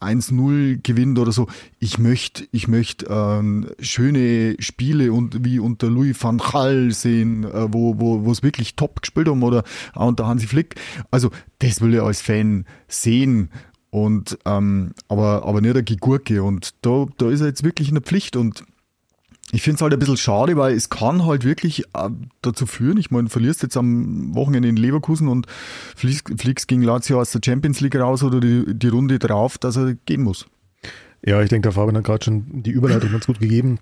[0.00, 1.46] 1-0 gewinnt oder so.
[1.78, 7.72] Ich möchte, ich möchte ähm, schöne Spiele und wie unter Louis van Gaal sehen, äh,
[7.72, 9.62] wo, wo, wo es wirklich top gespielt haben oder
[9.94, 10.76] auch unter Hansi Flick.
[11.10, 13.50] Also das will ich als Fan sehen
[13.94, 16.42] und ähm, aber, aber nicht eine Gurke.
[16.42, 18.34] Und da, da ist er jetzt wirklich in der Pflicht.
[18.34, 18.64] Und
[19.52, 22.10] ich finde es halt ein bisschen schade, weil es kann halt wirklich äh,
[22.42, 25.46] dazu führen, ich meine, verlierst jetzt am Wochenende in Leverkusen und
[25.94, 29.76] fliegst, fliegst gegen Lazio aus der Champions League raus oder die, die Runde drauf, dass
[29.76, 30.46] er gehen muss.
[31.24, 33.78] Ja, ich denke, der Fabian hat gerade schon die Überleitung ganz gut gegeben,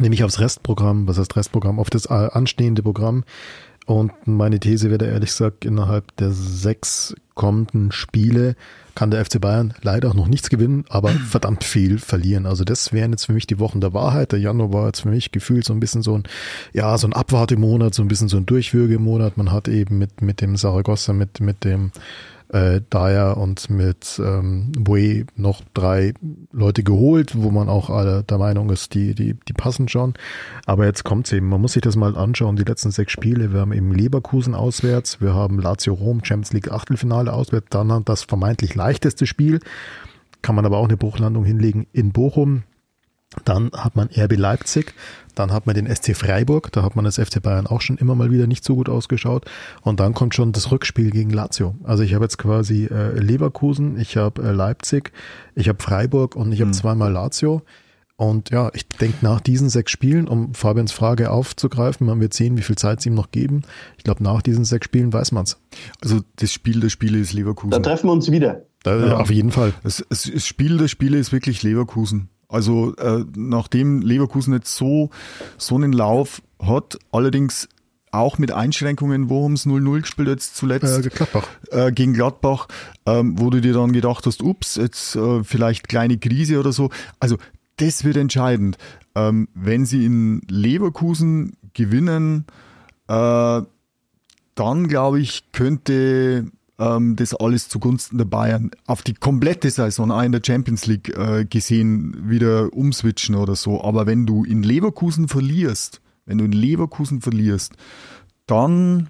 [0.00, 3.22] nämlich aufs Restprogramm, was heißt Restprogramm, auf das äh, anstehende Programm.
[3.86, 8.56] Und meine These wäre ehrlich gesagt, innerhalb der sechs kommenden Spiele
[8.94, 12.46] kann der FC Bayern leider auch noch nichts gewinnen, aber verdammt viel verlieren.
[12.46, 14.32] Also das wären jetzt für mich die Wochen der Wahrheit.
[14.32, 16.24] Der Januar war jetzt für mich gefühlt so ein bisschen so ein,
[16.72, 19.36] ja, so ein Abwartemonat, so ein bisschen so ein Durchwürgemonat.
[19.36, 21.92] Man hat eben mit, mit dem Saragossa, mit, mit dem
[22.48, 26.14] äh, Dyer und mit ähm, Bue noch drei
[26.52, 30.14] Leute geholt, wo man auch alle der Meinung ist, die, die, die passen schon.
[30.66, 31.48] Aber jetzt kommt's eben.
[31.48, 33.52] Man muss sich das mal anschauen, die letzten sechs Spiele.
[33.52, 38.24] Wir haben eben Leverkusen auswärts, wir haben Lazio Rom, Champions League Achtelfinale auswärts, dann das
[38.24, 39.60] vermeintlich leichteste Spiel.
[40.42, 42.64] Kann man aber auch eine Bruchlandung hinlegen in Bochum.
[43.44, 44.94] Dann hat man RB Leipzig,
[45.34, 48.14] dann hat man den SC Freiburg, da hat man das FC Bayern auch schon immer
[48.14, 49.44] mal wieder nicht so gut ausgeschaut.
[49.82, 51.74] Und dann kommt schon das Rückspiel gegen Lazio.
[51.84, 55.12] Also ich habe jetzt quasi äh, Leverkusen, ich habe äh, Leipzig,
[55.54, 56.74] ich habe Freiburg und ich habe mhm.
[56.74, 57.62] zweimal Lazio.
[58.16, 62.56] Und ja, ich denke nach diesen sechs Spielen, um Fabians Frage aufzugreifen, man wird sehen,
[62.56, 63.62] wie viel Zeit sie ihm noch geben.
[63.98, 65.58] Ich glaube, nach diesen sechs Spielen weiß man's.
[66.00, 67.72] Also das Spiel der Spiele ist Leverkusen.
[67.72, 68.66] Da treffen wir uns wieder.
[68.84, 69.16] Da, ja.
[69.16, 69.72] Auf jeden Fall.
[69.82, 72.28] Das, das Spiel der Spiele ist wirklich Leverkusen.
[72.54, 75.10] Also äh, nachdem Leverkusen jetzt so,
[75.58, 77.68] so einen Lauf hat, allerdings
[78.12, 81.04] auch mit Einschränkungen, wo haben es 0-0 gespielt jetzt zuletzt?
[81.04, 81.48] Äh, Gladbach.
[81.72, 82.68] Äh, gegen Gladbach,
[83.06, 86.90] ähm, wo du dir dann gedacht hast, ups, jetzt äh, vielleicht kleine Krise oder so.
[87.18, 87.38] Also
[87.78, 88.78] das wird entscheidend.
[89.16, 92.44] Ähm, wenn sie in Leverkusen gewinnen,
[93.08, 93.62] äh,
[94.54, 100.22] dann glaube ich, könnte ähm, das alles zugunsten der Bayern auf die komplette Saison auch
[100.22, 103.82] in der Champions League äh, gesehen wieder umswitchen oder so.
[103.82, 107.74] Aber wenn du in Leverkusen verlierst, wenn du in Leverkusen verlierst,
[108.46, 109.08] dann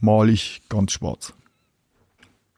[0.00, 1.34] male ich ganz schwarz.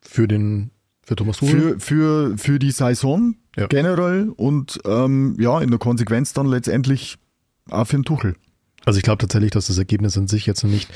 [0.01, 0.71] Für den
[1.03, 1.79] für Thomas Tuchel?
[1.79, 3.67] Für, für, für die Saison ja.
[3.67, 7.19] generell und ähm, ja, in der Konsequenz dann letztendlich
[7.71, 8.37] auch für den Tuchel.
[8.85, 10.91] Also ich glaube tatsächlich, dass das Ergebnis an sich jetzt noch nicht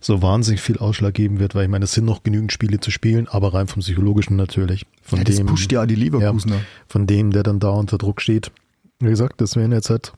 [0.00, 2.90] so wahnsinnig viel Ausschlag geben wird, weil ich meine, es sind noch genügend Spiele zu
[2.90, 4.86] spielen, aber rein vom Psychologischen natürlich.
[5.02, 6.56] Von ja, das dem, pusht ja die Leverkusener.
[6.56, 8.50] Ja, von dem, der dann da unter Druck steht.
[8.98, 10.12] Wie gesagt, das wären jetzt halt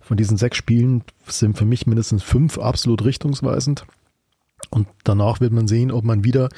[0.00, 3.84] von diesen sechs Spielen sind für mich mindestens fünf absolut richtungsweisend.
[4.70, 6.48] Und danach wird man sehen, ob man wieder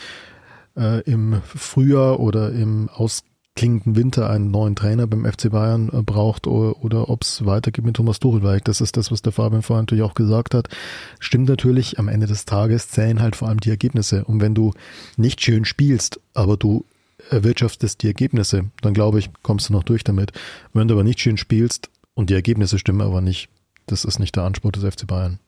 [0.77, 3.25] äh, im Frühjahr oder im Aus
[3.61, 7.97] klingenden Winter einen neuen Trainer beim FC Bayern äh, braucht oder, ob es weitergeht mit
[7.97, 10.71] Thomas Tuchel, das ist das, was der Fabian vorhin natürlich auch gesagt hat.
[11.19, 14.25] Stimmt natürlich, am Ende des Tages zählen halt vor allem die Ergebnisse.
[14.25, 14.73] Und wenn du
[15.19, 16.87] nicht schön spielst, aber du
[17.29, 20.33] erwirtschaftest die Ergebnisse, dann glaube ich, kommst du noch durch damit.
[20.73, 23.51] Wenn du aber nicht schön spielst und die Ergebnisse stimmen aber nicht,
[23.85, 25.39] das ist nicht der Anspruch des FC Bayern.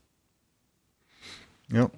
[1.72, 1.90] Ja,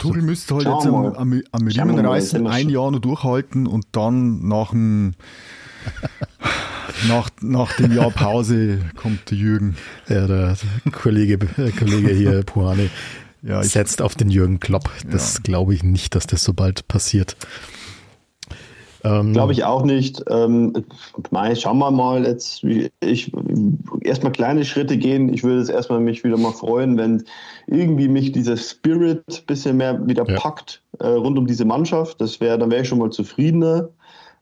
[0.00, 4.46] Tuchel müsste halt jetzt am, am, am Riemen reißen, ein Jahr noch durchhalten und dann
[4.48, 5.14] nach dem,
[7.08, 9.76] nach, nach dem Jahr Pause kommt der Jürgen.
[10.08, 10.56] Ja, der
[10.90, 12.90] Kollege, der Kollege hier, Puhane,
[13.42, 14.90] ja, setzt auf den Jürgen Klopp.
[15.10, 15.40] Das ja.
[15.42, 17.36] glaube ich nicht, dass das so bald passiert.
[19.04, 20.22] Ähm, Glaube ich auch nicht.
[20.28, 20.84] Ähm,
[21.30, 22.64] Mai, schauen wir mal jetzt.
[23.00, 23.32] Ich
[24.02, 25.32] erstmal kleine Schritte gehen.
[25.32, 27.24] Ich würde es erstmal mich wieder mal freuen, wenn
[27.66, 30.36] irgendwie mich dieser Spirit ein bisschen mehr wieder ja.
[30.38, 32.20] packt äh, rund um diese Mannschaft.
[32.20, 33.88] Das wäre, dann wäre ich schon mal zufriedener.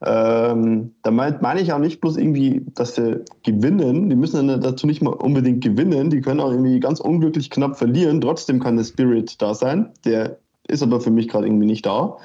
[0.00, 4.08] Ähm, da meine mein ich auch nicht bloß irgendwie, dass sie gewinnen.
[4.08, 6.10] Die müssen dann dazu nicht mal unbedingt gewinnen.
[6.10, 8.20] Die können auch irgendwie ganz unglücklich knapp verlieren.
[8.20, 9.90] Trotzdem kann der Spirit da sein.
[10.04, 12.18] Der ist aber für mich gerade irgendwie nicht da.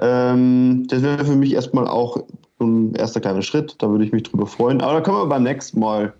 [0.00, 2.24] Ähm, das wäre für mich erstmal auch
[2.60, 3.76] ein erster kleiner Schritt.
[3.78, 4.80] Da würde ich mich drüber freuen.
[4.80, 6.14] Aber da können wir beim nächsten Mal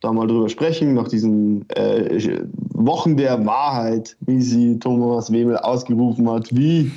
[0.00, 2.40] da mal drüber sprechen, nach diesen äh,
[2.72, 6.92] Wochen der Wahrheit, wie sie Thomas Webel ausgerufen hat, wie,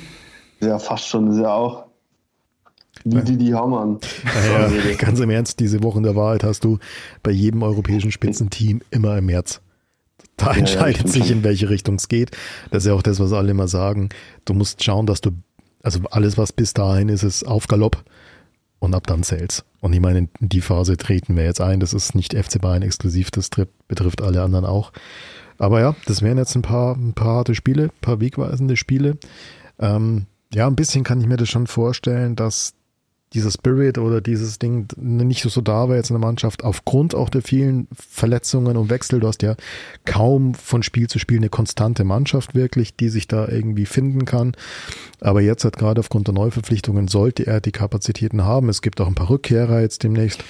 [0.60, 1.88] ja fast schon, ist ja auch
[3.04, 3.98] wie die die Hammern.
[4.50, 6.78] Ja, ja, ganz im Ernst, diese Wochen der Wahrheit hast du
[7.22, 9.60] bei jedem europäischen Spitzenteam immer im März.
[10.36, 12.32] Da ja, entscheidet ja, sich, in welche Richtung es geht.
[12.70, 14.08] Das ist ja auch das, was alle immer sagen.
[14.44, 15.30] Du musst schauen, dass du,
[15.82, 18.02] also alles, was bis dahin ist, ist auf Galopp
[18.78, 19.64] und ab dann zählt's.
[19.80, 21.80] Und ich meine, in die Phase treten wir jetzt ein.
[21.80, 23.50] Das ist nicht FC Bayern exklusiv, das
[23.86, 24.92] betrifft alle anderen auch.
[25.58, 29.18] Aber ja, das wären jetzt ein paar, ein paar harte Spiele, ein paar wegweisende Spiele.
[29.78, 32.74] Ähm, ja, ein bisschen kann ich mir das schon vorstellen, dass
[33.34, 37.28] dieser Spirit oder dieses Ding nicht so da war jetzt in der Mannschaft, aufgrund auch
[37.28, 39.20] der vielen Verletzungen und Wechsel.
[39.20, 39.54] Du hast ja
[40.04, 44.52] kaum von Spiel zu Spiel eine konstante Mannschaft wirklich, die sich da irgendwie finden kann.
[45.20, 48.68] Aber jetzt hat gerade aufgrund der Neuverpflichtungen sollte er die Kapazitäten haben.
[48.68, 50.42] Es gibt auch ein paar Rückkehrer jetzt demnächst.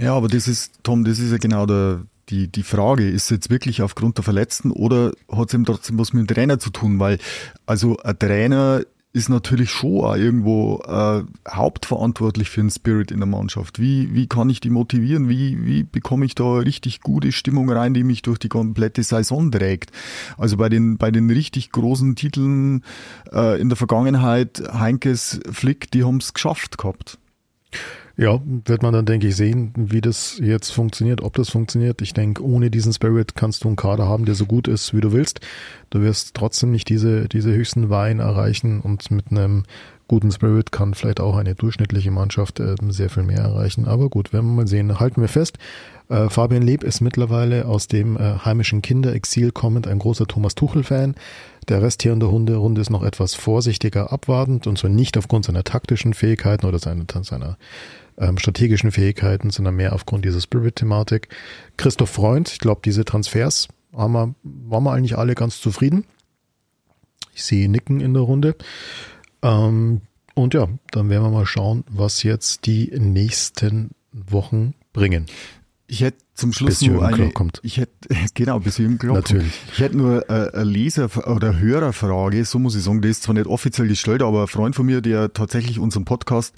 [0.00, 3.30] Ja, aber das ist, Tom, das ist ja genau der, die, die Frage, ist es
[3.30, 6.70] jetzt wirklich aufgrund der Verletzten oder hat es eben trotzdem was mit dem Trainer zu
[6.70, 6.98] tun?
[6.98, 7.18] Weil,
[7.66, 8.82] also ein Trainer
[9.18, 13.78] ist natürlich schon auch irgendwo äh, hauptverantwortlich für den Spirit in der Mannschaft.
[13.78, 15.28] Wie, wie kann ich die motivieren?
[15.28, 19.50] Wie, wie bekomme ich da richtig gute Stimmung rein, die mich durch die komplette Saison
[19.50, 19.90] trägt?
[20.38, 22.84] Also bei den, bei den richtig großen Titeln
[23.32, 27.18] äh, in der Vergangenheit, Heinkes, Flick, die haben es geschafft gehabt.
[28.20, 32.02] Ja, wird man dann, denke ich, sehen, wie das jetzt funktioniert, ob das funktioniert.
[32.02, 35.00] Ich denke, ohne diesen Spirit kannst du einen Kader haben, der so gut ist, wie
[35.00, 35.38] du willst.
[35.90, 39.62] Du wirst trotzdem nicht diese, diese höchsten Weine erreichen und mit einem
[40.08, 43.86] guten Spirit kann vielleicht auch eine durchschnittliche Mannschaft äh, sehr viel mehr erreichen.
[43.86, 44.98] Aber gut, werden wir mal sehen.
[44.98, 45.56] Halten wir fest.
[46.08, 51.14] Äh, Fabian Leb ist mittlerweile aus dem äh, heimischen Kinderexil kommend ein großer Thomas Tuchel-Fan.
[51.68, 55.44] Der Rest hier in der Hunderunde ist noch etwas vorsichtiger abwartend und zwar nicht aufgrund
[55.44, 57.58] seiner taktischen Fähigkeiten oder seiner, seiner
[58.18, 61.28] ähm, strategischen Fähigkeiten, sondern mehr aufgrund dieser Spirit-Thematik.
[61.76, 66.04] Christoph Freund, ich glaube, diese Transfers haben wir, waren wir eigentlich alle ganz zufrieden.
[67.34, 68.56] Ich sehe Nicken in der Runde.
[69.42, 70.02] Ähm,
[70.34, 75.26] und ja, dann werden wir mal schauen, was jetzt die nächsten Wochen bringen.
[75.86, 77.58] Ich hätte zum Schluss bis nur eine, kommt.
[77.64, 77.92] ich hätte,
[78.34, 79.52] genau, bis Jürgen Klopp Natürlich.
[79.52, 79.72] Kommt.
[79.72, 83.34] Ich hätte nur äh, eine Leser- oder Hörerfrage, so muss ich sagen, die ist zwar
[83.34, 86.54] nicht offiziell gestellt, aber ein Freund von mir, der tatsächlich unseren Podcast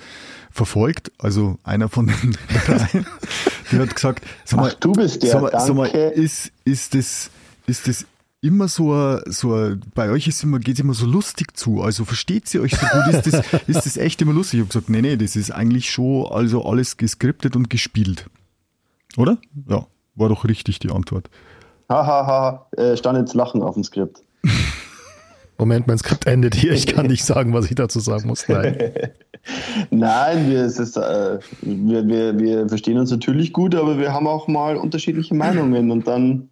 [0.51, 2.36] verfolgt, also einer von den
[2.66, 3.05] drei,
[3.73, 6.94] der hat gesagt, sag mal, Ach, du bist der, sag mal, sag mal, ist, ist
[6.94, 7.31] das,
[7.66, 8.05] ist das
[8.43, 11.81] immer so, a, so a, bei euch ist immer, geht's immer so lustig zu.
[11.81, 13.15] Also versteht ihr euch so gut?
[13.15, 14.59] Ist das, ist das echt immer lustig?
[14.59, 18.27] Ich habe gesagt, nee, nee, das ist eigentlich schon also alles geskriptet und gespielt.
[19.16, 19.39] Oder?
[19.69, 21.31] Ja, war doch richtig die Antwort.
[21.89, 22.82] Hahaha, ha, ha.
[22.82, 24.23] äh, stand jetzt Lachen auf dem Skript.
[25.59, 26.73] Moment, mein Skript endet hier.
[26.73, 28.49] Ich kann nicht sagen, was ich dazu sagen muss.
[28.49, 28.93] Nein.
[29.91, 34.27] Nein, wir, es ist, äh, wir, wir, wir verstehen uns natürlich gut, aber wir haben
[34.27, 36.51] auch mal unterschiedliche Meinungen und dann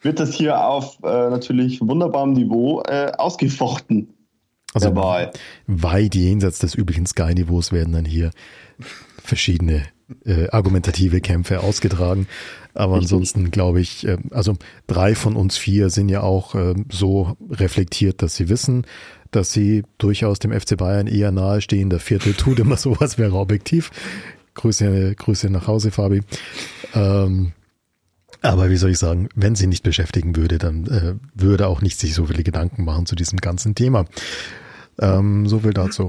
[0.00, 4.14] wird das hier auf äh, natürlich wunderbarem Niveau äh, ausgefochten.
[4.74, 4.94] Also
[5.66, 8.30] weit jenseits des üblichen Sky-Niveaus werden dann hier
[9.22, 9.84] verschiedene
[10.24, 12.26] äh, argumentative Kämpfe ausgetragen.
[12.74, 14.56] Aber ansonsten glaube ich, äh, also
[14.86, 18.86] drei von uns vier sind ja auch äh, so reflektiert, dass sie wissen,
[19.30, 21.90] dass sie durchaus dem FC Bayern eher nahestehen.
[21.90, 23.90] Der vierte tut immer sowas, wäre objektiv.
[24.54, 26.20] Grüße, Grüße nach Hause, Fabi.
[26.94, 27.52] Ähm,
[28.40, 31.98] aber wie soll ich sagen, wenn sie nicht beschäftigen würde, dann äh, würde auch nicht
[31.98, 34.04] sich so viele Gedanken machen zu diesem ganzen Thema.
[35.00, 36.06] Ähm, so viel dazu.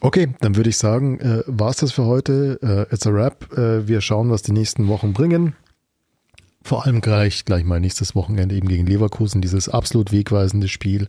[0.00, 2.58] Okay, dann würde ich sagen, äh, war es das für heute.
[2.62, 3.52] Äh, it's a wrap.
[3.52, 5.54] Äh, wir schauen, was die nächsten Wochen bringen.
[6.62, 11.08] Vor allem gleich, gleich mal nächstes Wochenende eben gegen Leverkusen, dieses absolut wegweisende Spiel.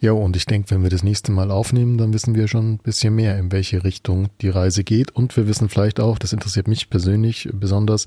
[0.00, 2.78] Ja, und ich denke, wenn wir das nächste Mal aufnehmen, dann wissen wir schon ein
[2.78, 5.12] bisschen mehr, in welche Richtung die Reise geht.
[5.12, 8.06] Und wir wissen vielleicht auch, das interessiert mich persönlich besonders,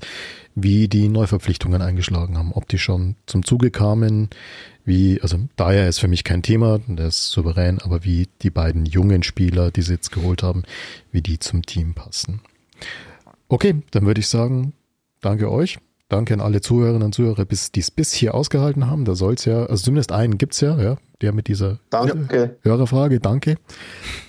[0.54, 2.52] wie die Neuverpflichtungen eingeschlagen haben.
[2.52, 4.28] Ob die schon zum Zuge kamen,
[4.86, 8.86] wie, also daher ist für mich kein Thema, der ist souverän, aber wie die beiden
[8.86, 10.62] jungen Spieler, die sie jetzt geholt haben,
[11.10, 12.40] wie die zum Team passen.
[13.48, 14.72] Okay, dann würde ich sagen,
[15.20, 15.78] danke euch.
[16.08, 19.04] Danke an alle Zuhörerinnen und Zuhörer, bis, die es bis hier ausgehalten haben.
[19.04, 22.56] Da soll es ja, also zumindest einen gibt's ja, ja, der mit dieser danke.
[22.62, 23.18] Hörerfrage.
[23.18, 23.56] Danke.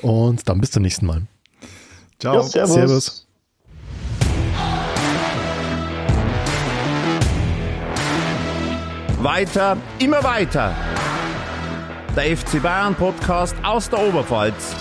[0.01, 1.27] Und dann bis zum nächsten Mal.
[2.17, 2.37] Ciao.
[2.37, 2.73] Ja, servus.
[2.73, 3.26] servus.
[9.19, 10.75] Weiter, immer weiter.
[12.15, 14.75] Der FC Bayern Podcast aus der Oberpfalz.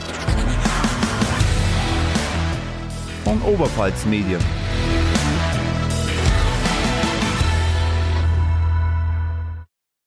[3.25, 4.41] Von Oberpfalz Medien.